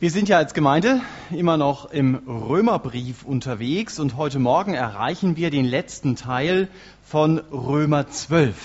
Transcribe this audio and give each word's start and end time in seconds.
Wir 0.00 0.10
sind 0.10 0.30
ja 0.30 0.38
als 0.38 0.54
Gemeinde 0.54 1.02
immer 1.30 1.58
noch 1.58 1.90
im 1.90 2.14
Römerbrief 2.26 3.22
unterwegs 3.22 3.98
und 3.98 4.16
heute 4.16 4.38
Morgen 4.38 4.72
erreichen 4.72 5.36
wir 5.36 5.50
den 5.50 5.66
letzten 5.66 6.16
Teil 6.16 6.68
von 7.04 7.36
Römer 7.52 8.08
12. 8.08 8.56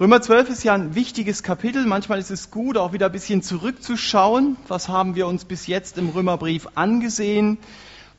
Römer 0.00 0.22
12 0.22 0.48
ist 0.48 0.64
ja 0.64 0.72
ein 0.72 0.94
wichtiges 0.94 1.42
Kapitel. 1.42 1.84
Manchmal 1.84 2.18
ist 2.18 2.30
es 2.30 2.50
gut, 2.50 2.78
auch 2.78 2.94
wieder 2.94 3.06
ein 3.06 3.12
bisschen 3.12 3.42
zurückzuschauen. 3.42 4.56
Was 4.68 4.88
haben 4.88 5.16
wir 5.16 5.26
uns 5.26 5.44
bis 5.44 5.66
jetzt 5.66 5.98
im 5.98 6.08
Römerbrief 6.08 6.66
angesehen? 6.76 7.58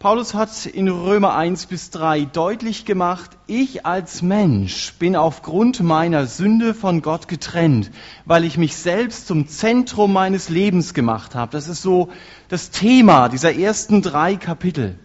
Paulus 0.02 0.33
hat 0.33 0.65
in 0.65 0.88
Römer 0.88 1.36
1 1.36 1.68
bis 1.68 1.91
3 1.91 2.25
deutlich 2.25 2.86
gemacht, 2.86 3.38
ich 3.45 3.86
als 3.86 4.23
Mensch 4.23 4.93
bin 4.93 5.15
aufgrund 5.15 5.81
meiner 5.81 6.25
Sünde 6.25 6.73
von 6.73 7.04
Gott 7.04 7.27
getrennt, 7.27 7.91
weil 8.25 8.43
ich 8.43 8.57
mich 8.57 8.75
selbst 8.75 9.27
zum 9.27 9.47
Zentrum 9.47 10.11
meines 10.11 10.50
Lebens 10.50 10.95
gemacht 10.95 11.36
habe. 11.36 11.51
Das 11.51 11.68
ist 11.68 11.83
so 11.83 12.09
das 12.50 12.71
Thema 12.71 13.29
dieser 13.29 13.54
ersten 13.55 14.01
drei 14.01 14.37
Kapitel. 14.37 14.97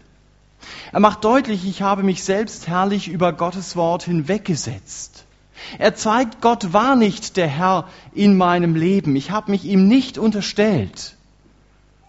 Er 0.92 1.00
macht 1.00 1.24
deutlich, 1.24 1.69
ich 1.69 1.83
habe 1.83 2.02
mich 2.02 2.24
selbst 2.24 2.66
herrlich 2.66 3.08
über 3.08 3.34
Gottes 3.34 3.77
Wort 3.77 4.05
hinweggesetzt. 4.05 5.27
Er 5.77 5.94
zeigt, 5.94 6.41
Gott 6.41 6.72
war 6.72 6.97
nicht 6.97 7.36
der 7.36 7.48
Herr 7.48 7.84
in 8.14 8.34
meinem 8.34 8.74
Leben. 8.74 9.14
Ich 9.14 9.30
habe 9.30 9.50
mich 9.50 9.66
ihm 9.66 9.88
nicht 9.88 10.16
unterstellt. 10.16 11.16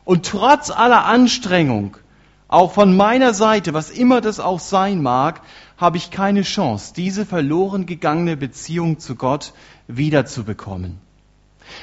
Und 0.06 0.26
trotz 0.26 0.72
aller 0.72 1.04
Anstrengung 1.04 1.98
auch 2.48 2.74
von 2.74 2.96
meiner 2.96 3.34
Seite, 3.34 3.74
was 3.74 3.90
immer 3.90 4.22
das 4.22 4.40
auch 4.40 4.60
sein 4.60 5.02
mag, 5.02 5.42
habe 5.78 5.98
ich 5.98 6.12
keine 6.12 6.44
Chance, 6.44 6.94
diese 6.96 7.26
verloren 7.26 7.86
gegangene 7.86 8.38
Beziehung 8.38 9.00
zu 9.00 9.16
Gott 9.16 9.54
wiederzubekommen. 9.88 11.00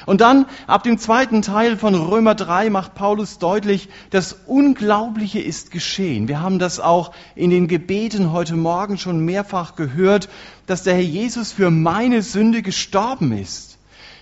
Und 0.05 0.21
dann, 0.21 0.47
ab 0.67 0.83
dem 0.83 0.97
zweiten 0.97 1.43
Teil 1.43 1.77
von 1.77 1.95
Römer 1.95 2.35
3, 2.35 2.69
macht 2.69 2.95
Paulus 2.95 3.37
deutlich, 3.37 3.87
das 4.09 4.35
Unglaubliche 4.47 5.39
ist 5.39 5.71
geschehen. 5.71 6.27
Wir 6.27 6.41
haben 6.41 6.59
das 6.59 6.79
auch 6.79 7.11
in 7.35 7.51
den 7.51 7.67
Gebeten 7.67 8.31
heute 8.31 8.55
Morgen 8.55 8.97
schon 8.97 9.19
mehrfach 9.19 9.75
gehört, 9.75 10.27
dass 10.65 10.83
der 10.83 10.95
Herr 10.95 11.01
Jesus 11.01 11.51
für 11.51 11.69
meine 11.69 12.23
Sünde 12.23 12.61
gestorben 12.63 13.31
ist. 13.31 13.77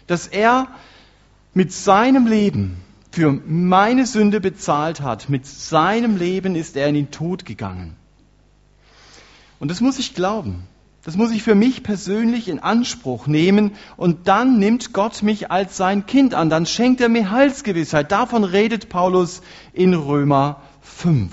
Dass 0.08 0.28
er 0.28 0.68
mit 1.54 1.72
seinem 1.72 2.28
Leben 2.28 2.78
für 3.14 3.32
meine 3.46 4.08
Sünde 4.08 4.42
bezahlt 4.42 5.00
hat. 5.00 5.30
Mit 5.30 5.46
seinem 5.46 6.18
Leben 6.18 6.56
ist 6.56 6.76
er 6.76 6.88
in 6.88 6.96
den 6.96 7.12
Tod 7.12 7.46
gegangen. 7.46 7.96
Und 9.60 9.70
das 9.70 9.82
muss 9.82 10.00
ich 10.00 10.16
glauben. 10.16 10.64
Das 11.04 11.16
muss 11.16 11.30
ich 11.30 11.44
für 11.44 11.54
mich 11.54 11.84
persönlich 11.84 12.48
in 12.48 12.58
Anspruch 12.58 13.28
nehmen. 13.28 13.74
Und 13.98 14.28
dann 14.28 14.58
nimmt 14.58 14.94
Gott 14.94 15.22
mich 15.22 15.52
als 15.52 15.78
sein 15.78 16.08
Kind 16.08 16.34
an. 16.34 16.50
Dann 16.50 16.66
schenkt 16.66 17.02
er 17.02 17.10
mir 17.10 17.30
Heilsgewissheit. 17.30 18.12
Davon 18.12 18.44
redet 18.44 18.90
Paulus 18.90 19.44
in 19.74 19.94
Römer 19.94 20.62
5. 20.82 21.32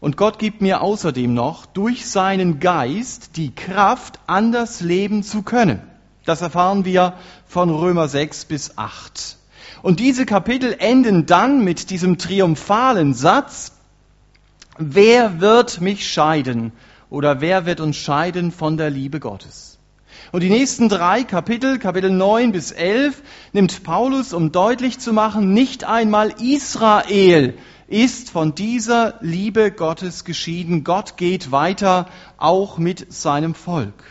Und 0.00 0.16
Gott 0.16 0.38
gibt 0.38 0.62
mir 0.62 0.80
außerdem 0.80 1.34
noch 1.34 1.66
durch 1.66 2.06
seinen 2.06 2.60
Geist 2.60 3.36
die 3.36 3.54
Kraft, 3.54 4.20
anders 4.26 4.80
leben 4.80 5.22
zu 5.22 5.42
können. 5.42 5.82
Das 6.24 6.40
erfahren 6.40 6.86
wir 6.86 7.12
von 7.46 7.68
Römer 7.68 8.08
6 8.08 8.46
bis 8.46 8.78
8. 8.78 9.36
Und 9.82 9.98
diese 9.98 10.26
Kapitel 10.26 10.76
enden 10.78 11.26
dann 11.26 11.64
mit 11.64 11.90
diesem 11.90 12.16
triumphalen 12.16 13.14
Satz, 13.14 13.72
wer 14.78 15.40
wird 15.40 15.80
mich 15.80 16.08
scheiden 16.08 16.72
oder 17.10 17.40
wer 17.40 17.66
wird 17.66 17.80
uns 17.80 17.96
scheiden 17.96 18.52
von 18.52 18.76
der 18.76 18.90
Liebe 18.90 19.18
Gottes? 19.18 19.78
Und 20.30 20.42
die 20.42 20.50
nächsten 20.50 20.88
drei 20.88 21.24
Kapitel, 21.24 21.78
Kapitel 21.78 22.10
9 22.10 22.52
bis 22.52 22.70
11, 22.70 23.22
nimmt 23.52 23.82
Paulus, 23.82 24.32
um 24.32 24.52
deutlich 24.52 24.98
zu 24.98 25.12
machen, 25.12 25.52
nicht 25.52 25.84
einmal 25.84 26.32
Israel 26.40 27.54
ist 27.88 28.30
von 28.30 28.54
dieser 28.54 29.18
Liebe 29.20 29.70
Gottes 29.70 30.24
geschieden. 30.24 30.84
Gott 30.84 31.18
geht 31.18 31.50
weiter, 31.50 32.08
auch 32.38 32.78
mit 32.78 33.12
seinem 33.12 33.54
Volk. 33.54 34.04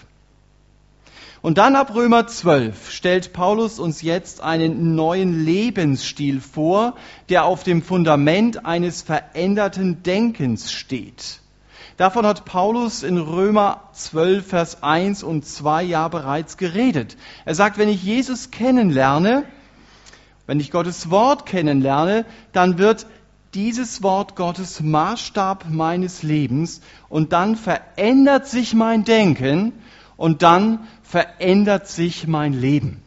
Und 1.41 1.57
dann 1.57 1.75
ab 1.75 1.95
Römer 1.95 2.27
12 2.27 2.91
stellt 2.91 3.33
Paulus 3.33 3.79
uns 3.79 4.03
jetzt 4.03 4.41
einen 4.41 4.93
neuen 4.93 5.43
Lebensstil 5.43 6.39
vor, 6.39 6.95
der 7.29 7.45
auf 7.45 7.63
dem 7.63 7.81
Fundament 7.81 8.65
eines 8.65 9.01
veränderten 9.01 10.03
Denkens 10.03 10.71
steht. 10.71 11.39
Davon 11.97 12.27
hat 12.27 12.45
Paulus 12.45 13.01
in 13.01 13.17
Römer 13.17 13.89
12, 13.93 14.47
Vers 14.47 14.83
1 14.83 15.23
und 15.23 15.45
2 15.45 15.83
ja 15.83 16.07
bereits 16.09 16.57
geredet. 16.57 17.17
Er 17.45 17.55
sagt, 17.55 17.79
wenn 17.79 17.89
ich 17.89 18.03
Jesus 18.03 18.51
kennenlerne, 18.51 19.43
wenn 20.45 20.59
ich 20.59 20.69
Gottes 20.69 21.09
Wort 21.09 21.47
kennenlerne, 21.47 22.25
dann 22.53 22.77
wird 22.77 23.07
dieses 23.55 24.03
Wort 24.03 24.35
Gottes 24.35 24.79
Maßstab 24.79 25.65
meines 25.69 26.21
Lebens 26.21 26.81
und 27.09 27.33
dann 27.33 27.55
verändert 27.55 28.47
sich 28.47 28.73
mein 28.75 29.03
Denken 29.03 29.73
und 30.17 30.43
dann 30.43 30.87
verändert 31.11 31.89
sich 31.89 32.25
mein 32.25 32.53
Leben. 32.53 33.01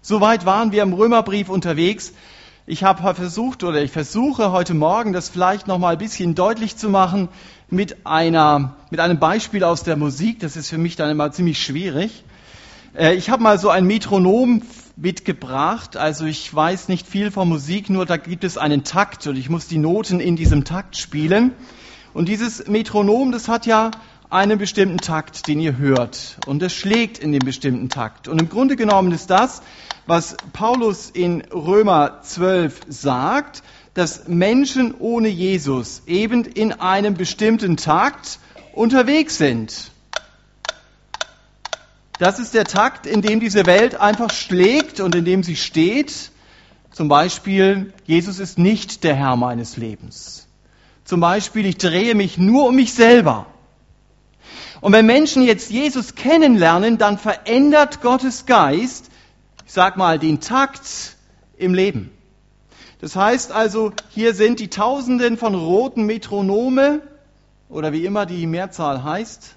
Soweit 0.00 0.46
waren 0.46 0.72
wir 0.72 0.82
im 0.82 0.94
Römerbrief 0.94 1.50
unterwegs. 1.50 2.14
Ich 2.64 2.84
habe 2.84 3.14
versucht 3.14 3.64
oder 3.64 3.82
ich 3.82 3.90
versuche 3.90 4.50
heute 4.50 4.72
Morgen 4.72 5.12
das 5.12 5.28
vielleicht 5.28 5.66
noch 5.66 5.78
mal 5.78 5.92
ein 5.92 5.98
bisschen 5.98 6.34
deutlich 6.34 6.78
zu 6.78 6.88
machen 6.88 7.28
mit 7.68 8.06
einer 8.06 8.76
mit 8.88 8.98
einem 8.98 9.18
Beispiel 9.18 9.62
aus 9.62 9.82
der 9.82 9.96
Musik. 9.96 10.40
Das 10.40 10.56
ist 10.56 10.70
für 10.70 10.78
mich 10.78 10.96
dann 10.96 11.10
immer 11.10 11.32
ziemlich 11.32 11.62
schwierig. 11.62 12.24
Äh, 12.96 13.14
ich 13.16 13.28
habe 13.28 13.42
mal 13.42 13.58
so 13.58 13.68
ein 13.68 13.84
Metronom 13.84 14.62
mitgebracht. 14.96 15.98
Also 15.98 16.24
ich 16.24 16.54
weiß 16.54 16.88
nicht 16.88 17.06
viel 17.06 17.30
von 17.30 17.46
Musik, 17.46 17.90
nur 17.90 18.06
da 18.06 18.16
gibt 18.16 18.44
es 18.44 18.56
einen 18.56 18.84
Takt 18.84 19.26
und 19.26 19.36
ich 19.36 19.50
muss 19.50 19.68
die 19.68 19.76
Noten 19.76 20.18
in 20.18 20.34
diesem 20.34 20.64
Takt 20.64 20.96
spielen. 20.96 21.52
Und 22.14 22.30
dieses 22.30 22.68
Metronom, 22.68 23.32
das 23.32 23.48
hat 23.48 23.66
ja 23.66 23.90
einen 24.30 24.58
bestimmten 24.58 24.98
Takt, 24.98 25.48
den 25.48 25.60
ihr 25.60 25.76
hört. 25.76 26.38
Und 26.46 26.62
es 26.62 26.72
schlägt 26.72 27.18
in 27.18 27.32
dem 27.32 27.44
bestimmten 27.44 27.88
Takt. 27.88 28.28
Und 28.28 28.40
im 28.40 28.48
Grunde 28.48 28.76
genommen 28.76 29.12
ist 29.12 29.28
das, 29.28 29.60
was 30.06 30.36
Paulus 30.52 31.10
in 31.10 31.42
Römer 31.52 32.22
12 32.22 32.80
sagt, 32.88 33.62
dass 33.94 34.28
Menschen 34.28 34.94
ohne 34.98 35.28
Jesus 35.28 36.02
eben 36.06 36.44
in 36.44 36.72
einem 36.72 37.14
bestimmten 37.14 37.76
Takt 37.76 38.38
unterwegs 38.72 39.36
sind. 39.36 39.90
Das 42.18 42.38
ist 42.38 42.54
der 42.54 42.64
Takt, 42.64 43.06
in 43.06 43.22
dem 43.22 43.40
diese 43.40 43.66
Welt 43.66 43.96
einfach 43.96 44.30
schlägt 44.30 45.00
und 45.00 45.14
in 45.14 45.24
dem 45.24 45.42
sie 45.42 45.56
steht. 45.56 46.30
Zum 46.92 47.08
Beispiel, 47.08 47.92
Jesus 48.04 48.38
ist 48.38 48.58
nicht 48.58 49.04
der 49.04 49.16
Herr 49.16 49.36
meines 49.36 49.76
Lebens. 49.76 50.46
Zum 51.04 51.20
Beispiel, 51.20 51.66
ich 51.66 51.78
drehe 51.78 52.14
mich 52.14 52.38
nur 52.38 52.68
um 52.68 52.76
mich 52.76 52.92
selber. 52.92 53.46
Und 54.80 54.92
wenn 54.92 55.04
Menschen 55.04 55.42
jetzt 55.42 55.70
Jesus 55.70 56.14
kennenlernen, 56.14 56.96
dann 56.96 57.18
verändert 57.18 58.00
Gottes 58.00 58.46
Geist, 58.46 59.10
ich 59.66 59.72
sag 59.72 59.96
mal, 59.96 60.18
den 60.18 60.40
Takt 60.40 61.16
im 61.58 61.74
Leben. 61.74 62.10
Das 63.00 63.14
heißt 63.14 63.52
also, 63.52 63.92
hier 64.10 64.34
sind 64.34 64.58
die 64.58 64.68
Tausenden 64.68 65.36
von 65.36 65.54
roten 65.54 66.04
Metronome 66.04 67.02
oder 67.68 67.92
wie 67.92 68.04
immer 68.04 68.24
die 68.26 68.46
Mehrzahl 68.46 69.04
heißt. 69.04 69.54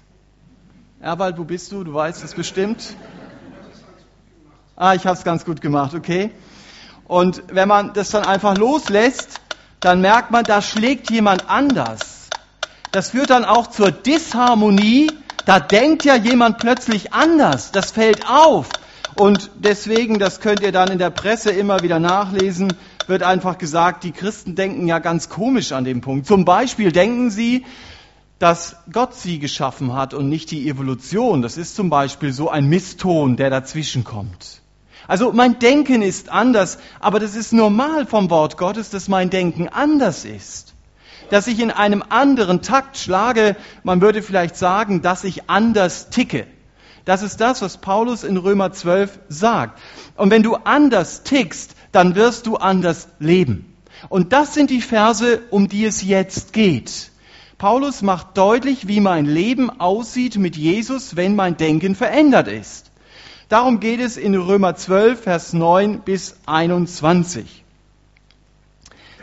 Erwald, 1.00 1.38
wo 1.38 1.44
bist 1.44 1.72
du? 1.72 1.84
Du 1.84 1.94
weißt 1.94 2.22
es 2.22 2.34
bestimmt. 2.34 2.94
Ah, 4.76 4.94
ich 4.94 5.06
habe 5.06 5.16
es 5.16 5.24
ganz 5.24 5.44
gut 5.44 5.60
gemacht, 5.60 5.94
okay. 5.94 6.30
Und 7.06 7.42
wenn 7.48 7.68
man 7.68 7.92
das 7.92 8.10
dann 8.10 8.24
einfach 8.24 8.56
loslässt, 8.56 9.40
dann 9.80 10.00
merkt 10.00 10.30
man, 10.30 10.44
da 10.44 10.62
schlägt 10.62 11.10
jemand 11.10 11.48
anders 11.48 12.13
das 12.94 13.10
führt 13.10 13.30
dann 13.30 13.44
auch 13.44 13.66
zur 13.66 13.90
Disharmonie. 13.90 15.10
Da 15.46 15.58
denkt 15.58 16.04
ja 16.04 16.14
jemand 16.14 16.58
plötzlich 16.58 17.12
anders. 17.12 17.72
Das 17.72 17.90
fällt 17.90 18.30
auf. 18.30 18.68
Und 19.16 19.50
deswegen, 19.58 20.20
das 20.20 20.38
könnt 20.38 20.60
ihr 20.60 20.70
dann 20.70 20.92
in 20.92 20.98
der 20.98 21.10
Presse 21.10 21.50
immer 21.50 21.82
wieder 21.82 21.98
nachlesen, 21.98 22.72
wird 23.08 23.24
einfach 23.24 23.58
gesagt, 23.58 24.04
die 24.04 24.12
Christen 24.12 24.54
denken 24.54 24.86
ja 24.86 25.00
ganz 25.00 25.28
komisch 25.28 25.72
an 25.72 25.84
dem 25.84 26.02
Punkt. 26.02 26.26
Zum 26.26 26.44
Beispiel 26.44 26.92
denken 26.92 27.30
sie, 27.30 27.64
dass 28.38 28.76
Gott 28.92 29.14
sie 29.14 29.40
geschaffen 29.40 29.92
hat 29.92 30.14
und 30.14 30.28
nicht 30.28 30.52
die 30.52 30.68
Evolution. 30.68 31.42
Das 31.42 31.56
ist 31.56 31.74
zum 31.74 31.90
Beispiel 31.90 32.32
so 32.32 32.48
ein 32.48 32.66
Misston, 32.66 33.36
der 33.36 33.50
dazwischen 33.50 34.04
kommt. 34.04 34.62
Also 35.08 35.32
mein 35.32 35.58
Denken 35.58 36.00
ist 36.00 36.28
anders, 36.28 36.78
aber 37.00 37.18
das 37.18 37.34
ist 37.34 37.52
normal 37.52 38.06
vom 38.06 38.30
Wort 38.30 38.56
Gottes, 38.56 38.90
dass 38.90 39.08
mein 39.08 39.30
Denken 39.30 39.68
anders 39.68 40.24
ist 40.24 40.73
dass 41.34 41.48
ich 41.48 41.58
in 41.58 41.72
einem 41.72 42.04
anderen 42.10 42.62
Takt 42.62 42.96
schlage. 42.96 43.56
Man 43.82 44.00
würde 44.00 44.22
vielleicht 44.22 44.54
sagen, 44.54 45.02
dass 45.02 45.24
ich 45.24 45.50
anders 45.50 46.08
ticke. 46.10 46.46
Das 47.04 47.22
ist 47.22 47.40
das, 47.40 47.60
was 47.60 47.78
Paulus 47.78 48.22
in 48.22 48.36
Römer 48.36 48.70
12 48.70 49.18
sagt. 49.28 49.80
Und 50.16 50.30
wenn 50.30 50.44
du 50.44 50.54
anders 50.54 51.24
tickst, 51.24 51.74
dann 51.90 52.14
wirst 52.14 52.46
du 52.46 52.54
anders 52.54 53.08
leben. 53.18 53.74
Und 54.08 54.32
das 54.32 54.54
sind 54.54 54.70
die 54.70 54.80
Verse, 54.80 55.40
um 55.50 55.66
die 55.66 55.84
es 55.84 56.04
jetzt 56.04 56.52
geht. 56.52 57.10
Paulus 57.58 58.02
macht 58.02 58.38
deutlich, 58.38 58.86
wie 58.86 59.00
mein 59.00 59.26
Leben 59.26 59.70
aussieht 59.80 60.36
mit 60.36 60.56
Jesus, 60.56 61.16
wenn 61.16 61.34
mein 61.34 61.56
Denken 61.56 61.96
verändert 61.96 62.46
ist. 62.46 62.92
Darum 63.48 63.80
geht 63.80 63.98
es 63.98 64.16
in 64.16 64.36
Römer 64.36 64.76
12, 64.76 65.20
Vers 65.20 65.52
9 65.52 66.02
bis 66.02 66.36
21. 66.46 67.63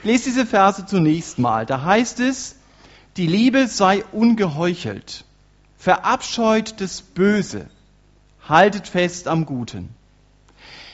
lese 0.04 0.26
diese 0.26 0.46
Verse 0.46 0.86
zunächst 0.86 1.40
mal. 1.40 1.66
Da 1.66 1.84
heißt 1.84 2.20
es, 2.20 2.56
die 3.18 3.28
Liebe 3.28 3.68
sei 3.68 4.04
ungeheuchelt, 4.12 5.26
verabscheut 5.78 6.80
das 6.80 7.02
Böse, 7.02 7.68
haltet 8.48 8.88
fest 8.88 9.28
am 9.28 9.46
Guten. 9.46 9.90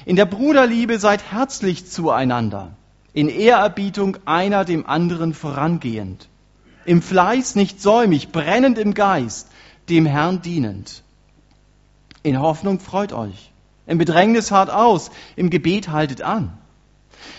In 0.06 0.16
der 0.16 0.26
Bruderliebe 0.26 1.00
seid 1.00 1.32
herzlich 1.32 1.90
zueinander, 1.90 2.72
in 3.14 3.30
Ehrerbietung 3.30 4.18
einer 4.26 4.66
dem 4.66 4.86
anderen 4.86 5.34
vorangehend, 5.34 6.30
im 6.86 7.02
Fleiß 7.02 7.56
nicht 7.56 7.82
säumig, 7.82 8.32
brennend 8.32 8.78
im 8.78 8.94
Geist, 8.94 9.50
dem 9.90 10.06
Herrn 10.06 10.42
dienend. 10.42 11.04
In 12.24 12.40
Hoffnung 12.40 12.80
freut 12.80 13.14
euch, 13.14 13.52
im 13.86 13.98
Bedrängnis 13.98 14.52
hart 14.52 14.70
aus, 14.70 15.12
im 15.36 15.50
Gebet 15.50 15.90
haltet 15.90 16.22
an. 16.22 16.58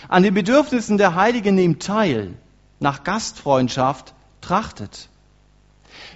An 0.09 0.23
den 0.23 0.35
Bedürfnissen 0.35 0.99
der 0.99 1.15
Heiligen 1.15 1.55
nehmt 1.55 1.83
teil, 1.83 2.35
nach 2.81 3.05
Gastfreundschaft 3.05 4.15
trachtet. 4.41 5.09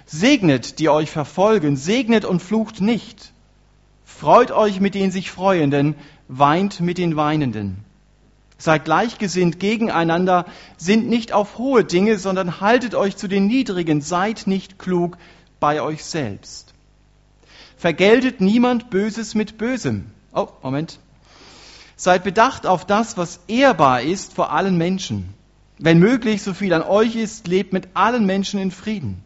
Segnet, 0.05 0.79
die 0.79 0.89
euch 0.89 1.09
verfolgen, 1.09 1.75
segnet 1.75 2.25
und 2.25 2.41
flucht 2.41 2.81
nicht. 2.81 3.31
Freut 4.05 4.51
euch 4.51 4.79
mit 4.79 4.95
den 4.95 5.11
sich 5.11 5.31
Freuenden, 5.31 5.95
weint 6.27 6.79
mit 6.79 6.97
den 6.97 7.15
Weinenden. 7.15 7.83
Seid 8.57 8.85
gleichgesinnt 8.85 9.59
gegeneinander, 9.59 10.45
sind 10.77 11.09
nicht 11.09 11.33
auf 11.33 11.57
hohe 11.57 11.83
Dinge, 11.83 12.17
sondern 12.17 12.61
haltet 12.61 12.95
euch 12.95 13.17
zu 13.17 13.27
den 13.27 13.47
Niedrigen, 13.47 14.01
seid 14.01 14.47
nicht 14.47 14.79
klug 14.79 15.17
bei 15.59 15.81
euch 15.81 16.05
selbst. 16.05 16.73
Vergeltet 17.75 18.39
niemand 18.39 18.89
Böses 18.89 19.35
mit 19.35 19.57
Bösem. 19.57 20.11
Oh, 20.33 20.47
Moment. 20.61 20.99
Seid 21.95 22.23
bedacht 22.23 22.65
auf 22.65 22.85
das, 22.85 23.17
was 23.17 23.39
ehrbar 23.47 24.01
ist 24.01 24.33
vor 24.33 24.51
allen 24.51 24.77
Menschen. 24.77 25.33
Wenn 25.77 25.99
möglich, 25.99 26.41
so 26.41 26.53
viel 26.53 26.73
an 26.73 26.81
euch 26.81 27.15
ist, 27.15 27.47
lebt 27.47 27.73
mit 27.73 27.89
allen 27.93 28.25
Menschen 28.25 28.59
in 28.59 28.71
Frieden. 28.71 29.23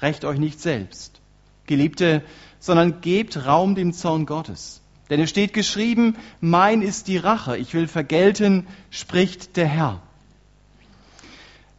Recht 0.00 0.24
euch 0.24 0.38
nicht 0.38 0.60
selbst, 0.60 1.20
Geliebte, 1.66 2.22
sondern 2.58 3.00
gebt 3.00 3.46
Raum 3.46 3.74
dem 3.74 3.92
Zorn 3.92 4.26
Gottes. 4.26 4.80
Denn 5.08 5.20
es 5.20 5.30
steht 5.30 5.52
geschrieben, 5.52 6.16
mein 6.40 6.82
ist 6.82 7.08
die 7.08 7.16
Rache, 7.16 7.56
ich 7.56 7.74
will 7.74 7.88
vergelten, 7.88 8.66
spricht 8.90 9.56
der 9.56 9.66
Herr. 9.66 10.00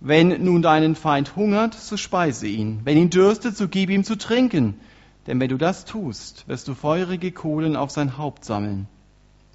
Wenn 0.02 0.44
nun 0.44 0.62
deinen 0.62 0.96
Feind 0.96 1.36
hungert, 1.36 1.76
so 1.76 1.96
speise 1.96 2.48
ihn. 2.48 2.82
Wenn 2.84 2.98
ihn 2.98 3.10
dürstet, 3.10 3.56
so 3.56 3.68
gib 3.68 3.90
ihm 3.90 4.04
zu 4.04 4.18
trinken. 4.18 4.80
Denn 5.28 5.40
wenn 5.40 5.50
du 5.50 5.58
das 5.58 5.86
tust, 5.86 6.48
wirst 6.48 6.68
du 6.68 6.74
feurige 6.74 7.32
Kohlen 7.32 7.76
auf 7.76 7.92
sein 7.92 8.18
Haupt 8.18 8.44
sammeln. 8.44 8.88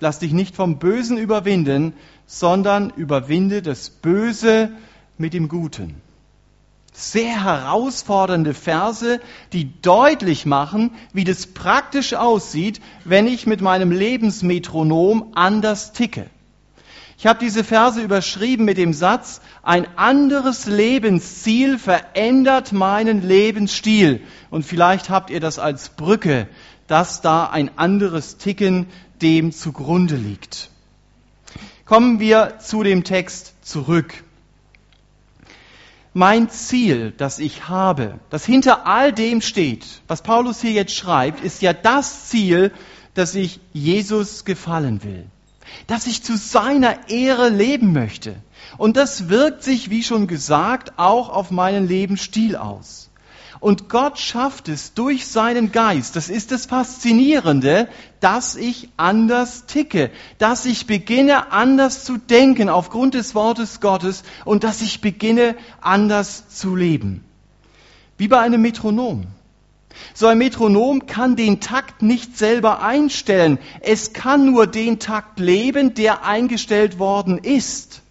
Lass 0.00 0.19
dich 0.19 0.32
nicht 0.32 0.54
vom 0.54 0.78
Bösen 0.78 1.16
überwinden, 1.16 1.94
sondern 2.26 2.90
überwinde 2.90 3.62
das 3.62 3.90
Böse 3.90 4.70
mit 5.16 5.32
dem 5.32 5.48
Guten 5.48 6.02
sehr 6.96 7.44
herausfordernde 7.44 8.54
Verse, 8.54 9.20
die 9.52 9.81
deutlich 9.82 10.46
machen, 10.46 10.93
wie 11.12 11.25
das 11.25 11.46
praktisch 11.46 12.14
aussieht, 12.14 12.81
wenn 13.04 13.26
ich 13.26 13.46
mit 13.46 13.60
meinem 13.60 13.90
Lebensmetronom 13.90 15.32
anders 15.34 15.93
ticke. 15.93 16.31
Ich 17.18 17.26
habe 17.26 17.38
diese 17.38 17.64
Verse 17.64 18.00
überschrieben 18.00 18.64
mit 18.64 18.76
dem 18.76 18.92
Satz, 18.92 19.40
ein 19.62 19.86
anderes 19.96 20.66
Lebensziel 20.66 21.78
verändert 21.78 22.72
meinen 22.72 23.26
Lebensstil. 23.26 24.20
Und 24.50 24.64
vielleicht 24.64 25.08
habt 25.08 25.30
ihr 25.30 25.40
das 25.40 25.58
als 25.58 25.88
Brücke, 25.88 26.46
dass 26.86 27.22
da 27.22 27.46
ein 27.46 27.78
anderes 27.78 28.36
Ticken 28.36 28.86
dem 29.22 29.50
zugrunde 29.52 30.16
liegt. 30.16 30.70
Kommen 31.86 32.20
wir 32.20 32.58
zu 32.58 32.82
dem 32.82 33.02
Text 33.02 33.54
zurück 33.62 34.22
mein 36.16 36.48
Ziel, 36.48 37.12
das 37.14 37.38
ich 37.38 37.69
habe, 37.69 38.19
das 38.30 38.46
hinter 38.46 38.86
all 38.86 39.12
dem 39.12 39.42
steht, 39.42 40.00
was 40.08 40.22
Paulus 40.22 40.62
hier 40.62 40.72
jetzt 40.72 40.94
schreibt, 40.94 41.44
ist 41.44 41.60
ja 41.60 41.74
das 41.74 42.28
Ziel, 42.28 42.72
dass 43.12 43.34
ich 43.34 43.60
Jesus 43.74 44.46
gefallen 44.46 45.04
will, 45.04 45.26
dass 45.86 46.06
ich 46.06 46.22
zu 46.22 46.36
seiner 46.36 47.08
Ehre 47.08 47.48
leben 47.48 47.92
möchte. 47.92 48.36
Und 48.78 48.96
das 48.96 49.28
wirkt 49.28 49.62
sich, 49.62 49.90
wie 49.90 50.02
schon 50.02 50.26
gesagt, 50.26 50.98
auch 50.98 51.28
auf 51.28 51.50
meinen 51.50 51.88
Lebensstil 51.88 52.56
aus. 52.56 53.10
Und 53.58 53.88
Gott 53.88 54.18
schafft 54.18 54.68
es 54.68 54.92
durch 54.92 55.26
seinen 55.26 55.72
Geist, 55.72 56.14
das 56.14 56.28
ist 56.28 56.52
das 56.52 56.66
Faszinierende, 56.66 57.88
dass 58.20 58.54
ich 58.54 58.90
anders 58.96 59.64
ticke, 59.66 60.10
dass 60.38 60.66
ich 60.66 60.86
beginne 60.86 61.52
anders 61.52 62.04
zu 62.04 62.19
denken 62.19 62.69
aufgrund 62.69 63.14
des 63.14 63.34
Wortes 63.34 63.80
Gottes 63.80 64.24
und 64.44 64.62
dass 64.62 64.82
ich 64.82 65.00
beginne 65.00 65.56
anders 65.80 66.48
zu 66.48 66.76
leben. 66.76 67.24
Wie 68.19 68.28
bei 68.28 68.40
einem 68.40 68.60
Metronom. 68.60 69.26
So 70.14 70.26
ein 70.26 70.38
Metronom 70.38 71.06
kann 71.06 71.37
den 71.37 71.60
Takt 71.60 72.02
nicht 72.02 72.37
selber 72.37 72.82
einstellen. 72.82 73.58
Es 73.81 74.12
kann 74.12 74.46
nur 74.46 74.66
den 74.66 74.98
Takt 74.98 75.40
leben, 75.40 75.94
der 75.94 76.25
eingestellt 76.25 76.98
worden 76.98 77.38
ist. 77.38 78.02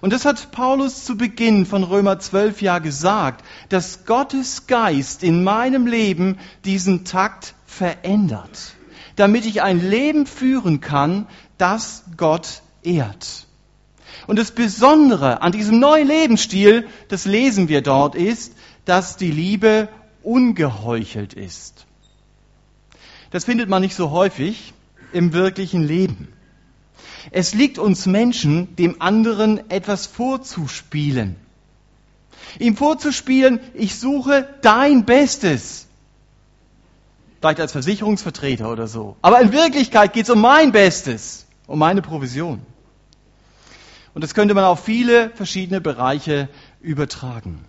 Und 0.00 0.12
das 0.12 0.24
hat 0.24 0.52
Paulus 0.52 1.04
zu 1.04 1.16
Beginn 1.16 1.66
von 1.66 1.82
Römer 1.82 2.18
12 2.18 2.62
ja 2.62 2.78
gesagt, 2.78 3.44
dass 3.68 4.04
Gottes 4.04 4.66
Geist 4.66 5.24
in 5.24 5.42
meinem 5.42 5.86
Leben 5.86 6.38
diesen 6.64 7.04
Takt 7.04 7.54
verändert, 7.66 8.74
damit 9.16 9.44
ich 9.44 9.62
ein 9.62 9.80
Leben 9.80 10.26
führen 10.26 10.80
kann, 10.80 11.26
das 11.58 12.04
Gott 12.16 12.62
ehrt. 12.84 13.46
Und 14.28 14.38
das 14.38 14.52
Besondere 14.52 15.42
an 15.42 15.52
diesem 15.52 15.80
neuen 15.80 16.06
Lebensstil, 16.06 16.86
das 17.08 17.24
lesen 17.24 17.68
wir 17.68 17.82
dort, 17.82 18.14
ist, 18.14 18.54
dass 18.84 19.16
die 19.16 19.30
Liebe 19.30 19.88
ungeheuchelt 20.28 21.32
ist. 21.32 21.86
Das 23.30 23.46
findet 23.46 23.70
man 23.70 23.80
nicht 23.80 23.94
so 23.94 24.10
häufig 24.10 24.74
im 25.12 25.32
wirklichen 25.32 25.82
Leben. 25.82 26.28
Es 27.30 27.54
liegt 27.54 27.78
uns 27.78 28.04
Menschen, 28.04 28.76
dem 28.76 29.00
anderen 29.00 29.70
etwas 29.70 30.06
vorzuspielen. 30.06 31.36
Ihm 32.58 32.76
vorzuspielen, 32.76 33.60
ich 33.72 33.98
suche 33.98 34.46
dein 34.60 35.06
Bestes. 35.06 35.86
Vielleicht 37.40 37.60
als 37.60 37.72
Versicherungsvertreter 37.72 38.70
oder 38.70 38.86
so. 38.86 39.16
Aber 39.22 39.40
in 39.40 39.52
Wirklichkeit 39.52 40.12
geht 40.12 40.24
es 40.24 40.30
um 40.30 40.40
mein 40.42 40.72
Bestes, 40.72 41.46
um 41.66 41.78
meine 41.78 42.02
Provision. 42.02 42.60
Und 44.12 44.24
das 44.24 44.34
könnte 44.34 44.54
man 44.54 44.64
auf 44.64 44.84
viele 44.84 45.30
verschiedene 45.30 45.80
Bereiche 45.80 46.48
übertragen. 46.82 47.64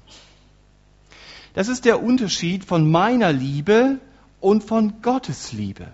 Das 1.60 1.68
ist 1.68 1.84
der 1.84 2.02
Unterschied 2.02 2.64
von 2.64 2.90
meiner 2.90 3.34
Liebe 3.34 4.00
und 4.40 4.64
von 4.64 5.02
Gottes 5.02 5.52
Liebe. 5.52 5.92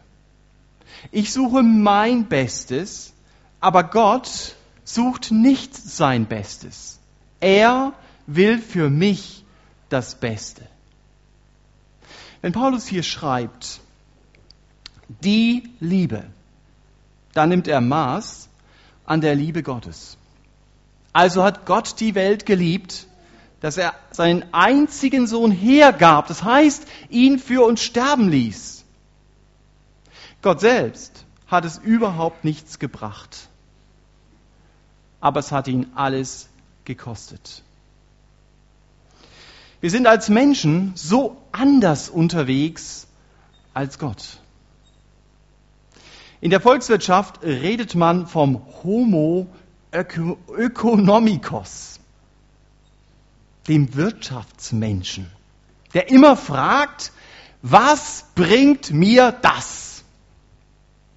Ich 1.12 1.34
suche 1.34 1.64
mein 1.64 2.28
Bestes 2.28 3.16
aber 3.66 3.84
Gott 3.84 4.54
sucht 4.84 5.32
nicht 5.32 5.76
sein 5.76 6.28
Bestes. 6.28 7.00
Er 7.40 7.94
will 8.28 8.60
für 8.60 8.92
mich 8.92 9.44
das 9.90 10.14
Beste. 10.14 10.62
Wenn 12.42 12.52
Paulus 12.52 12.86
hier 12.86 13.02
schreibt, 13.02 13.80
die 15.24 15.72
Liebe, 15.80 16.26
dann 17.34 17.50
nimmt 17.50 17.68
er 17.68 17.82
Maß 17.82 18.50
an 19.08 19.22
der 19.22 19.34
Liebe 19.34 19.64
Gottes. 19.64 20.16
Also 21.12 21.44
hat 21.44 21.66
Gott 21.66 22.00
die 22.00 22.14
Welt 22.14 22.46
geliebt, 22.46 23.08
dass 23.66 23.78
er 23.78 23.94
seinen 24.12 24.46
einzigen 24.54 25.28
Sohn 25.28 25.52
hergab, 25.52 26.28
das 26.28 26.44
heißt, 26.44 26.86
ihn 27.10 27.40
für 27.40 27.66
uns 27.66 27.82
sterben 27.82 28.30
ließ. 28.30 28.86
Gott 30.42 30.60
selbst 30.60 31.26
hat 31.48 31.66
es 31.66 31.80
überhaupt 31.80 32.46
nichts 32.46 32.80
gebracht 32.80 33.50
aber 35.26 35.40
es 35.40 35.52
hat 35.52 35.68
ihn 35.68 35.88
alles 35.96 36.48
gekostet. 36.84 37.64
Wir 39.82 39.90
sind 39.90 40.06
als 40.06 40.30
Menschen 40.30 40.92
so 40.94 41.42
anders 41.52 42.10
unterwegs 42.10 43.08
als 43.74 43.98
Gott. 43.98 44.38
In 46.42 46.52
der 46.52 46.62
Volkswirtschaft 46.62 47.42
redet 47.42 47.96
man 47.96 48.28
vom 48.28 48.62
Homo 48.84 49.48
economicus, 49.92 52.00
dem 53.68 53.96
Wirtschaftsmenschen, 53.96 55.28
der 55.94 56.10
immer 56.10 56.38
fragt, 56.38 57.12
was 57.62 58.26
bringt 58.36 58.92
mir 58.92 59.32
das? 59.42 60.04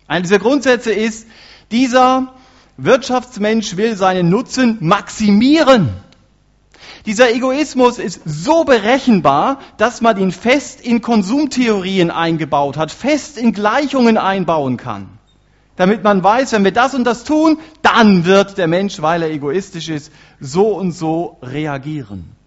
Einer 0.07 0.23
dieser 0.23 0.39
Grundsätze 0.39 0.93
ist, 0.93 1.27
dieser 1.71 2.35
Wirtschaftsmensch 2.79 3.77
will 3.77 3.97
seinen 3.97 4.31
Nutzen 4.31 4.79
maximieren. 4.81 5.91
Dieser 7.05 7.31
Egoismus 7.33 7.99
ist 7.99 8.23
so 8.25 8.65
berechenbar, 8.65 9.61
dass 9.77 10.01
man 10.01 10.19
ihn 10.19 10.33
fest 10.33 10.81
in 10.81 11.03
Konsumtheorien 11.03 12.11
eingebaut 12.11 12.77
hat, 12.77 12.91
fest 12.91 13.37
in 13.37 13.53
Gleichungen 13.53 14.17
einbauen 14.17 14.77
kann. 14.77 15.19
damit 15.79 16.03
man 16.03 16.23
weiß, 16.25 16.53
wenn 16.53 16.65
wir 16.65 16.73
das 16.73 16.93
und 16.95 17.05
das 17.05 17.23
tun, 17.23 17.59
dann 17.83 18.25
wird 18.25 18.59
der 18.59 18.67
Mensch, 18.67 19.01
weil 19.01 19.23
er 19.23 19.31
egoistisch 19.31 19.89
ist, 19.89 20.13
so 20.41 20.77
und 20.77 20.91
so 20.91 21.39
reagieren. 21.41 22.38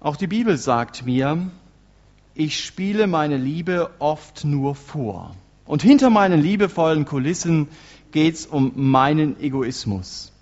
Auch 0.00 0.16
die 0.16 0.26
Bibel 0.26 0.56
sagt 0.56 1.04
mir, 1.04 1.50
ich 2.34 2.64
spiele 2.64 3.06
meine 3.06 3.36
Liebe 3.36 3.90
oft 3.98 4.46
nur 4.46 4.74
vor. 4.74 5.36
Und 5.66 5.82
hinter 5.82 6.08
meinen 6.08 6.40
liebevollen 6.40 7.04
Kulissen 7.04 7.68
geht 8.10 8.34
es 8.34 8.46
um 8.46 8.72
meinen 8.76 9.38
Egoismus. 9.40 10.32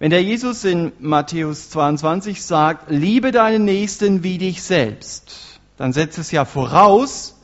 Wenn 0.00 0.10
der 0.10 0.24
Jesus 0.24 0.64
in 0.64 0.90
Matthäus 0.98 1.70
22 1.70 2.42
sagt, 2.42 2.90
liebe 2.90 3.30
deinen 3.30 3.64
Nächsten 3.64 4.24
wie 4.24 4.38
dich 4.38 4.64
selbst, 4.64 5.60
dann 5.76 5.92
setzt 5.92 6.18
es 6.18 6.32
ja 6.32 6.44
voraus, 6.44 7.36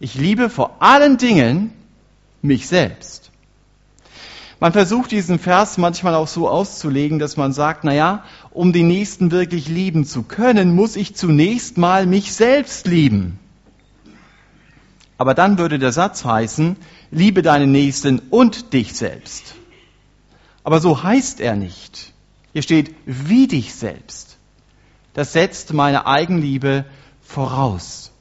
ich 0.00 0.16
liebe 0.16 0.50
vor 0.50 0.82
allen 0.82 1.16
Dingen 1.16 1.72
mich 2.42 2.66
selbst. 2.66 3.30
Man 4.60 4.72
versucht 4.72 5.10
diesen 5.10 5.38
Vers 5.38 5.78
manchmal 5.78 6.14
auch 6.14 6.28
so 6.28 6.46
auszulegen, 6.46 7.18
dass 7.18 7.38
man 7.38 7.54
sagt, 7.54 7.82
na 7.82 7.94
ja, 7.94 8.24
um 8.52 8.72
den 8.72 8.88
Nächsten 8.88 9.30
wirklich 9.30 9.68
lieben 9.68 10.04
zu 10.04 10.22
können, 10.22 10.74
muss 10.74 10.96
ich 10.96 11.14
zunächst 11.14 11.78
mal 11.78 12.06
mich 12.06 12.32
selbst 12.32 12.86
lieben. 12.86 13.38
Aber 15.18 15.34
dann 15.34 15.58
würde 15.58 15.78
der 15.78 15.92
Satz 15.92 16.24
heißen, 16.24 16.76
liebe 17.10 17.42
deinen 17.42 17.72
Nächsten 17.72 18.20
und 18.30 18.72
dich 18.72 18.94
selbst. 18.94 19.54
Aber 20.64 20.80
so 20.80 21.02
heißt 21.02 21.40
er 21.40 21.56
nicht. 21.56 22.12
Hier 22.52 22.62
steht, 22.62 22.94
wie 23.06 23.46
dich 23.46 23.74
selbst. 23.74 24.38
Das 25.14 25.32
setzt 25.32 25.72
meine 25.72 26.06
Eigenliebe 26.06 26.84
voraus. 27.22 28.12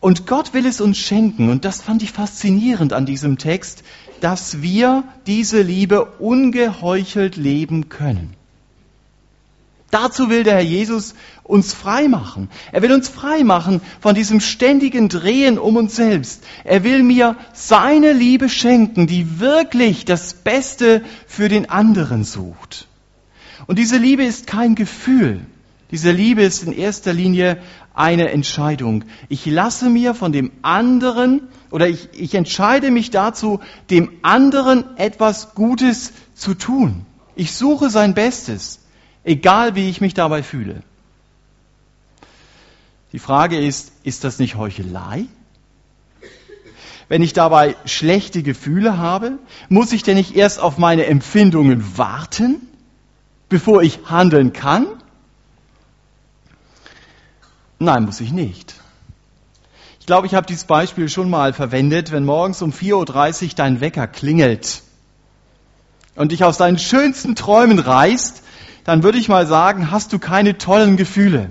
Und 0.00 0.26
Gott 0.26 0.54
will 0.54 0.64
es 0.66 0.80
uns 0.80 0.98
schenken, 0.98 1.50
und 1.50 1.64
das 1.64 1.82
fand 1.82 2.02
ich 2.02 2.12
faszinierend 2.12 2.92
an 2.92 3.04
diesem 3.04 3.36
Text, 3.36 3.84
dass 4.20 4.62
wir 4.62 5.04
diese 5.26 5.60
Liebe 5.60 6.06
ungeheuchelt 6.06 7.36
leben 7.36 7.90
können. 7.90 8.34
Dazu 9.90 10.30
will 10.30 10.44
der 10.44 10.54
Herr 10.54 10.60
Jesus 10.60 11.14
uns 11.42 11.74
frei 11.74 12.06
machen. 12.06 12.48
Er 12.70 12.82
will 12.82 12.92
uns 12.92 13.08
frei 13.08 13.42
machen 13.42 13.80
von 14.00 14.14
diesem 14.14 14.40
ständigen 14.40 15.08
Drehen 15.08 15.58
um 15.58 15.76
uns 15.76 15.96
selbst. 15.96 16.44
Er 16.62 16.84
will 16.84 17.02
mir 17.02 17.36
seine 17.52 18.12
Liebe 18.12 18.48
schenken, 18.48 19.08
die 19.08 19.40
wirklich 19.40 20.04
das 20.04 20.34
Beste 20.34 21.02
für 21.26 21.48
den 21.48 21.68
anderen 21.68 22.22
sucht. 22.22 22.86
Und 23.66 23.78
diese 23.78 23.96
Liebe 23.96 24.24
ist 24.24 24.46
kein 24.46 24.76
Gefühl. 24.76 25.40
Diese 25.90 26.12
Liebe 26.12 26.42
ist 26.42 26.62
in 26.62 26.72
erster 26.72 27.12
Linie 27.12 27.58
eine 27.92 28.30
Entscheidung. 28.30 29.04
Ich 29.28 29.44
lasse 29.44 29.90
mir 29.90 30.14
von 30.14 30.30
dem 30.30 30.52
anderen 30.62 31.48
oder 31.72 31.88
ich, 31.88 32.08
ich 32.12 32.36
entscheide 32.36 32.92
mich 32.92 33.10
dazu, 33.10 33.58
dem 33.90 34.10
anderen 34.22 34.96
etwas 34.96 35.54
Gutes 35.56 36.12
zu 36.34 36.54
tun. 36.54 37.06
Ich 37.34 37.52
suche 37.52 37.90
sein 37.90 38.14
Bestes 38.14 38.80
egal 39.24 39.74
wie 39.74 39.88
ich 39.88 40.00
mich 40.00 40.14
dabei 40.14 40.42
fühle. 40.42 40.82
Die 43.12 43.18
Frage 43.18 43.58
ist, 43.58 43.92
ist 44.04 44.24
das 44.24 44.38
nicht 44.38 44.56
Heuchelei? 44.56 45.26
Wenn 47.08 47.22
ich 47.22 47.32
dabei 47.32 47.74
schlechte 47.86 48.44
Gefühle 48.44 48.98
habe, 48.98 49.38
muss 49.68 49.92
ich 49.92 50.04
denn 50.04 50.16
nicht 50.16 50.36
erst 50.36 50.60
auf 50.60 50.78
meine 50.78 51.06
Empfindungen 51.06 51.98
warten, 51.98 52.60
bevor 53.48 53.82
ich 53.82 53.98
handeln 54.06 54.52
kann? 54.52 54.86
Nein, 57.80 58.04
muss 58.04 58.20
ich 58.20 58.30
nicht. 58.30 58.76
Ich 59.98 60.06
glaube, 60.06 60.28
ich 60.28 60.34
habe 60.34 60.46
dieses 60.46 60.64
Beispiel 60.64 61.08
schon 61.08 61.28
mal 61.28 61.52
verwendet, 61.52 62.12
wenn 62.12 62.24
morgens 62.24 62.62
um 62.62 62.70
4.30 62.70 63.42
Uhr 63.42 63.50
dein 63.56 63.80
Wecker 63.80 64.06
klingelt 64.06 64.82
und 66.14 66.30
dich 66.30 66.44
aus 66.44 66.58
deinen 66.58 66.78
schönsten 66.78 67.34
Träumen 67.34 67.80
reißt, 67.80 68.44
dann 68.84 69.02
würde 69.02 69.18
ich 69.18 69.28
mal 69.28 69.46
sagen, 69.46 69.90
hast 69.90 70.12
du 70.12 70.18
keine 70.18 70.58
tollen 70.58 70.96
Gefühle. 70.96 71.50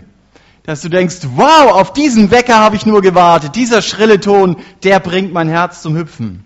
Dass 0.64 0.82
du 0.82 0.90
denkst, 0.90 1.20
wow, 1.36 1.72
auf 1.72 1.94
diesen 1.94 2.32
Wecker 2.32 2.60
habe 2.60 2.76
ich 2.76 2.86
nur 2.86 3.02
gewartet. 3.02 3.56
Dieser 3.56 3.82
schrille 3.82 4.20
Ton, 4.20 4.58
der 4.84 5.00
bringt 5.00 5.34
mein 5.34 5.50
Herz 5.50 5.82
zum 5.82 5.96
Hüpfen. 5.96 6.46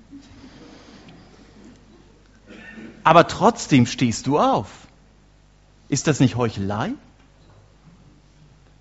Aber 3.03 3.27
trotzdem 3.27 3.85
stehst 3.85 4.27
du 4.27 4.39
auf. 4.39 4.69
Ist 5.89 6.07
das 6.07 6.19
nicht 6.19 6.37
Heuchelei? 6.37 6.93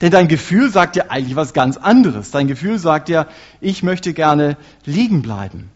Denn 0.00 0.10
dein 0.10 0.28
Gefühl 0.28 0.70
sagt 0.70 0.96
dir 0.96 1.10
eigentlich 1.10 1.36
was 1.36 1.52
ganz 1.52 1.76
anderes. 1.76 2.30
Dein 2.30 2.48
Gefühl 2.48 2.78
sagt 2.78 3.08
dir, 3.08 3.28
ich 3.60 3.82
möchte 3.82 4.12
gerne 4.14 4.56
liegen 4.84 5.22
bleiben. 5.22 5.70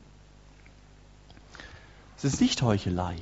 Es 2.16 2.24
ist 2.24 2.40
nicht 2.40 2.62
Heuchelei. 2.62 3.16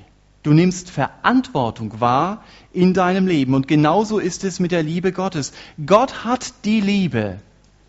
Du 0.44 0.52
nimmst 0.52 0.90
Verantwortung 0.90 2.00
wahr 2.00 2.44
in 2.70 2.92
deinem 2.92 3.26
Leben. 3.26 3.54
Und 3.54 3.66
genauso 3.66 4.18
ist 4.18 4.44
es 4.44 4.60
mit 4.60 4.72
der 4.72 4.82
Liebe 4.82 5.10
Gottes. 5.10 5.52
Gott 5.84 6.22
hat 6.24 6.52
die 6.66 6.82
Liebe, 6.82 7.40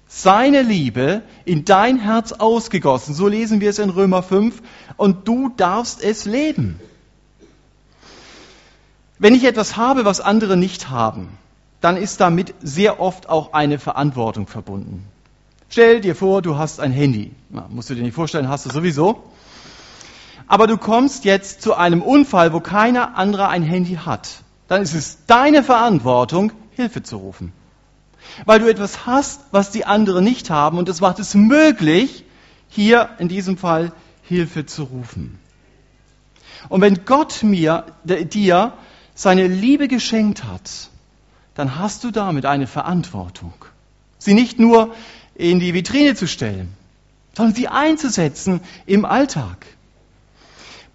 seine 0.08 0.62
Liebe 0.62 1.22
in 1.44 1.66
dein 1.66 2.00
Herz 2.00 2.32
ausgegossen. 2.32 3.14
So 3.14 3.28
lesen 3.28 3.60
wir 3.60 3.70
es 3.70 3.78
in 3.78 3.90
Römer 3.90 4.24
5. 4.24 4.62
Und 4.96 5.28
du 5.28 5.50
darfst 5.50 6.02
es 6.02 6.24
leben. 6.24 6.80
Wenn 9.20 9.36
ich 9.36 9.44
etwas 9.44 9.76
habe, 9.76 10.06
was 10.06 10.22
andere 10.22 10.56
nicht 10.56 10.90
haben, 10.90 11.28
dann 11.82 11.98
ist 11.98 12.22
damit 12.22 12.54
sehr 12.62 13.02
oft 13.02 13.28
auch 13.28 13.52
eine 13.52 13.80
Verantwortung 13.80 14.48
verbunden. 14.48 15.04
Stell 15.68 16.00
dir 16.00 16.16
vor, 16.16 16.42
du 16.42 16.58
hast 16.58 16.80
ein 16.80 16.94
Handy. 16.94 17.32
Na, 17.50 17.68
musst 17.70 17.90
du 17.90 17.96
dir 17.96 18.04
nicht 18.04 18.16
vorstellen, 18.16 18.48
hast 18.48 18.66
du 18.66 18.70
sowieso 18.70 19.24
aber 20.48 20.68
du 20.68 20.78
kommst 20.78 21.26
jetzt 21.26 21.62
zu 21.62 21.74
einem 21.74 22.02
Unfall, 22.02 22.54
wo 22.54 22.60
keiner 22.60 23.18
andere 23.18 23.48
ein 23.48 23.64
Handy 23.64 23.96
hat, 24.06 24.44
dann 24.68 24.82
ist 24.82 24.94
es 24.94 25.26
deine 25.28 25.64
Verantwortung, 25.64 26.52
Hilfe 26.72 27.04
zu 27.04 27.18
rufen. 27.18 27.54
Weil 28.46 28.60
du 28.60 28.70
etwas 28.70 29.06
hast, 29.06 29.42
was 29.52 29.72
die 29.72 29.86
anderen 29.86 30.24
nicht 30.24 30.50
haben 30.50 30.78
und 30.78 30.90
es 30.90 31.02
macht 31.02 31.20
es 31.20 31.36
möglich, 31.36 32.24
hier 32.70 33.10
in 33.20 33.28
diesem 33.28 33.58
Fall 33.58 33.92
Hilfe 34.24 34.66
zu 34.66 34.84
rufen. 34.84 35.40
Und 36.68 36.82
wenn 36.82 37.06
Gott 37.06 37.44
mir, 37.44 37.86
dir 38.04 38.74
seine 39.14 39.48
Liebe 39.48 39.88
geschenkt 39.88 40.44
hat, 40.44 40.90
dann 41.54 41.78
hast 41.78 42.04
du 42.04 42.12
damit 42.12 42.46
eine 42.46 42.68
Verantwortung. 42.68 43.54
Sie 44.18 44.34
nicht 44.34 44.60
nur 44.60 44.94
in 45.36 45.60
die 45.60 45.74
Vitrine 45.74 46.16
zu 46.16 46.28
stellen, 46.28 46.74
sondern 47.34 47.56
sie 47.56 47.68
einzusetzen 47.68 48.62
im 48.86 49.06
Alltag. 49.06 49.66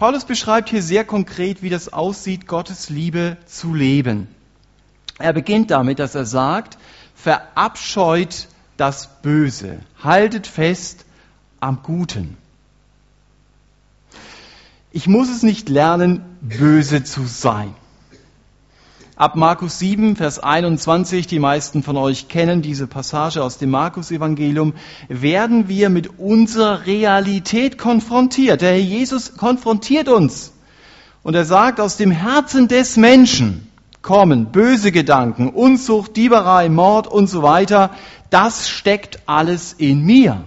Paulus 0.00 0.24
beschreibt 0.24 0.70
hier 0.70 0.82
sehr 0.82 1.04
konkret, 1.04 1.62
wie 1.62 1.68
das 1.68 1.92
aussieht, 1.92 2.46
Gottes 2.46 2.88
Liebe 2.88 3.36
zu 3.44 3.74
leben. 3.74 4.28
Er 5.18 5.34
beginnt 5.34 5.70
damit, 5.70 5.98
dass 5.98 6.14
er 6.14 6.24
sagt, 6.24 6.78
verabscheut 7.14 8.48
das 8.78 9.20
Böse, 9.20 9.80
haltet 10.02 10.46
fest 10.46 11.04
am 11.60 11.82
Guten. 11.82 12.38
Ich 14.90 15.06
muss 15.06 15.28
es 15.28 15.42
nicht 15.42 15.68
lernen, 15.68 16.22
böse 16.40 17.04
zu 17.04 17.26
sein. 17.26 17.74
Ab 19.20 19.36
Markus 19.36 19.78
7, 19.78 20.16
Vers 20.16 20.38
21, 20.38 21.26
die 21.26 21.40
meisten 21.40 21.82
von 21.82 21.98
euch 21.98 22.28
kennen 22.28 22.62
diese 22.62 22.86
Passage 22.86 23.44
aus 23.44 23.58
dem 23.58 23.68
Markus-Evangelium, 23.68 24.72
werden 25.10 25.68
wir 25.68 25.90
mit 25.90 26.18
unserer 26.18 26.86
Realität 26.86 27.76
konfrontiert. 27.76 28.62
Der 28.62 28.70
Herr 28.70 28.78
Jesus 28.78 29.36
konfrontiert 29.36 30.08
uns. 30.08 30.54
Und 31.22 31.34
er 31.34 31.44
sagt, 31.44 31.80
aus 31.80 31.98
dem 31.98 32.10
Herzen 32.10 32.66
des 32.66 32.96
Menschen 32.96 33.70
kommen 34.00 34.52
böse 34.52 34.90
Gedanken, 34.90 35.50
Unzucht, 35.50 36.16
Dieberei, 36.16 36.70
Mord 36.70 37.06
und 37.06 37.26
so 37.26 37.42
weiter. 37.42 37.90
Das 38.30 38.70
steckt 38.70 39.18
alles 39.26 39.74
in 39.74 40.02
mir. 40.02 40.44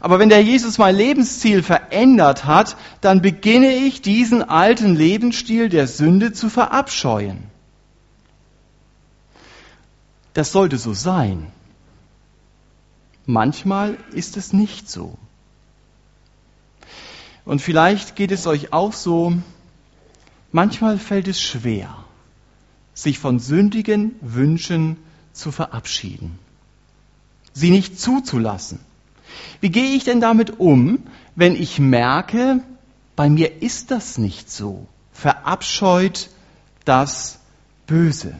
Aber 0.00 0.18
wenn 0.18 0.28
der 0.28 0.42
Jesus 0.42 0.78
mein 0.78 0.96
Lebensziel 0.96 1.62
verändert 1.62 2.44
hat, 2.44 2.76
dann 3.00 3.22
beginne 3.22 3.72
ich 3.72 4.02
diesen 4.02 4.42
alten 4.42 4.96
Lebensstil 4.96 5.68
der 5.68 5.86
Sünde 5.86 6.32
zu 6.32 6.48
verabscheuen. 6.48 7.44
Das 10.34 10.52
sollte 10.52 10.78
so 10.78 10.94
sein. 10.94 11.52
Manchmal 13.26 13.96
ist 14.12 14.36
es 14.36 14.52
nicht 14.52 14.90
so. 14.90 15.16
Und 17.44 17.60
vielleicht 17.60 18.16
geht 18.16 18.32
es 18.32 18.46
euch 18.46 18.72
auch 18.72 18.92
so, 18.92 19.32
manchmal 20.52 20.98
fällt 20.98 21.28
es 21.28 21.40
schwer, 21.40 21.96
sich 22.94 23.18
von 23.18 23.38
sündigen 23.38 24.14
Wünschen 24.20 24.96
zu 25.32 25.50
verabschieden, 25.50 26.38
sie 27.52 27.70
nicht 27.70 27.98
zuzulassen. 28.00 28.78
Wie 29.60 29.70
gehe 29.70 29.94
ich 29.94 30.04
denn 30.04 30.20
damit 30.20 30.58
um, 30.58 31.04
wenn 31.34 31.54
ich 31.54 31.78
merke, 31.78 32.60
bei 33.16 33.28
mir 33.28 33.62
ist 33.62 33.90
das 33.90 34.18
nicht 34.18 34.50
so? 34.50 34.86
Verabscheut 35.12 36.30
das 36.84 37.38
Böse. 37.86 38.34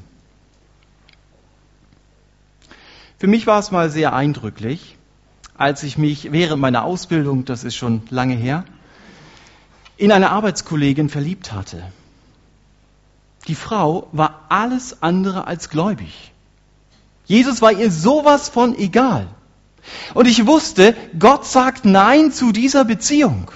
Für 3.18 3.26
mich 3.28 3.46
war 3.46 3.60
es 3.60 3.70
mal 3.70 3.88
sehr 3.90 4.14
eindrücklich, 4.14 4.96
als 5.56 5.84
ich 5.84 5.96
mich 5.96 6.32
während 6.32 6.60
meiner 6.60 6.82
Ausbildung, 6.82 7.44
das 7.44 7.62
ist 7.62 7.76
schon 7.76 8.02
lange 8.10 8.34
her, 8.34 8.64
in 9.96 10.10
eine 10.10 10.30
Arbeitskollegin 10.30 11.08
verliebt 11.08 11.52
hatte. 11.52 11.84
Die 13.46 13.54
Frau 13.54 14.08
war 14.12 14.46
alles 14.48 15.02
andere 15.02 15.46
als 15.46 15.68
gläubig. 15.68 16.32
Jesus 17.26 17.62
war 17.62 17.72
ihr 17.72 17.90
sowas 17.90 18.48
von 18.48 18.76
egal. 18.76 19.28
Und 20.14 20.26
ich 20.26 20.46
wusste, 20.46 20.94
Gott 21.18 21.44
sagt 21.46 21.84
Nein 21.84 22.32
zu 22.32 22.52
dieser 22.52 22.84
Beziehung. 22.84 23.50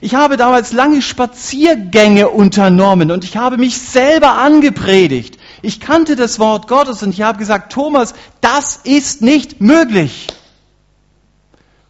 Ich 0.00 0.14
habe 0.14 0.36
damals 0.36 0.72
lange 0.72 1.00
Spaziergänge 1.00 2.28
unternommen 2.28 3.10
und 3.10 3.24
ich 3.24 3.36
habe 3.36 3.56
mich 3.56 3.78
selber 3.78 4.38
angepredigt. 4.38 5.38
Ich 5.62 5.80
kannte 5.80 6.16
das 6.16 6.38
Wort 6.38 6.66
Gottes 6.66 7.02
und 7.02 7.10
ich 7.10 7.22
habe 7.22 7.38
gesagt, 7.38 7.72
Thomas, 7.72 8.14
das 8.40 8.76
ist 8.76 9.22
nicht 9.22 9.60
möglich. 9.60 10.26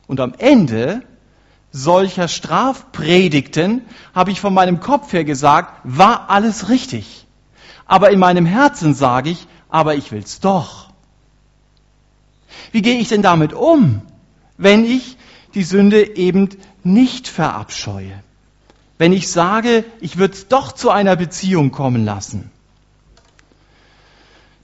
Und 0.06 0.20
am 0.20 0.34
Ende 0.36 1.02
solcher 1.70 2.28
Strafpredigten 2.28 3.86
habe 4.14 4.30
ich 4.30 4.40
von 4.40 4.52
meinem 4.52 4.80
Kopf 4.80 5.12
her 5.12 5.24
gesagt, 5.24 5.80
war 5.84 6.28
alles 6.28 6.68
richtig. 6.68 7.26
Aber 7.86 8.10
in 8.10 8.18
meinem 8.18 8.46
Herzen 8.46 8.94
sage 8.94 9.30
ich, 9.30 9.46
aber 9.70 9.94
ich 9.94 10.12
will's 10.12 10.40
doch. 10.40 10.91
Wie 12.72 12.82
gehe 12.82 12.98
ich 12.98 13.08
denn 13.08 13.22
damit 13.22 13.52
um, 13.52 14.02
wenn 14.56 14.84
ich 14.84 15.16
die 15.54 15.62
Sünde 15.62 16.16
eben 16.16 16.48
nicht 16.82 17.28
verabscheue? 17.28 18.22
Wenn 18.98 19.12
ich 19.12 19.28
sage, 19.28 19.84
ich 20.00 20.16
würde 20.16 20.34
es 20.34 20.48
doch 20.48 20.72
zu 20.72 20.90
einer 20.90 21.16
Beziehung 21.16 21.70
kommen 21.70 22.04
lassen? 22.04 22.50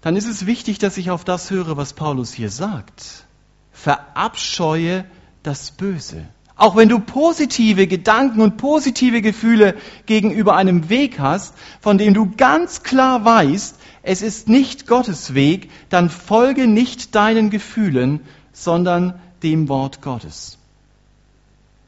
Dann 0.01 0.17
ist 0.17 0.27
es 0.27 0.47
wichtig, 0.47 0.79
dass 0.79 0.97
ich 0.97 1.11
auf 1.11 1.25
das 1.25 1.51
höre, 1.51 1.77
was 1.77 1.93
Paulus 1.93 2.33
hier 2.33 2.51
sagt. 2.51 3.25
Verabscheue 3.73 5.05
das 5.43 5.73
Böse. 5.73 6.25
Auch 6.57 6.77
wenn 6.77 6.89
du 6.89 6.99
positive 6.99 7.87
Gedanken 7.87 8.41
und 8.41 8.57
positive 8.57 9.23
Gefühle 9.23 9.77
gegenüber 10.07 10.57
einem 10.57 10.89
Weg 10.89 11.19
hast, 11.19 11.55
von 11.81 11.99
dem 11.99 12.15
du 12.15 12.33
ganz 12.37 12.83
klar 12.83 13.25
weißt, 13.25 13.77
es 14.03 14.23
ist 14.23 14.49
nicht 14.49 14.87
Gottes 14.87 15.35
Weg, 15.35 15.71
dann 15.89 16.11
folge 16.11 16.67
nicht 16.67 17.15
deinen 17.15 17.51
Gefühlen, 17.51 18.21
sondern 18.53 19.21
dem 19.43 19.69
Wort 19.69 20.03
Gottes. 20.03 20.59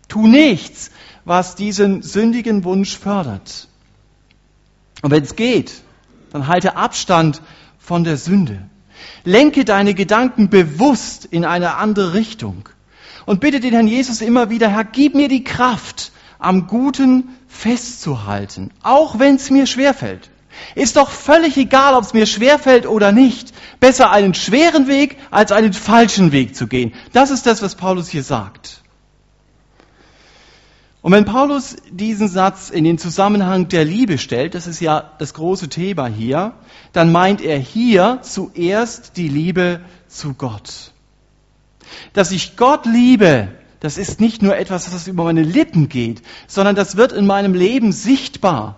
Tu 0.09 0.27
nichts, 0.27 0.91
was 1.25 1.55
diesen 1.55 2.03
sündigen 2.03 2.65
Wunsch 2.65 2.97
fördert. 2.97 3.69
Und 5.03 5.11
wenn 5.11 5.23
es 5.23 5.37
geht, 5.37 5.83
dann 6.33 6.47
halte 6.47 6.77
Abstand 6.77 7.43
von 7.79 8.05
der 8.05 8.17
Sünde. 8.17 8.63
Lenke 9.25 9.65
deine 9.65 9.95
Gedanken 9.95 10.51
bewusst 10.51 11.25
in 11.25 11.45
eine 11.45 11.77
andere 11.77 12.15
Richtung. 12.15 12.69
Und 13.27 13.41
bitte 13.41 13.61
den 13.61 13.73
Herrn 13.73 13.87
Jesus 13.87 14.21
immer 14.21 14.51
wieder, 14.51 14.69
Herr, 14.69 14.85
gib 14.85 15.15
mir 15.15 15.29
die 15.29 15.45
Kraft, 15.45 16.13
am 16.39 16.67
Guten 16.67 17.37
festzuhalten, 17.49 18.71
auch 18.83 19.19
wenn 19.19 19.37
es 19.37 19.51
mir 19.51 19.67
schwerfällt. 19.67 20.31
Ist 20.75 20.97
doch 20.97 21.11
völlig 21.11 21.57
egal, 21.57 21.95
ob 21.95 22.05
es 22.05 22.15
mir 22.15 22.27
schwerfällt 22.27 22.87
oder 22.87 23.13
nicht. 23.13 23.53
Besser 23.81 24.11
einen 24.11 24.35
schweren 24.35 24.89
Weg 24.89 25.17
als 25.31 25.53
einen 25.53 25.73
falschen 25.73 26.33
Weg 26.33 26.57
zu 26.57 26.67
gehen. 26.67 26.93
Das 27.13 27.31
ist 27.31 27.47
das, 27.47 27.63
was 27.63 27.75
Paulus 27.75 28.09
hier 28.09 28.23
sagt. 28.23 28.81
Und 31.03 31.13
wenn 31.13 31.25
Paulus 31.25 31.77
diesen 31.91 32.29
Satz 32.29 32.69
in 32.69 32.85
den 32.85 32.99
Zusammenhang 32.99 33.69
der 33.69 33.87
Liebe 33.87 34.19
stellt, 34.19 34.55
das 34.55 34.67
ist 34.67 34.81
ja 34.81 35.13
das 35.19 35.33
große 35.33 35.69
Thema 35.69 36.07
hier, 36.07 36.53
dann 36.93 37.11
meint 37.11 37.41
er 37.41 37.59
hier 37.59 38.19
zuerst 38.23 39.17
die 39.17 39.29
Liebe 39.29 39.81
zu 40.09 40.35
Gott. 40.35 40.93
Dass 42.13 42.33
ich 42.33 42.57
Gott 42.57 42.85
liebe, 42.85 43.49
das 43.81 43.97
ist 43.97 44.21
nicht 44.21 44.43
nur 44.43 44.57
etwas, 44.57 44.91
das 44.91 45.09
über 45.09 45.25
meine 45.25 45.43
Lippen 45.43 45.89
geht, 45.89 46.21
sondern 46.47 46.77
das 46.77 46.97
wird 46.97 47.13
in 47.13 47.27
meinem 47.27 47.55
Leben 47.55 47.93
sichtbar. 47.93 48.77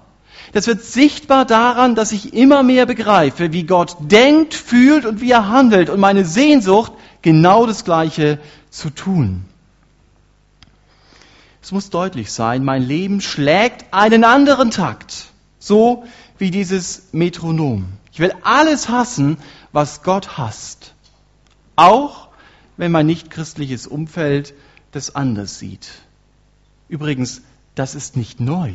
Das 0.53 0.67
wird 0.67 0.83
sichtbar 0.83 1.47
daran, 1.47 1.95
dass 1.95 2.13
ich 2.13 2.35
immer 2.35 2.63
mehr 2.63 2.85
begreife, 2.85 3.53
wie 3.53 3.65
Gott 3.65 3.97
denkt, 4.01 4.55
fühlt 4.55 5.07
und 5.07 5.21
wie 5.21 5.31
er 5.31 5.49
handelt 5.49 5.89
und 5.89 5.99
meine 5.99 6.27
Sehnsucht, 6.27 6.93
genau 7.23 7.67
das 7.67 7.85
Gleiche 7.85 8.39
zu 8.71 8.91
tun. 8.91 9.45
Es 11.63 11.73
muss 11.73 11.91
deutlich 11.91 12.33
sein, 12.33 12.65
mein 12.65 12.83
Leben 12.83 13.21
schlägt 13.21 13.95
einen 13.95 14.25
anderen 14.25 14.71
Takt, 14.71 15.29
so 15.59 16.05
wie 16.37 16.51
dieses 16.51 17.09
Metronom. 17.13 17.87
Ich 18.13 18.19
will 18.19 18.35
alles 18.43 18.89
hassen, 18.89 19.39
was 19.73 20.03
Gott 20.03 20.37
hasst. 20.37 20.95
Auch 21.77 22.29
wenn 22.77 22.93
mein 22.93 23.07
nichtchristliches 23.07 23.87
Umfeld 23.87 24.53
das 24.91 25.15
anders 25.15 25.59
sieht. 25.59 25.89
Übrigens, 26.89 27.41
das 27.75 27.95
ist 27.95 28.17
nicht 28.17 28.41
neu. 28.41 28.75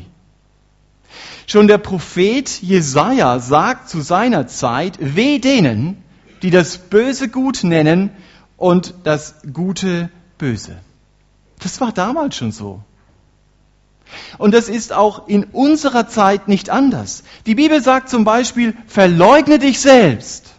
Schon 1.46 1.68
der 1.68 1.78
Prophet 1.78 2.62
Jesaja 2.62 3.40
sagt 3.40 3.90
zu 3.90 4.02
seiner 4.02 4.48
Zeit, 4.48 4.98
weh 5.00 5.40
denen, 5.40 6.04
die 6.42 6.50
das 6.50 6.78
Böse 6.78 7.30
gut 7.30 7.64
nennen 7.64 8.12
und 8.58 8.94
das 9.04 9.36
Gute 9.54 10.10
böse. 10.38 10.78
Das 11.60 11.80
war 11.82 11.92
damals 11.92 12.36
schon 12.36 12.52
so. 12.52 12.82
Und 14.38 14.54
das 14.54 14.70
ist 14.70 14.94
auch 14.94 15.28
in 15.28 15.46
unserer 15.46 16.08
Zeit 16.08 16.48
nicht 16.48 16.70
anders. 16.70 17.24
Die 17.46 17.56
Bibel 17.56 17.82
sagt 17.82 18.10
zum 18.10 18.24
Beispiel, 18.24 18.76
verleugne 18.88 19.60
dich 19.60 19.80
selbst. 19.80 20.54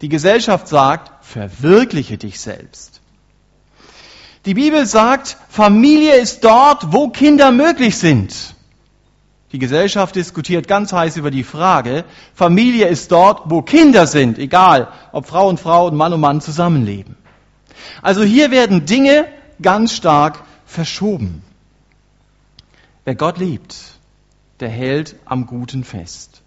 Die 0.00 0.08
Gesellschaft 0.08 0.68
sagt, 0.68 1.24
verwirkliche 1.24 2.18
dich 2.18 2.40
selbst. 2.40 3.00
Die 4.46 4.54
Bibel 4.54 4.86
sagt, 4.86 5.36
Familie 5.48 6.16
ist 6.16 6.44
dort, 6.44 6.92
wo 6.92 7.08
Kinder 7.08 7.52
möglich 7.52 7.98
sind. 7.98 8.54
Die 9.52 9.58
Gesellschaft 9.58 10.14
diskutiert 10.14 10.68
ganz 10.68 10.92
heiß 10.92 11.16
über 11.16 11.32
die 11.32 11.42
Frage, 11.42 12.04
Familie 12.34 12.86
ist 12.86 13.10
dort, 13.10 13.50
wo 13.50 13.62
Kinder 13.62 14.06
sind, 14.06 14.38
egal 14.38 14.88
ob 15.10 15.26
Frau 15.26 15.48
und 15.48 15.58
Frau 15.58 15.88
und 15.88 15.96
Mann 15.96 16.12
und 16.12 16.20
Mann 16.20 16.40
zusammenleben. 16.40 17.16
Also 18.00 18.22
hier 18.22 18.50
werden 18.50 18.86
Dinge 18.86 19.26
ganz 19.60 19.94
stark 19.94 20.44
verschoben. 20.66 21.42
Wer 23.04 23.16
Gott 23.16 23.38
liebt, 23.38 23.76
der 24.60 24.68
hält 24.68 25.16
am 25.24 25.46
Guten 25.46 25.82
fest. 25.82 26.42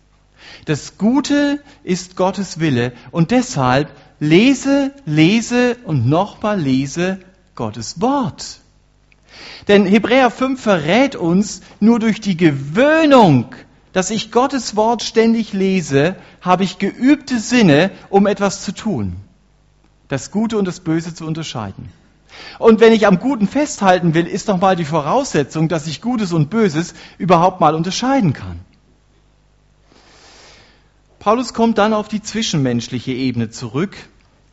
Das 0.66 0.98
Gute 0.98 1.62
ist 1.84 2.16
Gottes 2.16 2.60
Wille 2.60 2.94
und 3.12 3.32
deshalb 3.32 3.90
lese, 4.20 4.94
lese 5.06 5.76
und 5.84 6.08
nochmal 6.08 6.60
lese 6.60 7.20
Gottes 7.56 8.00
Wort. 8.00 8.62
Denn 9.68 9.86
Hebräer 9.86 10.30
5 10.30 10.62
verrät 10.62 11.16
uns, 11.16 11.62
nur 11.80 12.00
durch 12.00 12.22
die 12.22 12.38
Gewöhnung, 12.38 13.56
dass 13.94 14.10
ich 14.10 14.32
Gottes 14.32 14.76
Wort 14.76 15.04
ständig 15.04 15.54
lese, 15.54 16.16
habe 16.42 16.64
ich 16.64 16.80
geübte 16.80 17.40
Sinne, 17.40 17.92
um 18.10 18.28
etwas 18.28 18.64
zu 18.64 18.74
tun. 18.74 19.16
Das 20.08 20.32
Gute 20.32 20.58
und 20.58 20.68
das 20.68 20.80
Böse 20.80 21.14
zu 21.14 21.26
unterscheiden. 21.26 21.90
Und 22.60 22.80
wenn 22.80 22.94
ich 22.94 23.08
am 23.08 23.20
Guten 23.20 23.48
festhalten 23.48 24.14
will, 24.14 24.26
ist 24.26 24.50
doch 24.50 24.60
mal 24.60 24.76
die 24.76 24.86
Voraussetzung, 24.86 25.70
dass 25.70 25.88
ich 25.88 26.02
Gutes 26.02 26.34
und 26.34 26.50
Böses 26.50 26.94
überhaupt 27.18 27.62
mal 27.62 27.76
unterscheiden 27.76 28.34
kann. 28.34 28.60
Paulus 31.20 31.54
kommt 31.54 31.78
dann 31.78 31.94
auf 31.94 32.08
die 32.08 32.22
zwischenmenschliche 32.22 33.14
Ebene 33.14 33.50
zurück. 33.50 33.96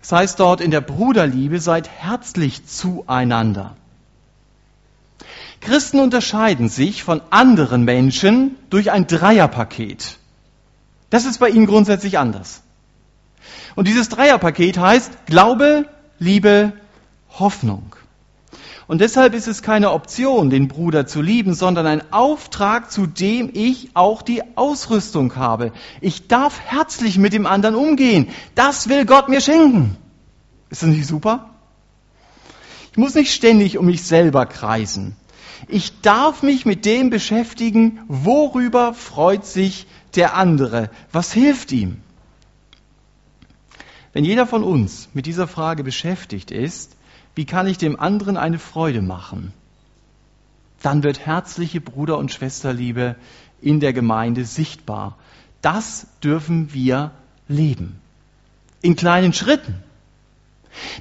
Das 0.01 0.13
heißt 0.13 0.39
dort 0.39 0.61
in 0.61 0.71
der 0.71 0.81
Bruderliebe 0.81 1.59
seid 1.59 1.89
herzlich 1.89 2.65
zueinander. 2.67 3.77
Christen 5.61 6.01
unterscheiden 6.01 6.69
sich 6.69 7.05
von 7.05 7.21
anderen 7.31 7.85
Menschen 7.85 8.57
durch 8.71 8.91
ein 8.91 9.07
Dreierpaket. 9.07 10.19
Das 11.11 11.25
ist 11.25 11.39
bei 11.39 11.51
ihnen 11.51 11.67
grundsätzlich 11.67 12.19
anders. 12.19 12.63
Und 13.77 13.87
dieses 13.89 14.09
Dreierpaket 14.09 14.79
heißt 14.79 15.27
Glaube, 15.27 15.87
Liebe, 16.19 16.73
Hoffnung. 17.39 17.95
Und 18.87 19.01
deshalb 19.01 19.35
ist 19.35 19.47
es 19.47 19.63
keine 19.63 19.93
Option, 19.93 20.51
den 20.51 20.67
Bruder 20.67 21.07
zu 21.07 21.23
lieben, 21.23 21.55
sondern 21.55 21.87
ein 21.87 22.13
Auftrag, 22.13 22.91
zu 22.91 23.07
dem 23.07 23.51
ich 23.53 23.91
auch 23.95 24.23
die 24.23 24.43
Ausrüstung 24.57 25.37
habe. 25.37 25.73
Ich 26.01 26.27
darf 26.27 26.59
herzlich 26.59 27.17
mit 27.17 27.33
dem 27.33 27.47
anderen 27.47 27.77
umgehen. 27.77 28.31
Das 28.57 28.89
will 28.89 29.07
Gott 29.07 29.29
mir 29.29 29.41
schenken. 29.41 29.97
Ist 30.71 30.83
das 30.83 30.89
nicht 30.89 31.07
super? 31.07 31.51
Ich 32.91 32.99
muss 32.99 33.15
nicht 33.15 33.33
ständig 33.33 33.79
um 33.79 33.87
mich 33.87 34.03
selber 34.03 34.47
kreisen. 34.47 35.15
Ich 35.69 36.01
darf 36.01 36.43
mich 36.43 36.67
mit 36.67 36.85
dem 36.85 37.11
beschäftigen, 37.11 38.01
worüber 38.09 38.95
freut 38.95 39.45
sich 39.45 39.87
der 40.15 40.35
andere? 40.35 40.91
Was 41.13 41.33
hilft 41.33 41.73
ihm? 41.73 41.99
Wenn 44.13 44.25
jeder 44.25 44.47
von 44.47 44.65
uns 44.65 45.09
mit 45.15 45.27
dieser 45.27 45.47
Frage 45.47 45.85
beschäftigt 45.85 46.51
ist, 46.51 46.97
wie 47.35 47.45
kann 47.45 47.67
ich 47.67 47.79
dem 47.79 47.99
anderen 47.99 48.37
eine 48.37 48.59
Freude 48.59 49.03
machen? 49.03 49.53
Dann 50.83 51.03
wird 51.03 51.27
herzliche 51.27 51.81
Bruder- 51.81 52.19
und 52.19 52.33
Schwesterliebe 52.33 53.17
in 53.61 53.81
der 53.81 53.93
Gemeinde 53.93 54.45
sichtbar. 54.45 55.17
Das 55.63 56.07
dürfen 56.25 56.73
wir 56.73 57.13
leben. 57.49 58.01
In 58.83 58.97
kleinen 58.97 59.33
Schritten. 59.33 59.75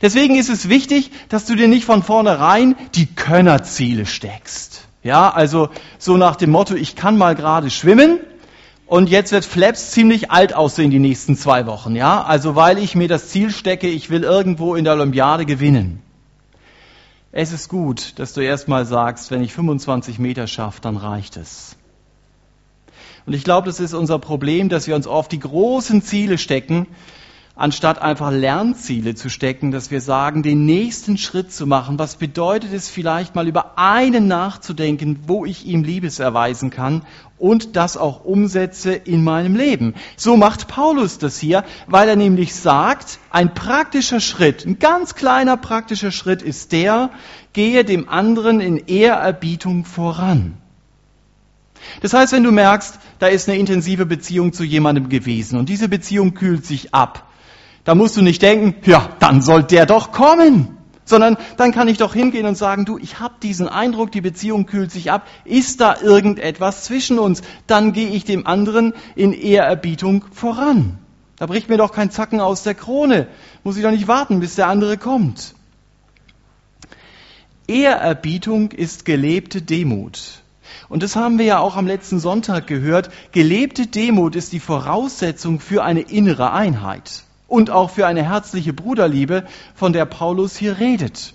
Deswegen 0.01 0.35
ist 0.35 0.49
es 0.49 0.69
wichtig, 0.69 1.11
dass 1.29 1.45
du 1.45 1.55
dir 1.55 1.67
nicht 1.67 1.85
von 1.85 2.03
vornherein 2.03 2.75
die 2.95 3.05
Könnerziele 3.05 4.05
steckst. 4.05 4.87
Ja, 5.03 5.29
also 5.29 5.69
so 5.97 6.17
nach 6.17 6.35
dem 6.35 6.51
Motto, 6.51 6.75
ich 6.75 6.95
kann 6.95 7.17
mal 7.17 7.35
gerade 7.35 7.69
schwimmen 7.69 8.19
und 8.85 9.09
jetzt 9.09 9.31
wird 9.31 9.45
Flaps 9.45 9.91
ziemlich 9.91 10.31
alt 10.31 10.53
aussehen 10.53 10.91
die 10.91 10.99
nächsten 10.99 11.37
zwei 11.37 11.65
Wochen. 11.67 11.95
Ja, 11.95 12.23
also 12.23 12.55
weil 12.55 12.77
ich 12.77 12.95
mir 12.95 13.07
das 13.07 13.29
Ziel 13.29 13.51
stecke, 13.51 13.87
ich 13.87 14.09
will 14.09 14.23
irgendwo 14.23 14.75
in 14.75 14.83
der 14.83 14.93
Olympiade 14.93 15.45
gewinnen. 15.45 16.01
Es 17.31 17.53
ist 17.53 17.69
gut, 17.69 18.13
dass 18.17 18.33
du 18.33 18.41
erstmal 18.41 18.85
sagst, 18.85 19.29
wenn 19.29 19.43
ich 19.43 19.53
25 19.53 20.17
Meter 20.17 20.47
schaffe, 20.47 20.81
dann 20.81 20.97
reicht 20.97 21.37
es. 21.37 21.75
Und 23.27 23.33
ich 23.33 23.43
glaube, 23.43 23.67
das 23.67 23.79
ist 23.79 23.93
unser 23.93 24.17
Problem, 24.17 24.69
dass 24.69 24.87
wir 24.87 24.95
uns 24.95 25.05
oft 25.05 25.31
die 25.31 25.39
großen 25.39 26.01
Ziele 26.01 26.39
stecken 26.39 26.87
anstatt 27.59 28.01
einfach 28.01 28.31
Lernziele 28.31 29.15
zu 29.15 29.29
stecken, 29.29 29.71
dass 29.71 29.91
wir 29.91 29.99
sagen, 29.99 30.43
den 30.43 30.65
nächsten 30.65 31.17
Schritt 31.17 31.51
zu 31.51 31.67
machen. 31.67 31.99
Was 31.99 32.15
bedeutet 32.15 32.71
es 32.71 32.87
vielleicht 32.87 33.35
mal 33.35 33.49
über 33.49 33.77
einen 33.77 34.27
nachzudenken, 34.27 35.19
wo 35.27 35.45
ich 35.45 35.65
ihm 35.65 35.83
Liebes 35.83 36.19
erweisen 36.19 36.69
kann 36.69 37.01
und 37.37 37.75
das 37.75 37.97
auch 37.97 38.23
umsetze 38.23 38.93
in 38.93 39.25
meinem 39.25 39.57
Leben. 39.57 39.93
So 40.15 40.37
macht 40.37 40.69
Paulus 40.69 41.17
das 41.17 41.37
hier, 41.37 41.65
weil 41.87 42.07
er 42.07 42.15
nämlich 42.15 42.55
sagt, 42.55 43.19
ein 43.29 43.53
praktischer 43.53 44.21
Schritt, 44.21 44.65
ein 44.65 44.79
ganz 44.79 45.15
kleiner 45.15 45.57
praktischer 45.57 46.11
Schritt 46.11 46.41
ist 46.41 46.71
der, 46.71 47.09
gehe 47.51 47.83
dem 47.83 48.07
anderen 48.07 48.61
in 48.61 48.77
Ehrerbietung 48.87 49.83
voran. 49.83 50.53
Das 52.01 52.13
heißt, 52.13 52.31
wenn 52.31 52.43
du 52.43 52.51
merkst, 52.53 52.99
da 53.19 53.27
ist 53.27 53.49
eine 53.49 53.57
intensive 53.57 54.05
Beziehung 54.05 54.53
zu 54.53 54.63
jemandem 54.63 55.09
gewesen 55.09 55.59
und 55.59 55.67
diese 55.67 55.89
Beziehung 55.89 56.33
kühlt 56.33 56.65
sich 56.65 56.93
ab, 56.93 57.28
da 57.89 57.95
musst 57.95 58.15
du 58.17 58.21
nicht 58.21 58.43
denken, 58.43 58.75
ja, 58.85 59.09
dann 59.17 59.41
soll 59.41 59.63
der 59.63 59.87
doch 59.87 60.11
kommen. 60.11 60.77
Sondern 61.05 61.37
dann 61.57 61.71
kann 61.71 61.87
ich 61.87 61.97
doch 61.97 62.13
hingehen 62.13 62.45
und 62.45 62.55
sagen, 62.55 62.85
du, 62.85 62.99
ich 62.99 63.19
habe 63.19 63.33
diesen 63.41 63.67
Eindruck, 63.67 64.11
die 64.11 64.21
Beziehung 64.21 64.67
kühlt 64.67 64.91
sich 64.91 65.11
ab. 65.11 65.25
Ist 65.43 65.81
da 65.81 65.99
irgendetwas 65.99 66.83
zwischen 66.83 67.17
uns? 67.17 67.41
Dann 67.65 67.91
gehe 67.91 68.09
ich 68.09 68.25
dem 68.25 68.45
anderen 68.45 68.93
in 69.15 69.33
Ehrerbietung 69.33 70.23
voran. 70.31 70.99
Da 71.37 71.47
bricht 71.47 71.67
mir 71.67 71.77
doch 71.77 71.91
kein 71.91 72.11
Zacken 72.11 72.41
aus 72.41 72.61
der 72.61 72.75
Krone. 72.75 73.27
Muss 73.63 73.75
ich 73.75 73.81
doch 73.81 73.89
nicht 73.89 74.07
warten, 74.07 74.39
bis 74.39 74.53
der 74.53 74.67
andere 74.67 74.99
kommt. 74.99 75.55
Ehrerbietung 77.65 78.69
ist 78.71 79.03
gelebte 79.03 79.63
Demut. 79.63 80.43
Und 80.89 81.01
das 81.01 81.15
haben 81.15 81.39
wir 81.39 81.45
ja 81.45 81.57
auch 81.57 81.75
am 81.75 81.87
letzten 81.87 82.19
Sonntag 82.19 82.67
gehört. 82.67 83.09
Gelebte 83.31 83.87
Demut 83.87 84.35
ist 84.35 84.53
die 84.53 84.59
Voraussetzung 84.59 85.59
für 85.59 85.83
eine 85.83 86.01
innere 86.01 86.53
Einheit 86.53 87.23
und 87.49 87.69
auch 87.69 87.89
für 87.89 88.07
eine 88.07 88.23
herzliche 88.23 88.71
Bruderliebe, 88.71 89.45
von 89.75 89.91
der 89.91 90.05
Paulus 90.05 90.55
hier 90.55 90.79
redet. 90.79 91.33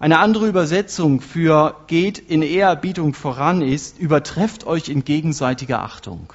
Eine 0.00 0.18
andere 0.20 0.46
Übersetzung 0.46 1.20
für 1.20 1.74
geht 1.88 2.18
in 2.18 2.42
Ehrerbietung 2.42 3.14
voran 3.14 3.62
ist, 3.62 3.98
übertrefft 3.98 4.64
euch 4.64 4.88
in 4.88 5.04
gegenseitiger 5.04 5.80
Achtung. 5.80 6.32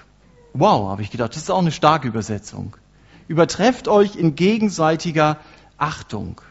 Wow, 0.53 0.89
habe 0.89 1.01
ich 1.01 1.11
gedacht, 1.11 1.31
das 1.31 1.43
ist 1.43 1.49
auch 1.49 1.59
eine 1.59 1.71
starke 1.71 2.07
Übersetzung. 2.07 2.75
Übertrefft 3.27 3.87
euch 3.87 4.17
in 4.17 4.35
gegenseitiger 4.35 5.37
Achtung. 5.77 6.41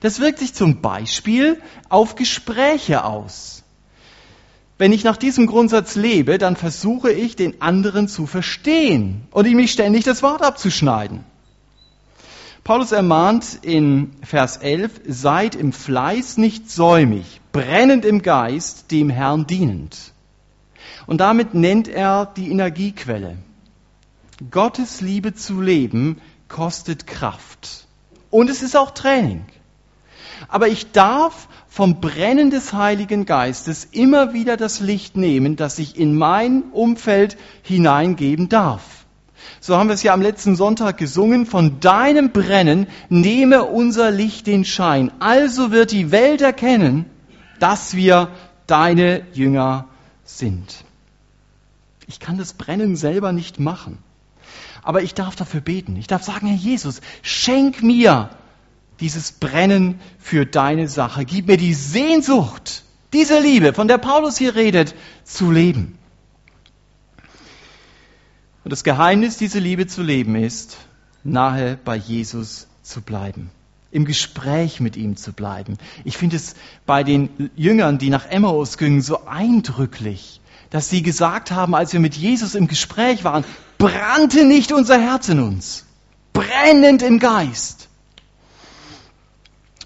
Das 0.00 0.20
wirkt 0.20 0.38
sich 0.38 0.54
zum 0.54 0.80
Beispiel 0.80 1.60
auf 1.88 2.14
Gespräche 2.14 3.04
aus. 3.04 3.63
Wenn 4.76 4.92
ich 4.92 5.04
nach 5.04 5.16
diesem 5.16 5.46
Grundsatz 5.46 5.94
lebe, 5.94 6.38
dann 6.38 6.56
versuche 6.56 7.12
ich, 7.12 7.36
den 7.36 7.60
anderen 7.62 8.08
zu 8.08 8.26
verstehen 8.26 9.26
und 9.30 9.46
ihm 9.46 9.56
nicht 9.56 9.72
ständig 9.72 10.04
das 10.04 10.22
Wort 10.22 10.42
abzuschneiden. 10.42 11.24
Paulus 12.64 12.92
ermahnt 12.92 13.58
in 13.62 14.12
Vers 14.22 14.56
11, 14.56 15.02
seid 15.06 15.54
im 15.54 15.72
Fleiß 15.72 16.38
nicht 16.38 16.70
säumig, 16.70 17.40
brennend 17.52 18.04
im 18.04 18.22
Geist, 18.22 18.90
dem 18.90 19.10
Herrn 19.10 19.46
dienend. 19.46 19.96
Und 21.06 21.18
damit 21.18 21.54
nennt 21.54 21.86
er 21.86 22.26
die 22.26 22.50
Energiequelle. 22.50 23.36
Gottes 24.50 25.00
Liebe 25.00 25.34
zu 25.34 25.60
leben 25.60 26.20
kostet 26.48 27.06
Kraft. 27.06 27.86
Und 28.30 28.50
es 28.50 28.62
ist 28.62 28.76
auch 28.76 28.90
Training. 28.90 29.44
Aber 30.48 30.68
ich 30.68 30.90
darf 30.90 31.48
vom 31.74 32.00
Brennen 32.00 32.50
des 32.50 32.72
Heiligen 32.72 33.26
Geistes 33.26 33.88
immer 33.90 34.32
wieder 34.32 34.56
das 34.56 34.78
Licht 34.78 35.16
nehmen, 35.16 35.56
das 35.56 35.80
ich 35.80 35.98
in 35.98 36.14
mein 36.14 36.62
Umfeld 36.70 37.36
hineingeben 37.64 38.48
darf. 38.48 39.06
So 39.58 39.76
haben 39.76 39.88
wir 39.88 39.94
es 39.94 40.04
ja 40.04 40.14
am 40.14 40.22
letzten 40.22 40.54
Sonntag 40.54 40.98
gesungen, 40.98 41.46
von 41.46 41.80
deinem 41.80 42.30
Brennen 42.30 42.86
nehme 43.08 43.64
unser 43.64 44.12
Licht 44.12 44.46
den 44.46 44.64
Schein. 44.64 45.10
Also 45.18 45.72
wird 45.72 45.90
die 45.90 46.12
Welt 46.12 46.42
erkennen, 46.42 47.06
dass 47.58 47.96
wir 47.96 48.28
deine 48.68 49.22
Jünger 49.32 49.86
sind. 50.22 50.84
Ich 52.06 52.20
kann 52.20 52.38
das 52.38 52.52
Brennen 52.52 52.94
selber 52.94 53.32
nicht 53.32 53.58
machen. 53.58 53.98
Aber 54.84 55.02
ich 55.02 55.14
darf 55.14 55.34
dafür 55.34 55.60
beten. 55.60 55.96
Ich 55.96 56.06
darf 56.06 56.22
sagen, 56.22 56.46
Herr 56.46 56.56
Jesus, 56.56 57.00
schenk 57.22 57.82
mir 57.82 58.30
dieses 59.00 59.32
Brennen 59.32 60.00
für 60.18 60.46
deine 60.46 60.88
Sache. 60.88 61.24
Gib 61.24 61.46
mir 61.48 61.56
die 61.56 61.74
Sehnsucht, 61.74 62.84
diese 63.12 63.40
Liebe, 63.40 63.72
von 63.72 63.88
der 63.88 63.98
Paulus 63.98 64.38
hier 64.38 64.54
redet, 64.54 64.94
zu 65.24 65.50
leben. 65.50 65.98
Und 68.64 68.72
das 68.72 68.82
Geheimnis, 68.82 69.36
diese 69.36 69.58
Liebe 69.58 69.86
zu 69.86 70.02
leben, 70.02 70.36
ist, 70.36 70.78
nahe 71.22 71.78
bei 71.84 71.96
Jesus 71.96 72.66
zu 72.82 73.02
bleiben, 73.02 73.50
im 73.90 74.04
Gespräch 74.04 74.80
mit 74.80 74.96
ihm 74.96 75.16
zu 75.16 75.32
bleiben. 75.32 75.76
Ich 76.04 76.16
finde 76.16 76.36
es 76.36 76.54
bei 76.86 77.04
den 77.04 77.50
Jüngern, 77.56 77.98
die 77.98 78.10
nach 78.10 78.26
Emmaus 78.26 78.78
gingen, 78.78 79.02
so 79.02 79.26
eindrücklich, 79.26 80.40
dass 80.70 80.88
sie 80.88 81.02
gesagt 81.02 81.50
haben, 81.50 81.74
als 81.74 81.92
wir 81.92 82.00
mit 82.00 82.14
Jesus 82.14 82.54
im 82.54 82.66
Gespräch 82.66 83.22
waren, 83.22 83.44
brannte 83.78 84.44
nicht 84.44 84.72
unser 84.72 84.98
Herz 84.98 85.28
in 85.28 85.40
uns, 85.40 85.84
brennend 86.32 87.02
im 87.02 87.18
Geist. 87.18 87.83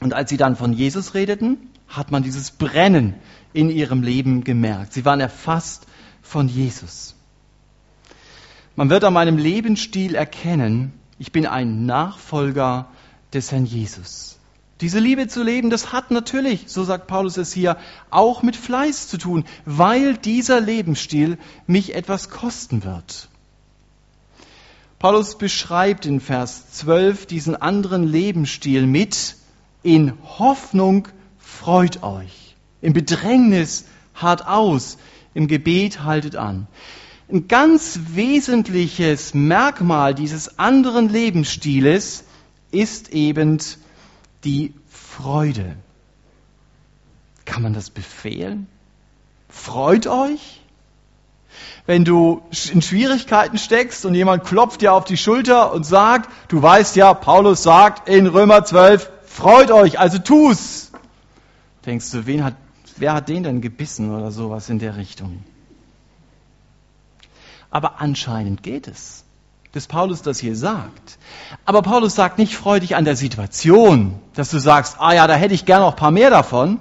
Und 0.00 0.14
als 0.14 0.30
sie 0.30 0.36
dann 0.36 0.56
von 0.56 0.72
Jesus 0.72 1.14
redeten, 1.14 1.58
hat 1.88 2.10
man 2.10 2.22
dieses 2.22 2.50
Brennen 2.50 3.14
in 3.52 3.70
ihrem 3.70 4.02
Leben 4.02 4.44
gemerkt. 4.44 4.92
Sie 4.92 5.04
waren 5.04 5.20
erfasst 5.20 5.86
von 6.22 6.48
Jesus. 6.48 7.14
Man 8.76 8.90
wird 8.90 9.02
an 9.04 9.12
meinem 9.12 9.38
Lebensstil 9.38 10.14
erkennen, 10.14 10.92
ich 11.18 11.32
bin 11.32 11.46
ein 11.46 11.84
Nachfolger 11.84 12.88
des 13.32 13.50
Herrn 13.50 13.66
Jesus. 13.66 14.38
Diese 14.80 15.00
Liebe 15.00 15.26
zu 15.26 15.42
leben, 15.42 15.70
das 15.70 15.92
hat 15.92 16.12
natürlich, 16.12 16.66
so 16.68 16.84
sagt 16.84 17.08
Paulus 17.08 17.36
es 17.36 17.52
hier, 17.52 17.76
auch 18.10 18.42
mit 18.42 18.54
Fleiß 18.54 19.08
zu 19.08 19.18
tun, 19.18 19.44
weil 19.64 20.16
dieser 20.16 20.60
Lebensstil 20.60 21.38
mich 21.66 21.96
etwas 21.96 22.30
kosten 22.30 22.84
wird. 22.84 23.28
Paulus 25.00 25.36
beschreibt 25.38 26.06
in 26.06 26.20
Vers 26.20 26.70
12 26.72 27.26
diesen 27.26 27.56
anderen 27.56 28.04
Lebensstil 28.04 28.86
mit 28.86 29.37
in 29.82 30.12
Hoffnung 30.38 31.08
freut 31.38 32.02
euch. 32.02 32.56
Im 32.80 32.92
Bedrängnis 32.92 33.86
hart 34.14 34.46
aus. 34.46 34.98
Im 35.34 35.48
Gebet 35.48 36.04
haltet 36.04 36.36
an. 36.36 36.66
Ein 37.30 37.46
ganz 37.46 38.00
wesentliches 38.14 39.34
Merkmal 39.34 40.14
dieses 40.14 40.58
anderen 40.58 41.08
Lebensstiles 41.10 42.24
ist 42.70 43.10
eben 43.10 43.58
die 44.44 44.72
Freude. 44.88 45.76
Kann 47.44 47.62
man 47.62 47.74
das 47.74 47.90
befehlen? 47.90 48.66
Freut 49.48 50.06
euch? 50.06 50.60
Wenn 51.86 52.04
du 52.04 52.42
in 52.72 52.82
Schwierigkeiten 52.82 53.58
steckst 53.58 54.04
und 54.04 54.14
jemand 54.14 54.44
klopft 54.44 54.82
dir 54.82 54.92
auf 54.92 55.04
die 55.04 55.16
Schulter 55.16 55.72
und 55.72 55.84
sagt, 55.84 56.30
du 56.48 56.62
weißt 56.62 56.96
ja, 56.96 57.14
Paulus 57.14 57.62
sagt 57.62 58.08
in 58.08 58.26
Römer 58.26 58.64
12, 58.64 59.10
Freut 59.38 59.70
euch, 59.70 60.00
also 60.00 60.18
tu's. 60.18 60.90
Denkst 61.86 62.10
du, 62.10 62.26
wen 62.26 62.42
hat, 62.42 62.54
wer 62.96 63.12
hat 63.12 63.28
den 63.28 63.44
denn 63.44 63.60
gebissen 63.60 64.12
oder 64.12 64.32
sowas 64.32 64.68
in 64.68 64.80
der 64.80 64.96
Richtung? 64.96 65.44
Aber 67.70 68.00
anscheinend 68.00 68.64
geht 68.64 68.88
es, 68.88 69.22
dass 69.70 69.86
Paulus 69.86 70.22
das 70.22 70.40
hier 70.40 70.56
sagt. 70.56 71.18
Aber 71.64 71.82
Paulus 71.82 72.16
sagt 72.16 72.38
nicht, 72.38 72.56
freu 72.56 72.80
dich 72.80 72.96
an 72.96 73.04
der 73.04 73.14
Situation, 73.14 74.18
dass 74.34 74.50
du 74.50 74.58
sagst, 74.58 74.96
ah 74.98 75.14
ja, 75.14 75.28
da 75.28 75.36
hätte 75.36 75.54
ich 75.54 75.64
gern 75.64 75.82
noch 75.82 75.92
ein 75.92 75.96
paar 75.96 76.10
mehr 76.10 76.30
davon, 76.30 76.80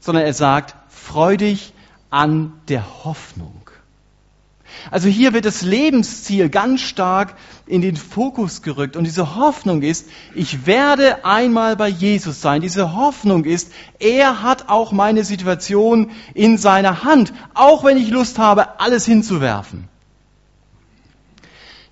sondern 0.00 0.24
er 0.24 0.32
sagt, 0.32 0.74
freu 0.88 1.36
dich 1.36 1.74
an 2.08 2.54
der 2.68 3.04
Hoffnung. 3.04 3.65
Also 4.90 5.08
hier 5.08 5.32
wird 5.32 5.44
das 5.44 5.62
Lebensziel 5.62 6.48
ganz 6.48 6.80
stark 6.80 7.34
in 7.66 7.82
den 7.82 7.96
Fokus 7.96 8.62
gerückt. 8.62 8.96
Und 8.96 9.04
diese 9.04 9.36
Hoffnung 9.36 9.82
ist, 9.82 10.08
ich 10.34 10.66
werde 10.66 11.24
einmal 11.24 11.76
bei 11.76 11.88
Jesus 11.88 12.40
sein. 12.40 12.60
Diese 12.60 12.94
Hoffnung 12.94 13.44
ist, 13.44 13.72
er 13.98 14.42
hat 14.42 14.68
auch 14.68 14.92
meine 14.92 15.24
Situation 15.24 16.12
in 16.34 16.58
seiner 16.58 17.02
Hand, 17.02 17.32
auch 17.54 17.84
wenn 17.84 17.96
ich 17.96 18.10
Lust 18.10 18.38
habe, 18.38 18.80
alles 18.80 19.04
hinzuwerfen. 19.04 19.88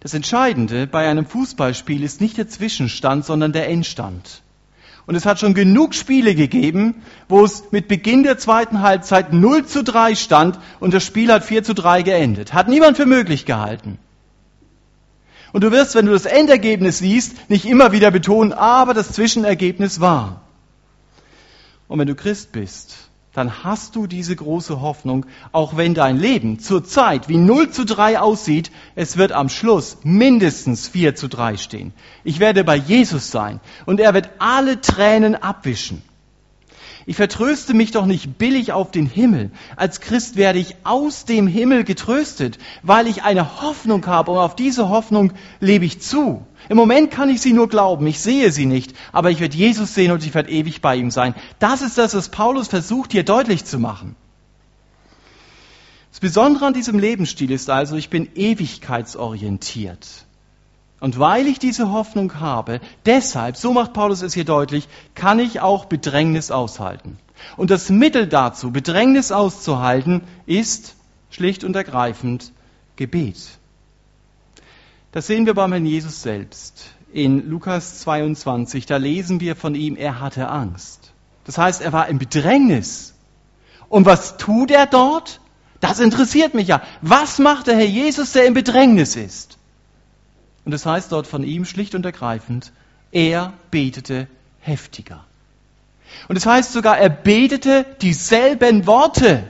Das 0.00 0.14
Entscheidende 0.14 0.86
bei 0.86 1.08
einem 1.08 1.26
Fußballspiel 1.26 2.02
ist 2.02 2.20
nicht 2.20 2.36
der 2.36 2.48
Zwischenstand, 2.48 3.24
sondern 3.24 3.52
der 3.52 3.68
Endstand. 3.68 4.43
Und 5.06 5.14
es 5.16 5.26
hat 5.26 5.38
schon 5.38 5.52
genug 5.52 5.94
Spiele 5.94 6.34
gegeben, 6.34 7.02
wo 7.28 7.44
es 7.44 7.64
mit 7.72 7.88
Beginn 7.88 8.22
der 8.22 8.38
zweiten 8.38 8.80
Halbzeit 8.80 9.32
0 9.32 9.66
zu 9.66 9.84
3 9.84 10.14
stand 10.14 10.58
und 10.80 10.94
das 10.94 11.04
Spiel 11.04 11.30
hat 11.30 11.44
4 11.44 11.62
zu 11.62 11.74
3 11.74 12.02
geendet. 12.02 12.54
Hat 12.54 12.68
niemand 12.68 12.96
für 12.96 13.04
möglich 13.04 13.44
gehalten. 13.44 13.98
Und 15.52 15.62
du 15.62 15.70
wirst, 15.70 15.94
wenn 15.94 16.06
du 16.06 16.12
das 16.12 16.24
Endergebnis 16.24 16.98
siehst, 16.98 17.48
nicht 17.50 17.66
immer 17.66 17.92
wieder 17.92 18.10
betonen, 18.10 18.52
aber 18.52 18.94
das 18.94 19.12
Zwischenergebnis 19.12 20.00
war. 20.00 20.40
Und 21.86 21.98
wenn 21.98 22.08
du 22.08 22.14
Christ 22.14 22.50
bist, 22.50 23.03
dann 23.34 23.64
hast 23.64 23.96
du 23.96 24.06
diese 24.06 24.34
große 24.34 24.80
Hoffnung, 24.80 25.26
auch 25.52 25.76
wenn 25.76 25.92
dein 25.92 26.18
Leben 26.18 26.60
zur 26.60 26.84
Zeit 26.84 27.28
wie 27.28 27.36
0 27.36 27.70
zu 27.70 27.84
3 27.84 28.20
aussieht, 28.20 28.70
es 28.94 29.16
wird 29.16 29.32
am 29.32 29.48
Schluss 29.48 29.98
mindestens 30.04 30.88
4 30.88 31.16
zu 31.16 31.28
3 31.28 31.56
stehen. 31.56 31.92
Ich 32.22 32.38
werde 32.38 32.64
bei 32.64 32.76
Jesus 32.76 33.30
sein 33.30 33.60
und 33.86 34.00
er 34.00 34.14
wird 34.14 34.30
alle 34.38 34.80
Tränen 34.80 35.34
abwischen. 35.34 36.02
Ich 37.06 37.16
vertröste 37.16 37.74
mich 37.74 37.90
doch 37.90 38.06
nicht 38.06 38.38
billig 38.38 38.72
auf 38.72 38.90
den 38.90 39.06
Himmel. 39.06 39.50
Als 39.76 40.00
Christ 40.00 40.36
werde 40.36 40.58
ich 40.58 40.76
aus 40.84 41.26
dem 41.26 41.46
Himmel 41.46 41.84
getröstet, 41.84 42.58
weil 42.82 43.08
ich 43.08 43.24
eine 43.24 43.60
Hoffnung 43.60 44.06
habe 44.06 44.30
und 44.30 44.38
auf 44.38 44.56
diese 44.56 44.88
Hoffnung 44.88 45.32
lebe 45.60 45.84
ich 45.84 46.00
zu. 46.00 46.46
Im 46.68 46.76
Moment 46.76 47.10
kann 47.10 47.28
ich 47.28 47.40
sie 47.40 47.52
nur 47.52 47.68
glauben, 47.68 48.06
ich 48.06 48.20
sehe 48.20 48.50
sie 48.50 48.66
nicht, 48.66 48.94
aber 49.12 49.30
ich 49.30 49.40
werde 49.40 49.56
Jesus 49.56 49.94
sehen 49.94 50.12
und 50.12 50.24
ich 50.24 50.34
werde 50.34 50.50
ewig 50.50 50.80
bei 50.80 50.96
ihm 50.96 51.10
sein. 51.10 51.34
Das 51.58 51.82
ist 51.82 51.98
das, 51.98 52.14
was 52.14 52.28
Paulus 52.28 52.68
versucht 52.68 53.12
hier 53.12 53.24
deutlich 53.24 53.64
zu 53.64 53.78
machen. 53.78 54.16
Das 56.10 56.20
Besondere 56.20 56.66
an 56.66 56.74
diesem 56.74 56.98
Lebensstil 56.98 57.50
ist 57.50 57.68
also, 57.70 57.96
ich 57.96 58.08
bin 58.08 58.28
ewigkeitsorientiert. 58.34 60.06
Und 61.00 61.18
weil 61.18 61.46
ich 61.48 61.58
diese 61.58 61.90
Hoffnung 61.90 62.40
habe, 62.40 62.80
deshalb, 63.04 63.56
so 63.56 63.72
macht 63.72 63.92
Paulus 63.92 64.22
es 64.22 64.32
hier 64.32 64.44
deutlich, 64.44 64.88
kann 65.14 65.38
ich 65.38 65.60
auch 65.60 65.84
Bedrängnis 65.84 66.50
aushalten. 66.50 67.18
Und 67.56 67.70
das 67.70 67.90
Mittel 67.90 68.26
dazu, 68.26 68.70
Bedrängnis 68.70 69.32
auszuhalten, 69.32 70.22
ist 70.46 70.94
schlicht 71.30 71.64
und 71.64 71.76
ergreifend 71.76 72.52
Gebet. 72.96 73.58
Das 75.14 75.28
sehen 75.28 75.46
wir 75.46 75.54
beim 75.54 75.70
Herrn 75.70 75.86
Jesus 75.86 76.22
selbst. 76.22 76.86
In 77.12 77.48
Lukas 77.48 78.00
22, 78.00 78.84
da 78.84 78.96
lesen 78.96 79.38
wir 79.38 79.54
von 79.54 79.76
ihm, 79.76 79.94
er 79.94 80.18
hatte 80.18 80.48
Angst. 80.48 81.12
Das 81.44 81.56
heißt, 81.56 81.82
er 81.82 81.92
war 81.92 82.08
im 82.08 82.18
Bedrängnis. 82.18 83.14
Und 83.88 84.06
was 84.06 84.38
tut 84.38 84.72
er 84.72 84.86
dort? 84.86 85.40
Das 85.78 86.00
interessiert 86.00 86.54
mich 86.54 86.66
ja. 86.66 86.82
Was 87.00 87.38
macht 87.38 87.68
der 87.68 87.76
Herr 87.76 87.86
Jesus, 87.86 88.32
der 88.32 88.46
im 88.46 88.54
Bedrängnis 88.54 89.14
ist? 89.14 89.56
Und 90.64 90.72
das 90.72 90.84
heißt 90.84 91.12
dort 91.12 91.28
von 91.28 91.44
ihm 91.44 91.64
schlicht 91.64 91.94
und 91.94 92.04
ergreifend, 92.04 92.72
er 93.12 93.52
betete 93.70 94.26
heftiger. 94.58 95.24
Und 96.26 96.34
es 96.34 96.42
das 96.42 96.52
heißt 96.52 96.72
sogar, 96.72 96.98
er 96.98 97.10
betete 97.10 97.86
dieselben 98.00 98.88
Worte. 98.88 99.44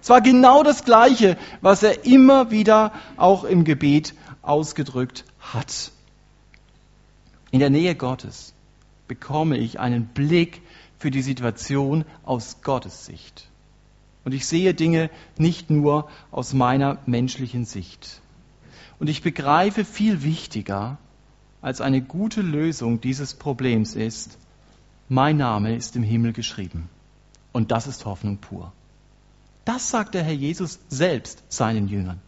Es 0.00 0.10
war 0.10 0.20
genau 0.20 0.62
das 0.62 0.84
Gleiche, 0.84 1.36
was 1.60 1.82
er 1.82 2.04
immer 2.04 2.52
wieder 2.52 2.92
auch 3.16 3.42
im 3.42 3.64
Gebet 3.64 4.14
ausgedrückt 4.42 5.24
hat. 5.40 5.92
In 7.50 7.60
der 7.60 7.70
Nähe 7.70 7.94
Gottes 7.94 8.52
bekomme 9.06 9.56
ich 9.56 9.80
einen 9.80 10.06
Blick 10.06 10.62
für 10.98 11.10
die 11.10 11.22
Situation 11.22 12.04
aus 12.24 12.62
Gottes 12.62 13.06
Sicht. 13.06 13.48
Und 14.24 14.32
ich 14.34 14.46
sehe 14.46 14.74
Dinge 14.74 15.10
nicht 15.38 15.70
nur 15.70 16.10
aus 16.30 16.52
meiner 16.52 16.98
menschlichen 17.06 17.64
Sicht. 17.64 18.20
Und 18.98 19.08
ich 19.08 19.22
begreife 19.22 19.84
viel 19.84 20.22
wichtiger 20.22 20.98
als 21.60 21.80
eine 21.80 22.02
gute 22.02 22.42
Lösung 22.42 23.00
dieses 23.00 23.34
Problems 23.34 23.94
ist, 23.94 24.38
mein 25.08 25.36
Name 25.38 25.74
ist 25.74 25.96
im 25.96 26.02
Himmel 26.02 26.32
geschrieben. 26.32 26.88
Und 27.52 27.70
das 27.70 27.86
ist 27.86 28.04
Hoffnung 28.04 28.38
pur. 28.38 28.72
Das 29.64 29.90
sagt 29.90 30.14
der 30.14 30.22
Herr 30.22 30.34
Jesus 30.34 30.78
selbst 30.88 31.42
seinen 31.48 31.88
Jüngern. 31.88 32.20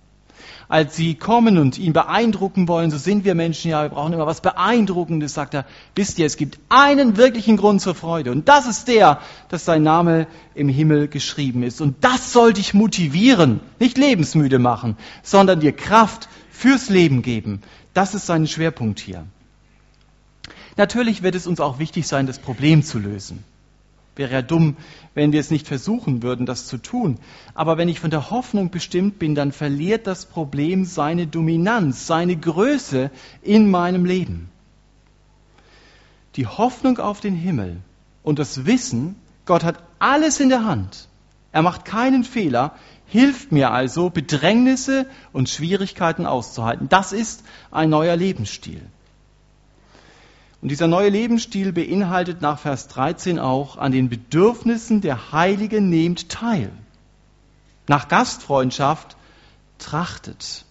Als 0.69 0.97
sie 0.97 1.15
kommen 1.15 1.59
und 1.59 1.79
ihn 1.79 1.93
beeindrucken 1.93 2.69
wollen, 2.69 2.91
so 2.91 2.99
sind 2.99 3.25
wir 3.25 3.35
Menschen 3.35 3.71
ja, 3.71 3.83
wir 3.83 3.89
brauchen 3.89 4.13
immer 4.13 4.27
was 4.27 4.41
Beeindruckendes, 4.41 5.35
sagt 5.35 5.55
er, 5.55 5.67
wisst 5.95 6.19
ihr, 6.19 6.27
es 6.27 6.37
gibt 6.37 6.59
einen 6.69 7.17
wirklichen 7.17 7.57
Grund 7.57 7.81
zur 7.81 7.95
Freude. 7.95 8.31
Und 8.33 8.49
das 8.49 8.67
ist 8.67 8.89
der, 8.89 9.21
dass 9.49 9.65
sein 9.65 9.83
Name 9.83 10.27
im 10.55 10.69
Himmel 10.69 11.09
geschrieben 11.09 11.63
ist. 11.63 11.81
Und 11.81 11.97
das 12.03 12.33
soll 12.33 12.53
dich 12.53 12.75
motivieren, 12.75 13.61
nicht 13.79 13.99
lebensmüde 13.99 14.59
machen, 14.59 14.97
sondern 15.23 15.61
dir 15.61 15.73
Kraft 15.73 16.29
fürs 16.51 16.89
Leben 16.89 17.23
geben. 17.23 17.63
Das 17.95 18.15
ist 18.15 18.27
sein 18.27 18.47
Schwerpunkt 18.47 19.01
hier. 19.01 19.27
Natürlich 20.77 21.23
wird 21.23 21.35
es 21.35 21.47
uns 21.47 21.61
auch 21.61 21.79
wichtig 21.79 22.07
sein, 22.07 22.27
das 22.27 22.39
Problem 22.39 22.83
zu 22.83 22.99
lösen. 22.99 23.45
Wäre 24.17 24.33
ja 24.33 24.43
dumm, 24.43 24.77
wenn 25.15 25.33
wir 25.33 25.41
es 25.41 25.51
nicht 25.51 25.67
versuchen 25.67 26.23
würden, 26.23 26.47
das 26.47 26.67
zu 26.67 26.79
tun. 26.79 27.19
Aber 27.55 27.79
wenn 27.79 27.89
ich 27.89 28.01
von 28.01 28.11
der 28.11 28.31
Hoffnung 28.31 28.71
bestimmt 28.71 29.19
bin, 29.19 29.35
dann 29.35 29.53
verliert 29.53 30.07
das 30.07 30.27
Problem 30.27 30.85
seine 30.85 31.27
Dominanz, 31.27 32.07
seine 32.07 32.37
Größe 32.37 33.11
in 33.43 33.71
meinem 33.71 34.05
Leben. 34.05 34.51
Die 36.37 36.47
Hoffnung 36.47 36.99
auf 36.99 37.21
den 37.21 37.35
Himmel 37.35 37.79
und 38.23 38.39
das 38.39 38.67
Wissen, 38.67 39.17
Gott 39.47 39.65
hat 39.65 39.83
alles 39.99 40.41
in 40.41 40.49
der 40.49 40.65
Hand. 40.65 41.09
Er 41.53 41.63
macht 41.63 41.85
keinen 41.85 42.25
Fehler, 42.25 42.75
hilft 43.07 43.51
mir 43.51 43.73
also, 43.73 44.11
Bedrängnisse 44.11 45.07
und 45.33 45.49
Schwierigkeiten 45.49 46.27
auszuhalten. 46.27 46.89
Das 46.89 47.13
ist 47.13 47.43
ein 47.71 47.91
neuer 47.91 48.17
Lebensstil. 48.17 48.83
Und 50.61 50.69
dieser 50.69 50.89
neue 50.89 51.09
Lebensstil 51.09 51.73
beinhaltet 51.73 52.43
nach 52.43 52.59
Vers 52.59 52.89
13 52.89 53.39
auch, 53.39 53.79
an 53.79 53.93
den 53.93 54.09
Bedürfnissen 54.09 55.01
der 55.01 55.33
Heiligen 55.33 55.89
nehmt 55.89 56.29
teil. 56.29 56.71
Nach 57.87 58.09
Gastfreundschaft 58.09 59.17
trachtet. 59.79 60.65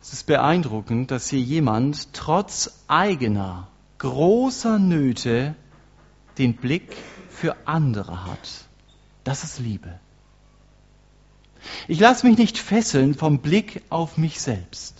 Es 0.00 0.12
ist 0.12 0.26
beeindruckend, 0.26 1.10
dass 1.10 1.28
hier 1.28 1.40
jemand 1.40 2.14
trotz 2.14 2.84
eigener 2.86 3.68
großer 3.98 4.78
Nöte 4.78 5.54
den 6.38 6.56
Blick 6.56 6.96
für 7.28 7.56
andere 7.66 8.26
hat. 8.26 8.64
Das 9.24 9.44
ist 9.44 9.58
Liebe. 9.58 9.98
Ich 11.88 12.00
lasse 12.00 12.26
mich 12.26 12.38
nicht 12.38 12.58
fesseln 12.58 13.14
vom 13.14 13.40
Blick 13.40 13.82
auf 13.90 14.16
mich 14.16 14.40
selbst. 14.40 14.99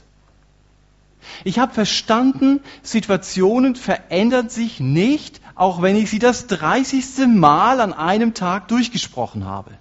Ich 1.45 1.59
habe 1.59 1.73
verstanden, 1.75 2.61
Situationen 2.83 3.77
verändern 3.77 4.49
sich 4.49 4.81
nicht, 4.81 5.41
auch 5.55 5.83
wenn 5.83 5.97
ich 5.97 6.11
sie 6.11 6.19
das 6.19 6.47
30. 6.47 7.27
Mal 7.29 7.81
an 7.81 7.93
einem 7.93 8.35
Tag 8.35 8.69
durchgesprochen 8.69 9.45
habe. 9.45 9.73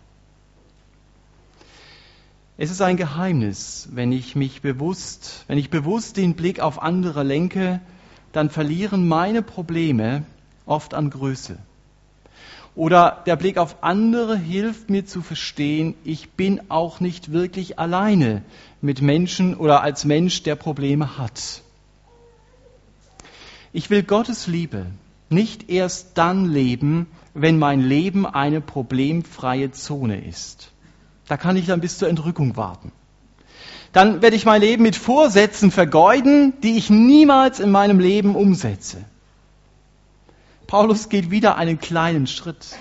Es 2.57 2.71
ist 2.71 2.81
ein 2.81 2.97
Geheimnis, 2.97 3.87
wenn 3.91 4.11
ich 4.11 4.35
mich 4.35 4.61
bewusst, 4.61 5.45
wenn 5.47 5.57
ich 5.57 5.69
bewusst 5.69 6.17
den 6.17 6.35
Blick 6.35 6.59
auf 6.59 6.81
andere 6.81 7.23
lenke, 7.23 7.79
dann 8.33 8.49
verlieren 8.49 9.07
meine 9.07 9.41
Probleme 9.41 10.25
oft 10.65 10.93
an 10.93 11.09
Größe. 11.09 11.57
Oder 12.79 13.23
der 13.25 13.35
Blick 13.35 13.57
auf 13.57 13.83
andere 13.83 14.37
hilft 14.37 14.89
mir 14.89 15.05
zu 15.05 15.21
verstehen, 15.21 15.95
ich 16.05 16.29
bin 16.29 16.61
auch 16.69 17.01
nicht 17.01 17.33
wirklich 17.33 17.77
alleine 17.77 18.41
mit 18.79 19.01
Menschen 19.01 19.53
oder 19.53 19.81
als 19.81 20.05
Mensch, 20.05 20.43
der 20.43 20.55
Probleme 20.55 21.17
hat. 21.17 21.61
Ich 23.73 23.89
will 23.89 24.01
Gottes 24.03 24.47
Liebe 24.47 24.85
nicht 25.29 25.69
erst 25.69 26.17
dann 26.17 26.45
leben, 26.45 27.07
wenn 27.33 27.59
mein 27.59 27.81
Leben 27.81 28.25
eine 28.25 28.61
problemfreie 28.61 29.71
Zone 29.71 30.23
ist. 30.23 30.71
Da 31.27 31.35
kann 31.35 31.57
ich 31.57 31.65
dann 31.65 31.81
bis 31.81 31.97
zur 31.97 32.07
Entrückung 32.07 32.55
warten. 32.55 32.93
Dann 33.91 34.21
werde 34.21 34.37
ich 34.37 34.45
mein 34.45 34.61
Leben 34.61 34.83
mit 34.83 34.95
Vorsätzen 34.95 35.71
vergeuden, 35.71 36.53
die 36.63 36.77
ich 36.77 36.89
niemals 36.89 37.59
in 37.59 37.71
meinem 37.71 37.99
Leben 37.99 38.37
umsetze. 38.37 39.03
Paulus 40.69 41.09
geht 41.09 41.31
wieder 41.31 41.55
einen 41.57 41.79
kleinen 41.79 42.27
Schritt. 42.27 42.77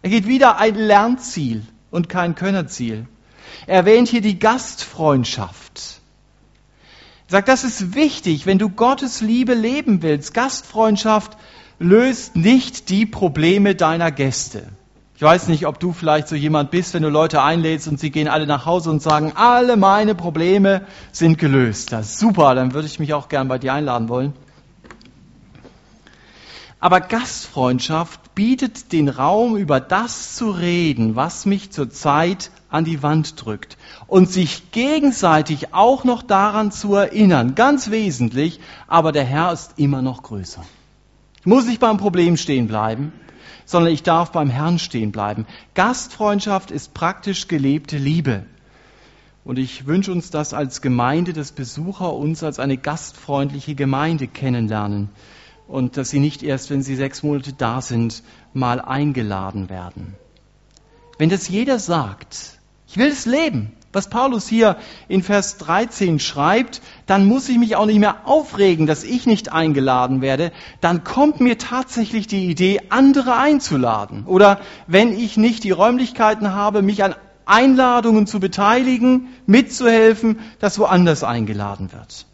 Er 0.00 0.08
geht 0.08 0.26
wieder 0.26 0.56
ein 0.56 0.74
Lernziel 0.74 1.62
und 1.90 2.08
kein 2.08 2.34
Könnerziel. 2.34 3.06
Er 3.66 3.76
erwähnt 3.76 4.08
hier 4.08 4.22
die 4.22 4.38
Gastfreundschaft. 4.38 6.00
Er 7.28 7.32
sagt, 7.32 7.48
das 7.48 7.64
ist 7.64 7.94
wichtig, 7.94 8.46
wenn 8.46 8.58
du 8.58 8.70
Gottes 8.70 9.20
Liebe 9.20 9.52
leben 9.52 10.00
willst. 10.00 10.32
Gastfreundschaft 10.32 11.36
löst 11.78 12.34
nicht 12.34 12.88
die 12.88 13.04
Probleme 13.04 13.74
deiner 13.74 14.10
Gäste. 14.10 14.62
Ich 15.14 15.22
weiß 15.22 15.48
nicht, 15.48 15.66
ob 15.66 15.78
du 15.78 15.92
vielleicht 15.92 16.28
so 16.28 16.34
jemand 16.34 16.70
bist, 16.70 16.94
wenn 16.94 17.02
du 17.02 17.10
Leute 17.10 17.42
einlädst 17.42 17.88
und 17.88 18.00
sie 18.00 18.10
gehen 18.10 18.26
alle 18.26 18.46
nach 18.46 18.64
Hause 18.64 18.88
und 18.88 19.02
sagen, 19.02 19.32
alle 19.34 19.76
meine 19.76 20.14
Probleme 20.14 20.86
sind 21.12 21.36
gelöst. 21.36 21.92
Das 21.92 22.12
ist 22.12 22.20
super, 22.20 22.54
dann 22.54 22.72
würde 22.72 22.86
ich 22.86 22.98
mich 22.98 23.12
auch 23.12 23.28
gern 23.28 23.48
bei 23.48 23.58
dir 23.58 23.74
einladen 23.74 24.08
wollen. 24.08 24.32
Aber 26.82 27.00
Gastfreundschaft 27.00 28.34
bietet 28.34 28.90
den 28.90 29.08
Raum, 29.08 29.56
über 29.56 29.78
das 29.78 30.34
zu 30.34 30.50
reden, 30.50 31.14
was 31.14 31.46
mich 31.46 31.70
zurzeit 31.70 32.50
an 32.70 32.84
die 32.84 33.04
Wand 33.04 33.44
drückt. 33.44 33.78
Und 34.08 34.28
sich 34.28 34.72
gegenseitig 34.72 35.74
auch 35.74 36.02
noch 36.02 36.24
daran 36.24 36.72
zu 36.72 36.96
erinnern. 36.96 37.54
Ganz 37.54 37.92
wesentlich, 37.92 38.58
aber 38.88 39.12
der 39.12 39.22
Herr 39.22 39.52
ist 39.52 39.74
immer 39.76 40.02
noch 40.02 40.24
größer. 40.24 40.64
Ich 41.38 41.46
muss 41.46 41.66
nicht 41.66 41.78
beim 41.78 41.98
Problem 41.98 42.36
stehen 42.36 42.66
bleiben, 42.66 43.12
sondern 43.64 43.92
ich 43.92 44.02
darf 44.02 44.32
beim 44.32 44.50
Herrn 44.50 44.80
stehen 44.80 45.12
bleiben. 45.12 45.46
Gastfreundschaft 45.74 46.72
ist 46.72 46.94
praktisch 46.94 47.46
gelebte 47.46 47.96
Liebe. 47.96 48.44
Und 49.44 49.60
ich 49.60 49.86
wünsche 49.86 50.10
uns 50.10 50.30
das 50.30 50.52
als 50.52 50.82
Gemeinde, 50.82 51.32
dass 51.32 51.52
Besucher 51.52 52.12
uns 52.12 52.42
als 52.42 52.58
eine 52.58 52.76
gastfreundliche 52.76 53.76
Gemeinde 53.76 54.26
kennenlernen 54.26 55.10
und 55.72 55.96
dass 55.96 56.10
sie 56.10 56.20
nicht 56.20 56.42
erst, 56.42 56.70
wenn 56.70 56.82
sie 56.82 56.96
sechs 56.96 57.22
Monate 57.22 57.54
da 57.54 57.80
sind, 57.80 58.22
mal 58.52 58.80
eingeladen 58.80 59.70
werden. 59.70 60.14
Wenn 61.16 61.30
das 61.30 61.48
jeder 61.48 61.78
sagt, 61.78 62.58
ich 62.86 62.98
will 62.98 63.08
es 63.08 63.24
leben, 63.24 63.72
was 63.90 64.10
Paulus 64.10 64.46
hier 64.46 64.76
in 65.08 65.22
Vers 65.22 65.56
13 65.58 66.18
schreibt, 66.18 66.82
dann 67.06 67.26
muss 67.26 67.48
ich 67.48 67.58
mich 67.58 67.76
auch 67.76 67.86
nicht 67.86 67.98
mehr 67.98 68.26
aufregen, 68.26 68.86
dass 68.86 69.02
ich 69.02 69.26
nicht 69.26 69.52
eingeladen 69.52 70.20
werde. 70.20 70.52
Dann 70.82 71.04
kommt 71.04 71.40
mir 71.40 71.56
tatsächlich 71.56 72.26
die 72.26 72.50
Idee, 72.50 72.80
andere 72.90 73.36
einzuladen. 73.36 74.24
Oder 74.26 74.60
wenn 74.86 75.18
ich 75.18 75.38
nicht 75.38 75.64
die 75.64 75.70
Räumlichkeiten 75.70 76.52
habe, 76.52 76.82
mich 76.82 77.02
an 77.02 77.14
Einladungen 77.44 78.26
zu 78.26 78.40
beteiligen, 78.40 79.28
mitzuhelfen, 79.46 80.40
dass 80.58 80.78
woanders 80.78 81.24
eingeladen 81.24 81.92
wird. 81.92 82.26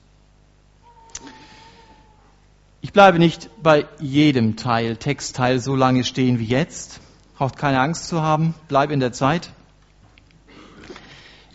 Ich 2.88 2.94
bleibe 2.94 3.18
nicht 3.18 3.51
bei 3.62 3.87
jedem 4.01 4.57
Teil, 4.57 4.96
Textteil 4.96 5.61
so 5.61 5.77
lange 5.77 6.05
stehen 6.05 6.38
wie 6.38 6.46
jetzt. 6.46 7.01
Braucht 7.37 7.59
keine 7.59 7.81
Angst 7.81 8.09
zu 8.09 8.22
haben, 8.22 8.55
bleib 8.66 8.90
in 8.90 8.98
der 8.98 9.12
Zeit. 9.12 9.51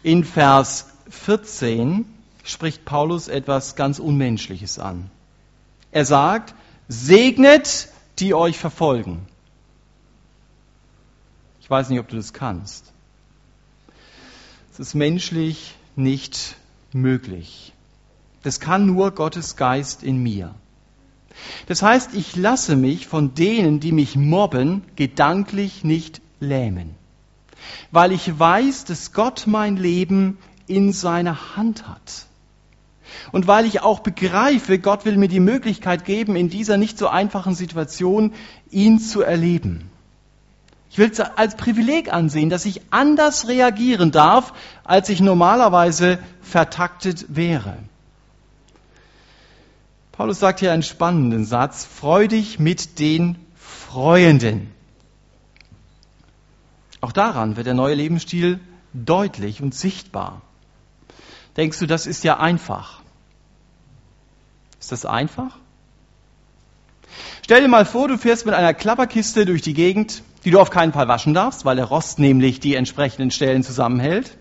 In 0.04 0.26
Vers 0.26 0.90
14 1.10 2.06
spricht 2.44 2.86
Paulus 2.86 3.30
etwas 3.30 3.76
ganz 3.76 3.98
Unmenschliches 3.98 4.78
an. 4.78 5.10
Er 5.92 6.06
sagt, 6.06 6.54
segnet, 6.88 7.88
die 8.20 8.36
euch 8.36 8.60
verfolgen. 8.60 9.26
Ich 11.62 11.70
weiß 11.70 11.90
nicht, 11.90 12.00
ob 12.00 12.10
du 12.10 12.16
das 12.16 12.34
kannst. 12.34 12.94
Es 14.72 14.80
ist 14.80 14.94
menschlich 14.94 15.74
nicht 15.96 16.58
möglich. 16.92 17.74
Das 18.44 18.60
kann 18.60 18.86
nur 18.86 19.10
Gottes 19.10 19.56
Geist 19.56 20.04
in 20.04 20.22
mir. 20.22 20.54
Das 21.68 21.82
heißt, 21.82 22.14
ich 22.14 22.36
lasse 22.36 22.76
mich 22.76 23.08
von 23.08 23.34
denen, 23.34 23.80
die 23.80 23.92
mich 23.92 24.16
mobben, 24.16 24.84
gedanklich 24.96 25.84
nicht 25.84 26.22
lähmen, 26.40 26.96
weil 27.92 28.12
ich 28.12 28.40
weiß, 28.40 28.86
dass 28.86 29.14
Gott 29.14 29.44
mein 29.48 29.78
Leben 29.78 30.38
in 30.68 30.94
seiner 30.94 31.56
Hand 31.56 31.88
hat. 31.88 32.28
Und 33.32 33.48
weil 33.48 33.66
ich 33.66 33.82
auch 33.82 34.00
begreife, 34.00 34.80
Gott 34.80 35.06
will 35.06 35.18
mir 35.18 35.28
die 35.28 35.40
Möglichkeit 35.40 36.06
geben, 36.06 36.36
in 36.36 36.50
dieser 36.50 36.78
nicht 36.78 36.98
so 36.98 37.08
einfachen 37.08 37.56
Situation 37.56 38.34
ihn 38.72 39.00
zu 39.00 39.22
erleben. 39.22 39.90
Ich 40.90 40.98
will 41.00 41.10
es 41.12 41.20
als 41.20 41.56
Privileg 41.56 42.14
ansehen, 42.14 42.50
dass 42.50 42.66
ich 42.66 42.82
anders 42.92 43.48
reagieren 43.48 44.12
darf, 44.12 44.54
als 44.84 45.10
ich 45.10 45.22
normalerweise 45.22 46.20
vertaktet 46.42 47.26
wäre. 47.30 47.78
Paulus 50.14 50.40
sagt 50.40 50.60
hier 50.60 50.72
einen 50.72 50.84
spannenden 50.84 51.44
Satz, 51.44 51.86
freu 51.86 52.28
dich 52.28 52.60
mit 52.60 53.00
den 53.00 53.36
Freuenden. 53.56 54.72
Auch 57.02 57.12
daran 57.12 57.58
wird 57.58 57.66
der 57.66 57.74
neue 57.74 57.96
Lebensstil 57.96 58.60
deutlich 58.94 59.62
und 59.62 59.74
sichtbar. 59.74 60.44
Denkst 61.58 61.80
du, 61.80 61.88
das 61.88 62.06
ist 62.06 62.24
ja 62.24 62.40
einfach? 62.40 63.02
Ist 64.80 64.92
das 64.92 65.04
einfach? 65.06 65.58
Stell 67.44 67.62
dir 67.62 67.68
mal 67.68 67.86
vor, 67.86 68.08
du 68.08 68.20
fährst 68.20 68.46
mit 68.46 68.54
einer 68.54 68.76
Klapperkiste 68.76 69.46
durch 69.46 69.64
die 69.64 69.74
Gegend, 69.74 70.22
die 70.46 70.52
du 70.52 70.60
auf 70.60 70.70
keinen 70.70 70.94
Fall 70.94 71.08
waschen 71.08 71.34
darfst, 71.34 71.66
weil 71.66 71.76
der 71.76 71.86
Rost 71.86 72.20
nämlich 72.20 72.60
die 72.60 72.76
entsprechenden 72.76 73.32
Stellen 73.32 73.64
zusammenhält. 73.64 74.38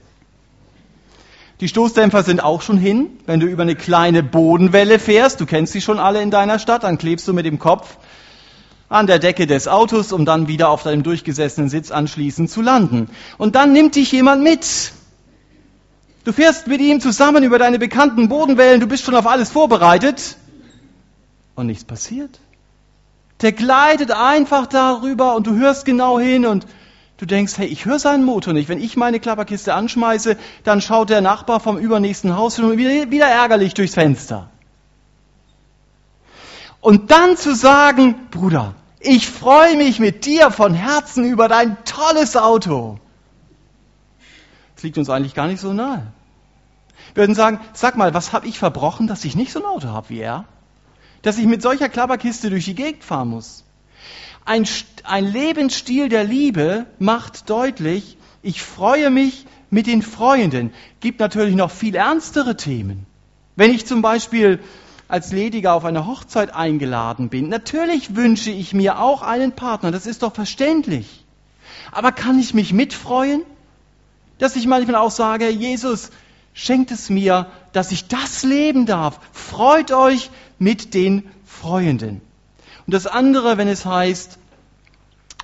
Die 1.63 1.69
Stoßdämpfer 1.69 2.25
sind 2.25 2.43
auch 2.43 2.61
schon 2.61 2.77
hin. 2.77 3.21
Wenn 3.25 3.39
du 3.39 3.47
über 3.47 3.63
eine 3.63 3.77
kleine 3.77 4.25
Bodenwelle 4.25 4.99
fährst, 4.99 5.41
du 5.41 5.47
kennst 5.47 5.73
sie 5.73 5.81
schon 5.81 6.01
alle 6.01 6.21
in 6.21 6.33
deiner 6.33 6.59
Stadt, 6.59 6.83
dann 6.83 6.99
klebst 6.99 7.29
du 7.29 7.33
mit 7.33 7.47
dem 7.47 7.61
Kopf 7.61 7.99
an 8.89 9.07
der 9.07 9.21
Decke 9.21 9.47
des 9.47 9.69
Autos, 9.69 10.11
um 10.11 10.25
dann 10.25 10.49
wieder 10.49 10.71
auf 10.71 10.83
deinem 10.83 11.05
durchgesessenen 11.05 11.71
Sitz 11.71 11.93
anschließend 11.93 12.51
zu 12.51 12.63
landen. 12.63 13.09
Und 13.39 13.55
dann 13.55 13.73
nimmt 13.73 13.95
dich 13.95 14.11
jemand 14.11 14.43
mit. 14.43 14.91
Du 16.25 16.33
fährst 16.33 16.67
mit 16.67 16.81
ihm 16.81 17.01
zusammen 17.01 17.45
über 17.45 17.61
deine 17.61 17.79
bekannten 17.79 18.29
Bodenwellen, 18.29 18.81
du 18.81 18.89
bist 18.89 19.05
schon 19.05 19.15
auf 19.15 19.29
alles 19.29 19.49
vorbereitet 19.49 20.37
und 21.55 21.67
nichts 21.67 21.85
passiert. 21.85 22.41
Der 23.41 23.53
gleitet 23.53 24.11
einfach 24.11 24.67
darüber 24.67 25.37
und 25.37 25.47
du 25.47 25.55
hörst 25.55 25.85
genau 25.85 26.19
hin 26.19 26.45
und 26.45 26.67
Du 27.23 27.27
denkst, 27.27 27.57
hey, 27.57 27.69
ich 27.69 27.85
höre 27.85 28.01
seinen 28.01 28.25
Motor 28.25 28.53
nicht. 28.53 28.69
Wenn 28.69 28.83
ich 28.83 28.97
meine 28.97 29.21
Klapperkiste 29.21 29.75
anschmeiße, 29.75 30.37
dann 30.65 30.81
schaut 30.81 31.09
der 31.09 31.21
Nachbar 31.21 31.61
vom 31.61 31.79
übernächsten 31.79 32.35
Haus 32.35 32.59
wieder, 32.59 33.13
wieder 33.13 33.27
ärgerlich 33.29 33.75
durchs 33.75 33.95
Fenster. 33.95 34.51
Und 36.81 37.13
dann 37.13 37.37
zu 37.37 37.55
sagen, 37.55 38.17
Bruder, 38.33 38.75
ich 38.99 39.31
freue 39.31 39.77
mich 39.77 40.01
mit 40.01 40.27
dir 40.27 40.51
von 40.51 40.75
Herzen 40.75 41.25
über 41.25 41.47
dein 41.47 41.77
tolles 41.85 42.37
Auto. 42.37 42.99
Das 44.75 44.83
liegt 44.83 44.99
uns 44.99 45.09
eigentlich 45.09 45.35
gar 45.35 45.47
nicht 45.47 45.61
so 45.61 45.73
nahe. 45.73 46.09
Wir 47.15 47.23
würden 47.23 47.37
sagen, 47.37 47.61
sag 47.73 47.97
mal, 47.97 48.15
was 48.15 48.33
habe 48.33 48.49
ich 48.49 48.59
verbrochen, 48.59 49.07
dass 49.07 49.25
ich 49.25 49.37
nicht 49.37 49.53
so 49.53 49.61
ein 49.61 49.67
Auto 49.67 49.87
habe 49.91 50.09
wie 50.09 50.19
er? 50.19 50.45
Dass 51.23 51.39
ich 51.39 51.47
mit 51.47 51.63
solcher 51.63 51.89
Klapperkiste 51.89 52.51
durch 52.51 52.65
die 52.65 52.75
Gegend 52.75 53.05
fahren 53.05 53.29
muss? 53.29 53.63
Ein, 54.45 54.67
ein 55.05 55.25
Lebensstil 55.25 56.09
der 56.09 56.25
Liebe 56.25 56.87
macht 56.99 57.49
deutlich, 57.49 58.17
ich 58.43 58.63
freue 58.63 59.11
mich 59.11 59.47
mit 59.71 59.87
den 59.87 60.03
Freunden. 60.03 60.73
Gibt 61.01 61.21
natürlich 61.21 61.55
noch 61.55 61.71
viel 61.71 61.95
ernstere 61.95 62.57
Themen. 62.57 63.07
Wenn 63.55 63.73
ich 63.73 63.87
zum 63.87 64.03
Beispiel 64.03 64.59
als 65.09 65.31
Lediger 65.33 65.75
auf 65.75 65.85
eine 65.85 66.07
Hochzeit 66.07 66.55
eingeladen 66.55 67.29
bin, 67.29 67.49
natürlich 67.49 68.17
wünsche 68.17 68.51
ich 68.51 68.73
mir 68.73 68.99
auch 68.99 69.23
einen 69.23 69.53
Partner, 69.53 69.91
das 69.91 70.07
ist 70.07 70.23
doch 70.23 70.35
verständlich. 70.35 71.25
Aber 71.91 72.13
kann 72.13 72.39
ich 72.39 72.55
mich 72.55 72.73
mitfreuen? 72.73 73.43
Dass 74.39 74.57
ich 74.57 74.67
manchmal 74.67 74.97
auch 74.97 75.11
sage, 75.11 75.49
Jesus, 75.51 76.11
schenkt 76.55 76.91
es 76.91 77.11
mir, 77.11 77.47
dass 77.73 77.93
ich 77.93 78.09
das 78.09 78.43
leben 78.43 78.87
darf. 78.87 79.21
Freut 79.33 79.93
euch 79.93 80.31
mit 80.59 80.95
den 80.95 81.31
Freunden. 81.45 82.21
Und 82.87 82.95
das 82.95 83.07
andere, 83.07 83.59
wenn 83.59 83.69
es 83.69 83.87
heißt, 83.87 84.39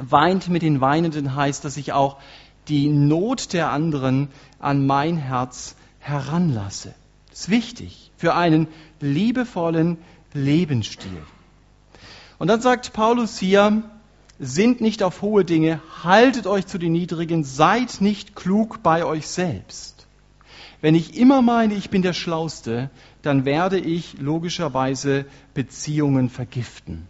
weint 0.01 0.49
mit 0.49 0.63
den 0.63 0.81
Weinenden, 0.81 1.35
heißt, 1.35 1.65
dass 1.65 1.77
ich 1.77 1.93
auch 1.93 2.19
die 2.69 2.89
Not 2.89 3.53
der 3.53 3.71
anderen 3.71 4.29
an 4.59 4.87
mein 4.87 5.17
Herz 5.17 5.77
heranlasse. 5.99 6.95
Das 7.31 7.41
ist 7.41 7.51
wichtig 7.51 8.11
für 8.17 8.35
einen 8.35 8.69
liebevollen 9.01 9.99
Lebensstil. 10.33 11.23
Und 12.39 12.49
dann 12.49 12.61
sagt 12.61 12.93
Paulus 12.93 13.39
hier, 13.39 13.83
sind 14.39 14.81
nicht 14.81 15.03
auf 15.03 15.23
hohe 15.23 15.45
Dinge, 15.45 15.81
haltet 16.03 16.47
euch 16.47 16.67
zu 16.67 16.79
den 16.79 16.93
Niedrigen, 16.93 17.43
seid 17.43 18.01
nicht 18.01 18.37
klug 18.37 18.83
bei 18.83 19.05
euch 19.05 19.27
selbst. 19.27 20.07
Wenn 20.81 20.95
ich 20.95 21.17
immer 21.17 21.43
meine, 21.43 21.75
ich 21.75 21.91
bin 21.91 22.03
der 22.03 22.13
Schlauste, 22.13 22.91
dann 23.23 23.45
werde 23.45 23.81
ich 23.81 24.19
logischerweise 24.21 25.27
Beziehungen 25.55 26.31
vergiften. 26.31 27.09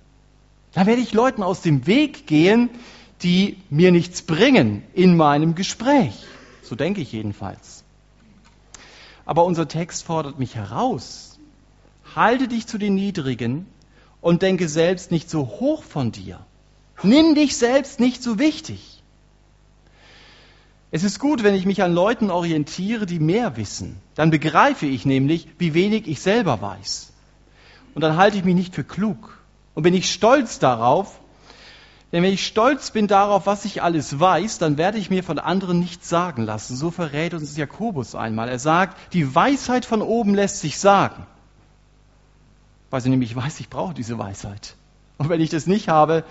Da 0.72 0.86
werde 0.86 1.02
ich 1.02 1.12
Leuten 1.12 1.42
aus 1.42 1.62
dem 1.62 1.86
Weg 1.86 2.26
gehen, 2.26 2.70
die 3.22 3.56
mir 3.70 3.90
nichts 3.90 4.22
bringen 4.22 4.82
in 4.94 5.16
meinem 5.16 5.54
Gespräch. 5.54 6.14
So 6.62 6.74
denke 6.74 7.00
ich 7.00 7.12
jedenfalls. 7.12 7.84
Aber 9.24 9.44
unser 9.44 9.68
Text 9.68 10.04
fordert 10.04 10.38
mich 10.38 10.54
heraus. 10.54 11.38
Halte 12.14 12.48
dich 12.48 12.66
zu 12.66 12.78
den 12.78 12.94
Niedrigen 12.94 13.66
und 14.20 14.42
denke 14.42 14.68
selbst 14.68 15.10
nicht 15.10 15.30
so 15.30 15.46
hoch 15.46 15.82
von 15.82 16.12
dir. 16.12 16.40
Nimm 17.02 17.34
dich 17.34 17.56
selbst 17.56 18.00
nicht 18.00 18.22
so 18.22 18.38
wichtig. 18.38 19.02
Es 20.90 21.04
ist 21.04 21.18
gut, 21.18 21.42
wenn 21.42 21.54
ich 21.54 21.66
mich 21.66 21.82
an 21.82 21.92
Leuten 21.92 22.30
orientiere, 22.30 23.04
die 23.04 23.20
mehr 23.20 23.56
wissen. 23.56 24.00
Dann 24.14 24.30
begreife 24.30 24.86
ich 24.86 25.04
nämlich, 25.04 25.46
wie 25.58 25.74
wenig 25.74 26.08
ich 26.08 26.20
selber 26.20 26.62
weiß. 26.62 27.12
Und 27.94 28.02
dann 28.02 28.16
halte 28.16 28.38
ich 28.38 28.44
mich 28.44 28.54
nicht 28.54 28.74
für 28.74 28.84
klug. 28.84 29.37
Und 29.78 29.84
bin 29.84 29.94
ich 29.94 30.10
stolz 30.10 30.58
darauf, 30.58 31.20
denn 32.10 32.24
wenn 32.24 32.32
ich 32.32 32.44
stolz 32.44 32.90
bin 32.90 33.06
darauf, 33.06 33.46
was 33.46 33.64
ich 33.64 33.80
alles 33.80 34.18
weiß, 34.18 34.58
dann 34.58 34.76
werde 34.76 34.98
ich 34.98 35.08
mir 35.08 35.22
von 35.22 35.38
anderen 35.38 35.78
nichts 35.78 36.08
sagen 36.08 36.42
lassen. 36.42 36.74
So 36.74 36.90
verrät 36.90 37.32
uns 37.32 37.56
Jakobus 37.56 38.16
einmal. 38.16 38.48
Er 38.48 38.58
sagt, 38.58 38.98
die 39.12 39.36
Weisheit 39.36 39.84
von 39.84 40.02
oben 40.02 40.34
lässt 40.34 40.58
sich 40.58 40.80
sagen. 40.80 41.24
Weil 42.90 43.02
sie 43.02 43.08
nämlich 43.08 43.36
weiß, 43.36 43.60
ich 43.60 43.68
brauche 43.68 43.94
diese 43.94 44.18
Weisheit. 44.18 44.74
Und 45.16 45.28
wenn 45.28 45.40
ich 45.40 45.50
das 45.50 45.68
nicht 45.68 45.88
habe, 45.88 46.24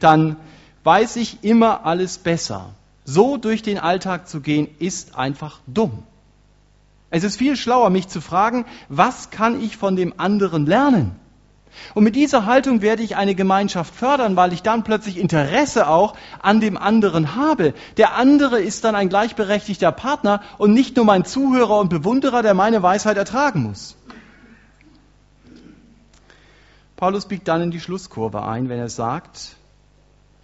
dann 0.00 0.36
weiß 0.84 1.16
ich 1.16 1.44
immer 1.44 1.84
alles 1.84 2.16
besser. 2.16 2.70
So 3.04 3.36
durch 3.36 3.60
den 3.60 3.78
Alltag 3.78 4.28
zu 4.28 4.40
gehen, 4.40 4.66
ist 4.78 5.14
einfach 5.14 5.60
dumm. 5.66 6.04
Es 7.10 7.22
ist 7.22 7.36
viel 7.36 7.58
schlauer, 7.58 7.90
mich 7.90 8.08
zu 8.08 8.22
fragen, 8.22 8.64
was 8.88 9.28
kann 9.28 9.62
ich 9.62 9.76
von 9.76 9.94
dem 9.94 10.14
anderen 10.16 10.64
lernen? 10.64 11.20
Und 11.94 12.04
mit 12.04 12.16
dieser 12.16 12.46
Haltung 12.46 12.82
werde 12.82 13.02
ich 13.02 13.16
eine 13.16 13.34
Gemeinschaft 13.34 13.94
fördern, 13.94 14.36
weil 14.36 14.52
ich 14.52 14.62
dann 14.62 14.84
plötzlich 14.84 15.18
Interesse 15.18 15.88
auch 15.88 16.16
an 16.40 16.60
dem 16.60 16.76
anderen 16.76 17.36
habe. 17.36 17.74
Der 17.96 18.14
andere 18.14 18.60
ist 18.60 18.84
dann 18.84 18.94
ein 18.94 19.08
gleichberechtigter 19.08 19.92
Partner 19.92 20.40
und 20.58 20.72
nicht 20.72 20.96
nur 20.96 21.04
mein 21.04 21.24
Zuhörer 21.24 21.78
und 21.78 21.88
Bewunderer, 21.88 22.42
der 22.42 22.54
meine 22.54 22.82
Weisheit 22.82 23.16
ertragen 23.16 23.62
muss. 23.62 23.96
Paulus 26.96 27.26
biegt 27.26 27.48
dann 27.48 27.60
in 27.60 27.70
die 27.70 27.80
Schlusskurve 27.80 28.44
ein, 28.44 28.68
wenn 28.68 28.78
er 28.78 28.88
sagt, 28.88 29.56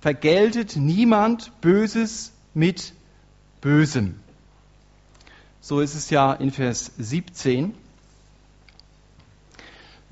vergeltet 0.01 0.77
niemand 0.77 1.53
Böses 1.61 2.33
mit 2.55 2.93
Bösem. 3.61 4.19
So 5.61 5.81
ist 5.81 5.95
es 5.95 6.11
ja 6.11 6.33
in 6.33 6.51
Vers 6.51 6.91
17. 6.99 7.75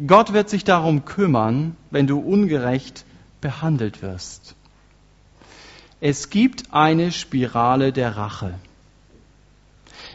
Gott 0.06 0.32
wird 0.32 0.48
sich 0.48 0.64
darum 0.64 1.04
kümmern, 1.04 1.76
wenn 1.90 2.06
du 2.06 2.20
ungerecht 2.20 3.04
behandelt 3.40 4.00
wirst. 4.02 4.54
Es 6.00 6.30
gibt 6.30 6.72
eine 6.72 7.10
Spirale 7.10 7.92
der 7.92 8.16
Rache. 8.16 8.54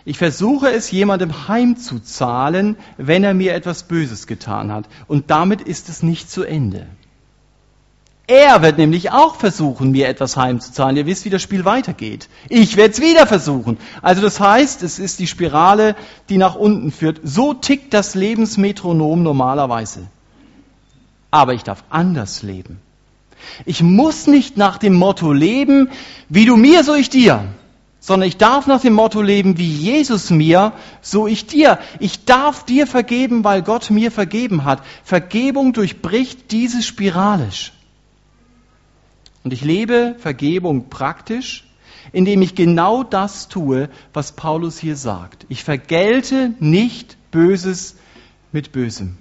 Ich 0.06 0.18
versuche 0.18 0.72
es 0.72 0.92
jemandem 0.92 1.48
heimzuzahlen, 1.48 2.78
wenn 2.98 3.24
er 3.24 3.34
mir 3.34 3.54
etwas 3.54 3.84
Böses 3.84 4.28
getan 4.28 4.72
hat. 4.72 4.86
Und 5.08 5.30
damit 5.32 5.62
ist 5.62 5.90
es 5.90 6.04
nicht 6.04 6.30
zu 6.30 6.44
Ende. 6.44 6.88
Er 8.26 8.62
wird 8.62 8.78
nämlich 8.78 9.12
auch 9.12 9.36
versuchen, 9.36 9.92
mir 9.92 10.08
etwas 10.08 10.38
heimzuzahlen. 10.38 10.96
Ihr 10.96 11.06
wisst, 11.06 11.26
wie 11.26 11.30
das 11.30 11.42
Spiel 11.42 11.66
weitergeht. 11.66 12.30
Ich 12.48 12.78
werde 12.78 12.94
es 12.94 13.02
wieder 13.02 13.28
versuchen. 13.28 13.78
Also 14.02 14.22
das 14.22 14.40
heißt, 14.40 14.82
es 14.82 14.98
ist 14.98 15.20
die 15.20 15.28
Spirale, 15.28 15.98
die 16.30 16.38
nach 16.38 16.56
unten 16.56 16.92
führt. 16.92 17.20
So 17.24 17.54
tickt 17.54 17.94
das 17.94 18.16
Lebensmetronom 18.16 19.24
normalerweise. 19.24 20.08
Aber 21.32 21.54
ich 21.54 21.64
darf 21.64 21.84
anders 21.90 22.44
leben. 22.44 22.80
Ich 23.66 23.84
muss 23.84 24.26
nicht 24.26 24.56
nach 24.56 24.78
dem 24.78 24.94
Motto 24.94 25.34
leben, 25.34 25.90
wie 26.30 26.46
du 26.46 26.56
mir, 26.56 26.86
so 26.86 26.94
ich 26.96 27.10
dir, 27.10 27.44
sondern 28.00 28.30
ich 28.30 28.38
darf 28.38 28.68
nach 28.68 28.80
dem 28.80 28.94
Motto 28.94 29.22
leben, 29.22 29.58
wie 29.58 29.68
Jesus 29.68 30.30
mir, 30.30 30.72
so 31.02 31.28
ich 31.28 31.46
dir. 31.46 31.78
Ich 32.00 32.24
darf 32.24 32.64
dir 32.64 32.88
vergeben, 32.88 33.44
weil 33.44 33.64
Gott 33.64 33.90
mir 33.90 34.12
vergeben 34.12 34.64
hat. 34.64 34.82
Vergebung 35.04 35.74
durchbricht 35.74 36.52
diese 36.52 36.82
spiralisch. 36.82 37.74
Und 39.44 39.54
ich 39.54 39.64
lebe 39.64 40.16
Vergebung 40.20 40.90
praktisch, 40.90 41.66
indem 42.12 42.42
ich 42.42 42.56
genau 42.56 43.04
das 43.04 43.48
tue, 43.48 43.90
was 44.14 44.34
Paulus 44.34 44.78
hier 44.78 44.96
sagt. 44.96 45.46
Ich 45.50 45.64
vergelte 45.64 46.54
nicht 46.60 47.18
Böses 47.32 47.96
mit 48.52 48.72
Bösem. 48.72 49.18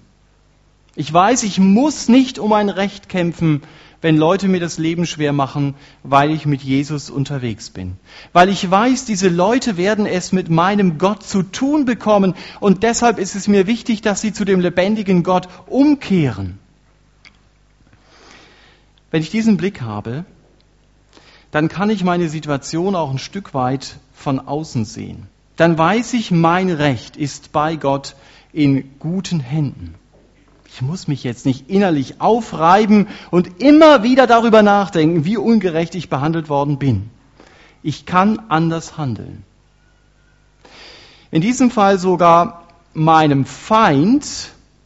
Ich 0.95 1.12
weiß, 1.12 1.43
ich 1.45 1.59
muss 1.59 2.09
nicht 2.09 2.39
um 2.39 2.53
ein 2.53 2.68
Recht 2.68 3.09
kämpfen, 3.09 3.62
wenn 4.03 4.16
Leute 4.16 4.49
mir 4.49 4.61
das 4.61 4.79
Leben 4.79 5.07
schwer 5.07 5.33
machen, 5.33 5.75
weil 6.03 6.33
ich 6.33 6.45
mit 6.45 6.61
Jesus 6.61 7.09
unterwegs 7.09 7.70
bin. 7.70 7.97
Weil 8.33 8.49
ich 8.49 8.68
weiß, 8.68 9.05
diese 9.07 9.29
Leute 9.29 9.77
werden 9.77 10.07
es 10.07 10.33
mit 10.33 10.51
meinem 10.51 10.99
Gott 10.99 11.23
zu 11.23 11.45
tun 11.45 11.85
bekommen 11.85 12.35
und 12.61 12.83
deshalb 12.83 13.18
ist 13.18 13.37
es 13.37 13.49
mir 13.49 13.66
wichtig, 13.66 14.03
dass 14.03 14.20
sie 14.20 14.33
zu 14.33 14.45
dem 14.45 14.61
lebendigen 14.61 15.23
Gott 15.23 15.49
umkehren. 15.66 16.59
Wenn 19.12 19.22
ich 19.22 19.30
diesen 19.30 19.58
Blick 19.58 19.82
habe, 19.82 20.24
dann 21.50 21.68
kann 21.68 21.90
ich 21.90 22.02
meine 22.02 22.30
Situation 22.30 22.96
auch 22.96 23.10
ein 23.10 23.18
Stück 23.18 23.52
weit 23.52 23.96
von 24.14 24.40
außen 24.40 24.86
sehen. 24.86 25.28
Dann 25.56 25.76
weiß 25.76 26.14
ich, 26.14 26.30
mein 26.30 26.70
Recht 26.70 27.18
ist 27.18 27.52
bei 27.52 27.76
Gott 27.76 28.16
in 28.54 28.98
guten 28.98 29.38
Händen. 29.38 29.94
Ich 30.66 30.80
muss 30.80 31.08
mich 31.08 31.24
jetzt 31.24 31.44
nicht 31.44 31.68
innerlich 31.68 32.22
aufreiben 32.22 33.06
und 33.30 33.60
immer 33.62 34.02
wieder 34.02 34.26
darüber 34.26 34.62
nachdenken, 34.62 35.26
wie 35.26 35.36
ungerecht 35.36 35.94
ich 35.94 36.08
behandelt 36.08 36.48
worden 36.48 36.78
bin. 36.78 37.10
Ich 37.82 38.06
kann 38.06 38.40
anders 38.48 38.96
handeln. 38.96 39.44
In 41.30 41.42
diesem 41.42 41.70
Fall 41.70 41.98
sogar 41.98 42.66
meinem 42.94 43.44
Feind 43.44 44.24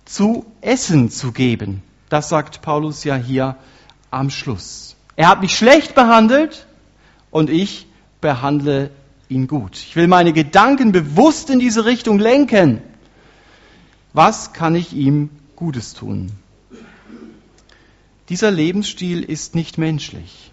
zu 0.04 0.44
essen 0.62 1.10
zu 1.10 1.30
geben. 1.30 1.82
Das 2.08 2.28
sagt 2.28 2.60
Paulus 2.62 3.04
ja 3.04 3.14
hier 3.14 3.54
am 4.16 4.30
Schluss. 4.30 4.96
Er 5.14 5.28
hat 5.28 5.40
mich 5.40 5.56
schlecht 5.56 5.94
behandelt 5.94 6.66
und 7.30 7.50
ich 7.50 7.86
behandle 8.20 8.90
ihn 9.28 9.46
gut. 9.46 9.76
Ich 9.76 9.96
will 9.96 10.06
meine 10.08 10.32
Gedanken 10.32 10.92
bewusst 10.92 11.50
in 11.50 11.58
diese 11.58 11.84
Richtung 11.84 12.18
lenken. 12.18 12.82
Was 14.12 14.52
kann 14.52 14.74
ich 14.74 14.92
ihm 14.92 15.30
Gutes 15.54 15.94
tun? 15.94 16.32
Dieser 18.28 18.50
Lebensstil 18.50 19.22
ist 19.22 19.54
nicht 19.54 19.78
menschlich. 19.78 20.50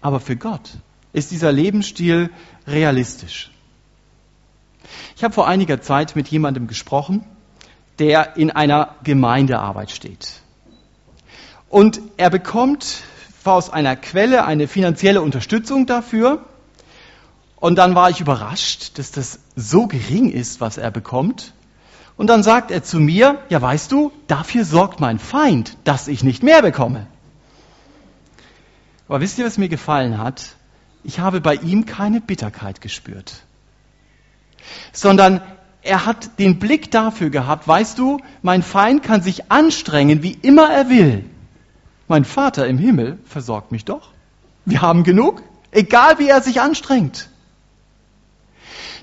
Aber 0.00 0.20
für 0.20 0.36
Gott 0.36 0.70
ist 1.12 1.30
dieser 1.30 1.52
Lebensstil 1.52 2.30
realistisch. 2.66 3.50
Ich 5.16 5.24
habe 5.24 5.34
vor 5.34 5.48
einiger 5.48 5.80
Zeit 5.80 6.16
mit 6.16 6.28
jemandem 6.28 6.66
gesprochen, 6.66 7.24
der 7.98 8.36
in 8.36 8.50
einer 8.50 8.96
Gemeindearbeit 9.04 9.90
steht. 9.90 10.43
Und 11.74 12.00
er 12.18 12.30
bekommt 12.30 13.02
aus 13.42 13.68
einer 13.68 13.96
Quelle 13.96 14.44
eine 14.44 14.68
finanzielle 14.68 15.20
Unterstützung 15.20 15.86
dafür. 15.86 16.44
Und 17.56 17.74
dann 17.78 17.96
war 17.96 18.10
ich 18.10 18.20
überrascht, 18.20 18.96
dass 18.96 19.10
das 19.10 19.40
so 19.56 19.88
gering 19.88 20.30
ist, 20.30 20.60
was 20.60 20.78
er 20.78 20.92
bekommt. 20.92 21.52
Und 22.16 22.28
dann 22.28 22.44
sagt 22.44 22.70
er 22.70 22.84
zu 22.84 23.00
mir, 23.00 23.40
ja 23.48 23.60
weißt 23.60 23.90
du, 23.90 24.12
dafür 24.28 24.64
sorgt 24.64 25.00
mein 25.00 25.18
Feind, 25.18 25.76
dass 25.82 26.06
ich 26.06 26.22
nicht 26.22 26.44
mehr 26.44 26.62
bekomme. 26.62 27.08
Aber 29.08 29.20
wisst 29.20 29.40
ihr, 29.40 29.44
was 29.44 29.58
mir 29.58 29.68
gefallen 29.68 30.18
hat? 30.18 30.54
Ich 31.02 31.18
habe 31.18 31.40
bei 31.40 31.56
ihm 31.56 31.86
keine 31.86 32.20
Bitterkeit 32.20 32.82
gespürt, 32.82 33.42
sondern 34.92 35.40
er 35.82 36.06
hat 36.06 36.38
den 36.38 36.60
Blick 36.60 36.92
dafür 36.92 37.30
gehabt, 37.30 37.66
weißt 37.66 37.98
du, 37.98 38.20
mein 38.42 38.62
Feind 38.62 39.02
kann 39.02 39.22
sich 39.22 39.50
anstrengen, 39.50 40.22
wie 40.22 40.38
immer 40.40 40.70
er 40.70 40.88
will. 40.88 41.24
Mein 42.08 42.24
Vater 42.24 42.66
im 42.66 42.78
Himmel 42.78 43.18
versorgt 43.24 43.72
mich 43.72 43.84
doch. 43.84 44.10
Wir 44.64 44.82
haben 44.82 45.04
genug, 45.04 45.42
egal 45.70 46.18
wie 46.18 46.28
er 46.28 46.42
sich 46.42 46.60
anstrengt. 46.60 47.28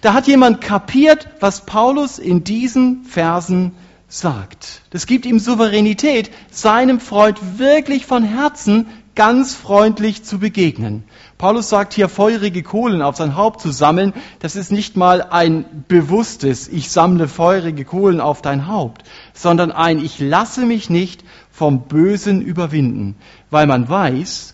Da 0.01 0.13
hat 0.13 0.27
jemand 0.27 0.61
kapiert, 0.61 1.27
was 1.39 1.65
Paulus 1.65 2.17
in 2.17 2.43
diesen 2.43 3.05
Versen 3.05 3.73
sagt. 4.07 4.81
Das 4.89 5.05
gibt 5.05 5.25
ihm 5.25 5.39
Souveränität, 5.39 6.31
seinem 6.51 6.99
Freund 6.99 7.59
wirklich 7.59 8.05
von 8.05 8.23
Herzen 8.23 8.87
ganz 9.15 9.55
freundlich 9.55 10.23
zu 10.23 10.39
begegnen. 10.39 11.03
Paulus 11.37 11.69
sagt 11.69 11.93
hier, 11.93 12.07
feurige 12.07 12.63
Kohlen 12.63 13.01
auf 13.01 13.17
sein 13.17 13.35
Haupt 13.35 13.61
zu 13.61 13.71
sammeln, 13.71 14.13
das 14.39 14.55
ist 14.55 14.71
nicht 14.71 14.95
mal 14.95 15.21
ein 15.23 15.85
bewusstes, 15.87 16.67
ich 16.67 16.91
sammle 16.91 17.27
feurige 17.27 17.83
Kohlen 17.83 18.21
auf 18.21 18.41
dein 18.41 18.67
Haupt, 18.67 19.03
sondern 19.33 19.71
ein, 19.71 19.99
ich 19.99 20.19
lasse 20.19 20.65
mich 20.65 20.89
nicht 20.89 21.23
vom 21.51 21.87
Bösen 21.87 22.41
überwinden, 22.41 23.15
weil 23.49 23.67
man 23.67 23.89
weiß, 23.89 24.53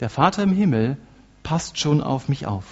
der 0.00 0.10
Vater 0.10 0.42
im 0.42 0.52
Himmel 0.52 0.96
passt 1.42 1.78
schon 1.78 2.02
auf 2.02 2.28
mich 2.28 2.46
auf. 2.46 2.64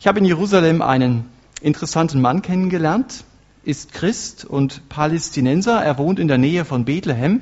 Ich 0.00 0.06
habe 0.06 0.18
in 0.18 0.24
Jerusalem 0.24 0.82
einen 0.82 1.24
interessanten 1.60 2.20
Mann 2.20 2.42
kennengelernt, 2.42 3.24
ist 3.64 3.92
Christ 3.92 4.44
und 4.44 4.88
Palästinenser. 4.88 5.82
Er 5.82 5.98
wohnt 5.98 6.18
in 6.18 6.28
der 6.28 6.38
Nähe 6.38 6.64
von 6.64 6.84
Bethlehem 6.84 7.40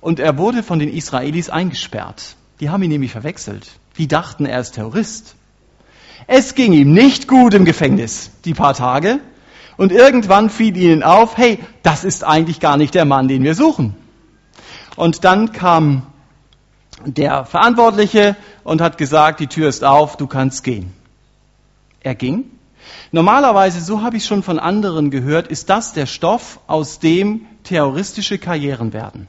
und 0.00 0.20
er 0.20 0.38
wurde 0.38 0.62
von 0.62 0.78
den 0.78 0.92
Israelis 0.92 1.50
eingesperrt. 1.50 2.36
Die 2.60 2.70
haben 2.70 2.82
ihn 2.82 2.90
nämlich 2.90 3.12
verwechselt. 3.12 3.70
Die 3.98 4.08
dachten, 4.08 4.46
er 4.46 4.60
ist 4.60 4.72
Terrorist. 4.72 5.34
Es 6.26 6.54
ging 6.54 6.72
ihm 6.72 6.92
nicht 6.92 7.28
gut 7.28 7.54
im 7.54 7.64
Gefängnis, 7.64 8.30
die 8.44 8.54
paar 8.54 8.74
Tage. 8.74 9.20
Und 9.76 9.92
irgendwann 9.92 10.50
fiel 10.50 10.76
ihnen 10.76 11.02
auf, 11.02 11.36
hey, 11.36 11.58
das 11.82 12.04
ist 12.04 12.22
eigentlich 12.22 12.60
gar 12.60 12.76
nicht 12.76 12.94
der 12.94 13.06
Mann, 13.06 13.28
den 13.28 13.42
wir 13.42 13.54
suchen. 13.54 13.96
Und 14.96 15.24
dann 15.24 15.52
kam 15.52 16.02
der 17.06 17.46
Verantwortliche 17.46 18.36
und 18.62 18.80
hat 18.82 18.98
gesagt, 18.98 19.40
die 19.40 19.46
Tür 19.46 19.68
ist 19.68 19.84
auf, 19.84 20.16
du 20.16 20.26
kannst 20.26 20.64
gehen. 20.64 20.92
Er 22.02 22.14
ging. 22.14 22.44
Normalerweise, 23.12 23.80
so 23.80 24.02
habe 24.02 24.16
ich 24.16 24.24
schon 24.24 24.42
von 24.42 24.58
anderen 24.58 25.10
gehört, 25.10 25.48
ist 25.48 25.70
das 25.70 25.92
der 25.92 26.06
Stoff, 26.06 26.60
aus 26.66 26.98
dem 26.98 27.46
terroristische 27.64 28.38
Karrieren 28.38 28.92
werden. 28.92 29.28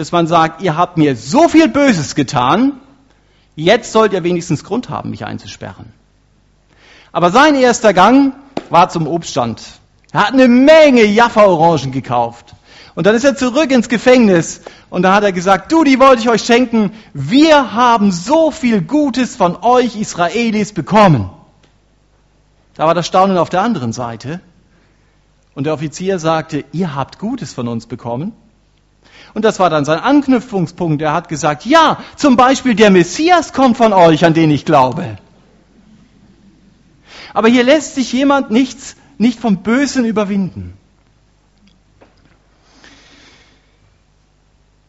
Dass 0.00 0.12
man 0.12 0.26
sagt, 0.26 0.62
ihr 0.62 0.78
habt 0.78 0.96
mir 0.96 1.14
so 1.14 1.46
viel 1.46 1.68
Böses 1.68 2.14
getan, 2.14 2.80
jetzt 3.54 3.92
sollt 3.92 4.14
ihr 4.14 4.24
wenigstens 4.24 4.64
Grund 4.64 4.88
haben, 4.88 5.10
mich 5.10 5.26
einzusperren. 5.26 5.92
Aber 7.12 7.30
sein 7.30 7.54
erster 7.54 7.92
Gang 7.92 8.32
war 8.70 8.88
zum 8.88 9.06
Obststand. 9.06 9.62
Er 10.10 10.20
hat 10.20 10.32
eine 10.32 10.48
Menge 10.48 11.04
Jaffa-Orangen 11.04 11.92
gekauft. 11.92 12.54
Und 12.94 13.04
dann 13.06 13.14
ist 13.14 13.24
er 13.24 13.36
zurück 13.36 13.70
ins 13.70 13.90
Gefängnis 13.90 14.62
und 14.88 15.02
da 15.02 15.12
hat 15.12 15.22
er 15.22 15.32
gesagt, 15.32 15.70
du, 15.70 15.84
die 15.84 16.00
wollte 16.00 16.22
ich 16.22 16.30
euch 16.30 16.44
schenken, 16.44 16.92
wir 17.12 17.74
haben 17.74 18.10
so 18.10 18.50
viel 18.50 18.80
Gutes 18.80 19.36
von 19.36 19.54
euch 19.62 19.96
Israelis 19.96 20.72
bekommen. 20.72 21.28
Da 22.74 22.86
war 22.86 22.94
das 22.94 23.06
Staunen 23.06 23.36
auf 23.36 23.50
der 23.50 23.60
anderen 23.60 23.92
Seite. 23.92 24.40
Und 25.54 25.64
der 25.64 25.74
Offizier 25.74 26.18
sagte, 26.18 26.64
ihr 26.72 26.94
habt 26.94 27.18
Gutes 27.18 27.52
von 27.52 27.68
uns 27.68 27.84
bekommen. 27.84 28.32
Und 29.34 29.44
das 29.44 29.58
war 29.58 29.70
dann 29.70 29.84
sein 29.84 30.00
Anknüpfungspunkt. 30.00 31.02
Er 31.02 31.12
hat 31.12 31.28
gesagt, 31.28 31.64
ja, 31.64 31.98
zum 32.16 32.36
Beispiel 32.36 32.74
der 32.74 32.90
Messias 32.90 33.52
kommt 33.52 33.76
von 33.76 33.92
euch, 33.92 34.24
an 34.24 34.34
den 34.34 34.50
ich 34.50 34.64
glaube. 34.64 35.18
Aber 37.32 37.48
hier 37.48 37.62
lässt 37.62 37.94
sich 37.94 38.12
jemand 38.12 38.50
nichts, 38.50 38.96
nicht 39.18 39.38
vom 39.38 39.58
Bösen 39.58 40.04
überwinden. 40.04 40.74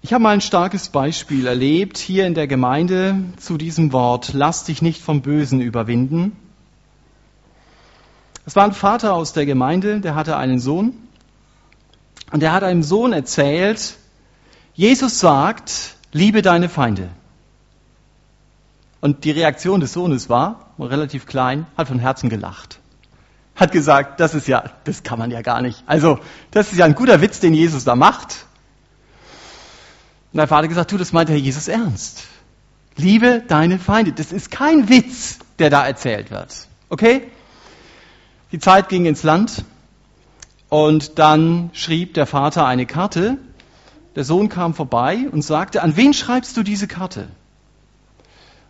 Ich 0.04 0.14
habe 0.14 0.24
mal 0.24 0.32
ein 0.32 0.42
starkes 0.42 0.90
Beispiel 0.90 1.46
erlebt 1.46 2.00
hier 2.00 2.26
in 2.26 2.34
der 2.34 2.48
Gemeinde 2.48 3.24
zu 3.38 3.58
diesem 3.58 3.94
Wort, 3.94 4.32
lass 4.34 4.64
dich 4.64 4.82
nicht 4.82 5.02
vom 5.02 5.22
Bösen 5.22 5.62
überwinden. 5.62 6.36
Es 8.46 8.56
war 8.56 8.66
ein 8.66 8.74
Vater 8.74 9.14
aus 9.14 9.34
der 9.34 9.46
Gemeinde, 9.46 10.02
der 10.02 10.16
hatte 10.16 10.36
einen 10.38 10.60
Sohn 10.60 10.94
und 12.32 12.42
der 12.42 12.52
hat 12.52 12.64
einem 12.64 12.82
Sohn 12.82 13.14
erzählt, 13.14 13.98
Jesus 14.74 15.20
sagt, 15.20 15.96
liebe 16.12 16.42
deine 16.42 16.70
Feinde. 16.70 17.10
Und 19.02 19.24
die 19.24 19.32
Reaktion 19.32 19.80
des 19.80 19.94
Sohnes 19.94 20.30
war, 20.30 20.74
relativ 20.80 21.26
klein, 21.26 21.66
hat 21.76 21.88
von 21.88 22.00
Herzen 22.00 22.30
gelacht. 22.30 22.80
Hat 23.56 23.72
gesagt, 23.72 24.20
das 24.20 24.34
ist 24.34 24.48
ja, 24.48 24.64
das 24.86 25.04
kann 25.04 25.20
man 25.20 25.32
ja 25.32 25.42
gar 25.42 25.62
nicht. 25.62 25.84
Also, 25.88 26.20
das 26.52 26.72
ist 26.72 26.78
ja 26.78 26.86
ein 26.86 26.96
guter 26.96 27.22
Witz, 27.22 27.40
den 27.40 27.54
Jesus 27.54 27.84
da 27.84 27.96
macht. 27.96 28.46
Und 30.32 30.38
der 30.38 30.48
Vater 30.48 30.68
gesagt, 30.68 30.92
du, 30.92 30.98
das 30.98 31.12
meint 31.12 31.30
Herr 31.30 31.36
Jesus 31.36 31.68
ernst. 31.68 32.24
Liebe 32.96 33.44
deine 33.48 33.80
Feinde. 33.80 34.14
Das 34.14 34.32
ist 34.32 34.52
kein 34.52 34.88
Witz, 34.88 35.40
der 35.60 35.70
da 35.70 35.86
erzählt 35.86 36.32
wird. 36.32 36.68
Okay? 36.90 37.30
Die 38.52 38.60
Zeit 38.60 38.90
ging 38.90 39.06
ins 39.06 39.24
Land 39.24 39.66
und 40.70 41.20
dann 41.20 41.70
schrieb 41.74 42.14
der 42.14 42.26
Vater 42.26 42.66
eine 42.66 42.86
Karte 42.86 43.38
der 44.16 44.24
Sohn 44.24 44.50
kam 44.50 44.74
vorbei 44.74 45.28
und 45.32 45.42
sagte, 45.42 45.82
an 45.82 45.96
wen 45.96 46.14
schreibst 46.14 46.58
du 46.58 46.64
diese 46.64 46.88
Karte? 46.88 47.28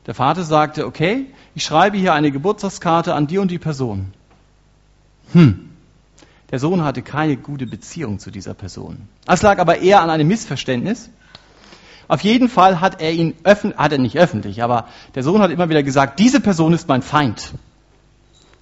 Der 0.06 0.16
Vater 0.16 0.44
sagte, 0.44 0.86
okay, 0.86 1.28
ich 1.56 1.64
schreibe 1.64 1.98
hier 1.98 2.14
eine 2.14 2.32
Geburtstagskarte 2.32 3.14
an 3.14 3.28
die 3.28 3.38
und 3.38 3.52
die 3.52 3.60
Person. 3.60 4.14
Hm. 5.34 5.70
Der 6.50 6.60
Sohn 6.60 6.84
hatte 6.84 7.02
keine 7.02 7.38
gute 7.38 7.66
Beziehung 7.66 8.20
zu 8.20 8.30
dieser 8.30 8.54
Person. 8.54 9.08
Das 9.26 9.42
lag 9.42 9.60
aber 9.60 9.80
eher 9.80 10.02
an 10.02 10.10
einem 10.10 10.28
Missverständnis. 10.28 11.10
Auf 12.08 12.22
jeden 12.22 12.50
Fall 12.50 12.82
hat 12.82 13.02
er 13.02 13.14
ihn 13.14 13.36
öffentlich, 13.44 13.80
hat 13.80 13.94
er 13.94 13.98
nicht 13.98 14.18
öffentlich, 14.18 14.62
aber 14.62 14.88
der 15.16 15.24
Sohn 15.24 15.42
hat 15.42 15.50
immer 15.50 15.70
wieder 15.70 15.82
gesagt, 15.82 16.20
diese 16.20 16.42
Person 16.42 16.74
ist 16.74 16.88
mein 16.90 17.02
Feind. 17.02 17.54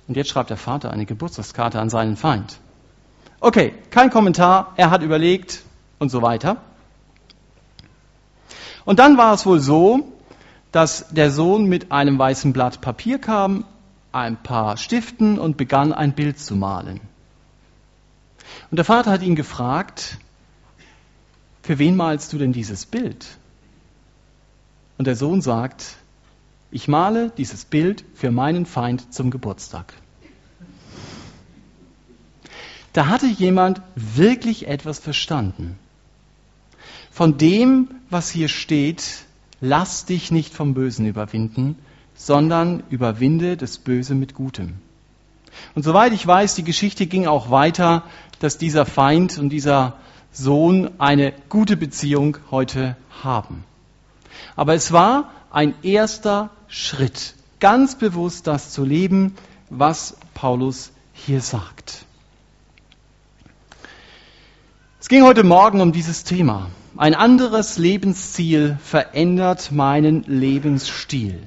Und 0.07 0.15
jetzt 0.15 0.30
schreibt 0.30 0.51
der 0.51 0.57
Vater 0.57 0.91
eine 0.91 1.05
Geburtstagskarte 1.05 1.80
an 1.80 1.89
seinen 1.89 2.15
Feind. 2.15 2.59
Okay, 3.39 3.73
kein 3.89 4.11
Kommentar, 4.11 4.73
er 4.75 4.91
hat 4.91 5.01
überlegt 5.01 5.63
und 5.97 6.09
so 6.09 6.21
weiter. 6.21 6.57
Und 8.89 8.97
dann 8.97 9.17
war 9.17 9.35
es 9.35 9.45
wohl 9.45 9.59
so, 9.59 10.11
dass 10.71 11.09
der 11.11 11.29
Sohn 11.29 11.65
mit 11.65 11.91
einem 11.91 12.17
weißen 12.17 12.53
Blatt 12.53 12.81
Papier 12.81 13.19
kam, 13.19 13.65
ein 14.11 14.41
paar 14.41 14.77
Stiften 14.77 15.37
und 15.37 15.57
begann 15.57 15.93
ein 15.93 16.13
Bild 16.13 16.39
zu 16.39 16.55
malen. 16.55 16.99
Und 18.71 18.77
der 18.77 18.85
Vater 18.85 19.11
hat 19.11 19.21
ihn 19.21 19.35
gefragt, 19.35 20.17
für 21.61 21.77
wen 21.77 21.97
malst 21.97 22.33
du 22.33 22.39
denn 22.39 22.51
dieses 22.51 22.87
Bild? 22.87 23.27
Und 24.97 25.05
der 25.05 25.15
Sohn 25.15 25.41
sagt, 25.41 25.97
ich 26.71 26.87
male 26.87 27.29
dieses 27.37 27.65
Bild 27.65 28.03
für 28.15 28.31
meinen 28.31 28.65
Feind 28.65 29.13
zum 29.13 29.29
Geburtstag. 29.29 29.93
Da 32.93 33.05
hatte 33.05 33.27
jemand 33.27 33.83
wirklich 33.93 34.67
etwas 34.67 34.97
verstanden 34.97 35.77
von 37.20 37.38
dem, 37.38 37.89
was 38.09 38.30
hier 38.30 38.47
steht, 38.47 39.26
lass 39.59 40.05
dich 40.05 40.32
nicht 40.32 40.53
vom 40.53 40.74
Bösen 40.74 41.05
überwinden, 41.05 41.76
sondern 42.15 42.82
überwinde 42.89 43.57
das 43.57 43.78
Böse 43.78 44.15
mit 44.15 44.34
Gutem. 44.36 44.76
Und 45.76 45.84
soweit 45.84 46.13
ich 46.13 46.26
weiß, 46.26 46.55
die 46.55 46.63
Geschichte 46.63 47.07
ging 47.07 47.28
auch 47.28 47.51
weiter, 47.51 48.03
dass 48.39 48.57
dieser 48.57 48.86
Feind 48.86 49.38
und 49.38 49.49
dieser 49.49 49.97
Sohn 50.32 50.91
eine 50.97 51.34
gute 51.49 51.76
Beziehung 51.76 52.38
heute 52.51 52.95
haben. 53.22 53.65
Aber 54.55 54.74
es 54.74 54.93
war 54.93 55.30
ein 55.51 55.74
erster 55.84 56.51
Schritt, 56.70 57.36
ganz 57.59 57.97
bewusst 57.97 58.47
das 58.47 58.72
zu 58.72 58.86
leben, 58.86 59.36
was 59.70 60.15
Paulus 60.36 60.93
hier 61.11 61.41
sagt. 61.41 62.05
Es 65.01 65.09
ging 65.09 65.24
heute 65.24 65.43
Morgen 65.43 65.82
um 65.82 65.91
dieses 65.91 66.24
Thema. 66.24 66.70
Ein 66.97 67.15
anderes 67.15 67.77
Lebensziel 67.77 68.77
verändert 68.83 69.71
meinen 69.71 70.23
Lebensstil. 70.23 71.39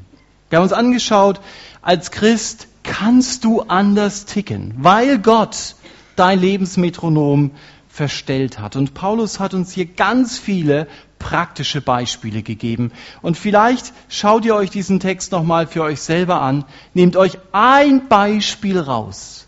Wir 0.48 0.58
haben 0.58 0.64
uns 0.64 0.72
angeschaut, 0.72 1.40
als 1.82 2.10
Christ 2.10 2.68
kannst 2.82 3.44
du 3.44 3.62
anders 3.62 4.24
ticken, 4.24 4.74
weil 4.78 5.18
Gott 5.18 5.74
dein 6.16 6.40
Lebensmetronom 6.40 7.50
verstellt 7.88 8.58
hat. 8.58 8.76
Und 8.76 8.94
Paulus 8.94 9.40
hat 9.40 9.54
uns 9.54 9.72
hier 9.72 9.86
ganz 9.86 10.38
viele 10.38 10.86
praktische 11.18 11.80
Beispiele 11.80 12.42
gegeben. 12.42 12.92
Und 13.20 13.36
vielleicht 13.36 13.92
schaut 14.08 14.44
ihr 14.44 14.54
euch 14.54 14.70
diesen 14.70 15.00
Text 15.00 15.32
nochmal 15.32 15.66
für 15.66 15.82
euch 15.82 16.00
selber 16.00 16.40
an, 16.40 16.64
nehmt 16.94 17.16
euch 17.16 17.38
ein 17.52 18.08
Beispiel 18.08 18.78
raus 18.78 19.46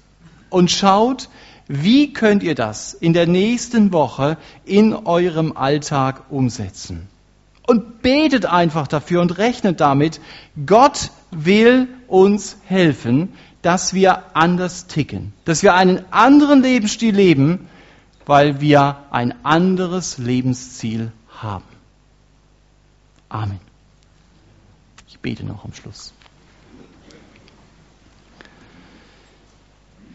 und 0.51 0.70
schaut, 0.70 1.28
wie 1.67 2.12
könnt 2.12 2.43
ihr 2.43 2.55
das 2.55 2.95
in 2.95 3.12
der 3.12 3.27
nächsten 3.27 3.93
Woche 3.93 4.37
in 4.65 4.95
eurem 4.95 5.57
Alltag 5.57 6.25
umsetzen? 6.31 7.09
Und 7.67 8.03
betet 8.03 8.45
einfach 8.45 8.87
dafür 8.87 9.23
und 9.23 9.39
rechnet 9.39 9.81
damit, 9.81 10.21
Gott 10.67 11.11
will 11.31 11.89
uns 12.09 12.59
helfen, 12.67 13.33
dass 13.62 13.95
wir 13.95 14.37
anders 14.37 14.87
ticken, 14.87 15.33
dass 15.47 15.62
wir 15.62 15.75
einen 15.75 16.05
anderen 16.11 16.62
Lebensstil 16.62 17.15
leben, 17.15 17.69
weil 18.27 18.61
wir 18.61 18.99
ein 19.11 19.35
anderes 19.45 20.19
Lebensziel 20.19 21.12
haben. 21.41 21.65
Amen. 23.31 23.61
Ich 25.09 25.19
bete 25.21 25.47
noch 25.47 25.65
am 25.65 25.73
Schluss. 25.73 26.12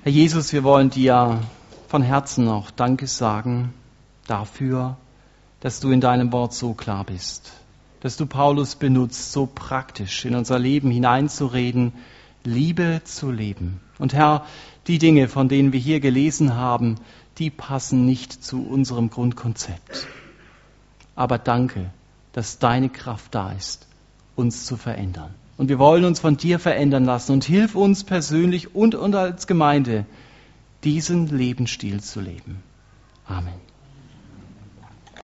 Herr 0.02 0.14
Jesus, 0.14 0.54
wir 0.54 0.64
wollen 0.64 0.90
dir 0.90 1.42
von 1.90 2.02
Herzen 2.02 2.46
noch 2.46 2.72
Danke 2.72 3.06
sagen 3.06 3.74
dafür, 4.28 4.96
dass 5.60 5.82
du 5.82 5.92
in 5.92 6.00
deinem 6.00 6.32
Wort 6.32 6.54
so 6.54 6.74
klar 6.74 7.04
bist, 7.04 7.52
dass 8.00 8.16
du 8.16 8.26
Paulus 8.26 8.76
benutzt, 8.76 9.34
so 9.34 9.46
praktisch 9.46 10.24
in 10.24 10.36
unser 10.36 10.58
Leben 10.58 10.90
hineinzureden, 10.90 11.92
Liebe 12.46 13.02
zu 13.04 13.30
leben. 13.30 13.82
Und 13.98 14.14
Herr, 14.14 14.46
die 14.88 15.00
Dinge, 15.00 15.28
von 15.28 15.50
denen 15.50 15.74
wir 15.74 15.82
hier 15.82 16.00
gelesen 16.00 16.56
haben, 16.56 16.96
die 17.38 17.50
passen 17.50 18.06
nicht 18.06 18.42
zu 18.42 18.66
unserem 18.66 19.10
Grundkonzept. 19.10 20.08
Aber 21.18 21.38
danke, 21.38 21.92
dass 22.32 22.58
deine 22.58 22.88
Kraft 22.88 23.36
da 23.36 23.52
ist, 23.52 23.86
uns 24.38 24.66
zu 24.66 24.78
verändern. 24.78 25.36
Und 25.60 25.68
wir 25.68 25.78
wollen 25.78 26.06
uns 26.06 26.22
von 26.22 26.38
dir 26.38 26.58
verändern 26.58 27.04
lassen. 27.04 27.34
Und 27.34 27.44
hilf 27.44 27.76
uns 27.76 28.06
persönlich 28.06 28.74
und, 28.74 28.96
und 28.96 29.14
als 29.14 29.46
Gemeinde, 29.46 30.06
diesen 30.86 31.28
Lebensstil 31.28 32.00
zu 32.00 32.22
leben. 32.22 32.64
Amen. 33.26 33.69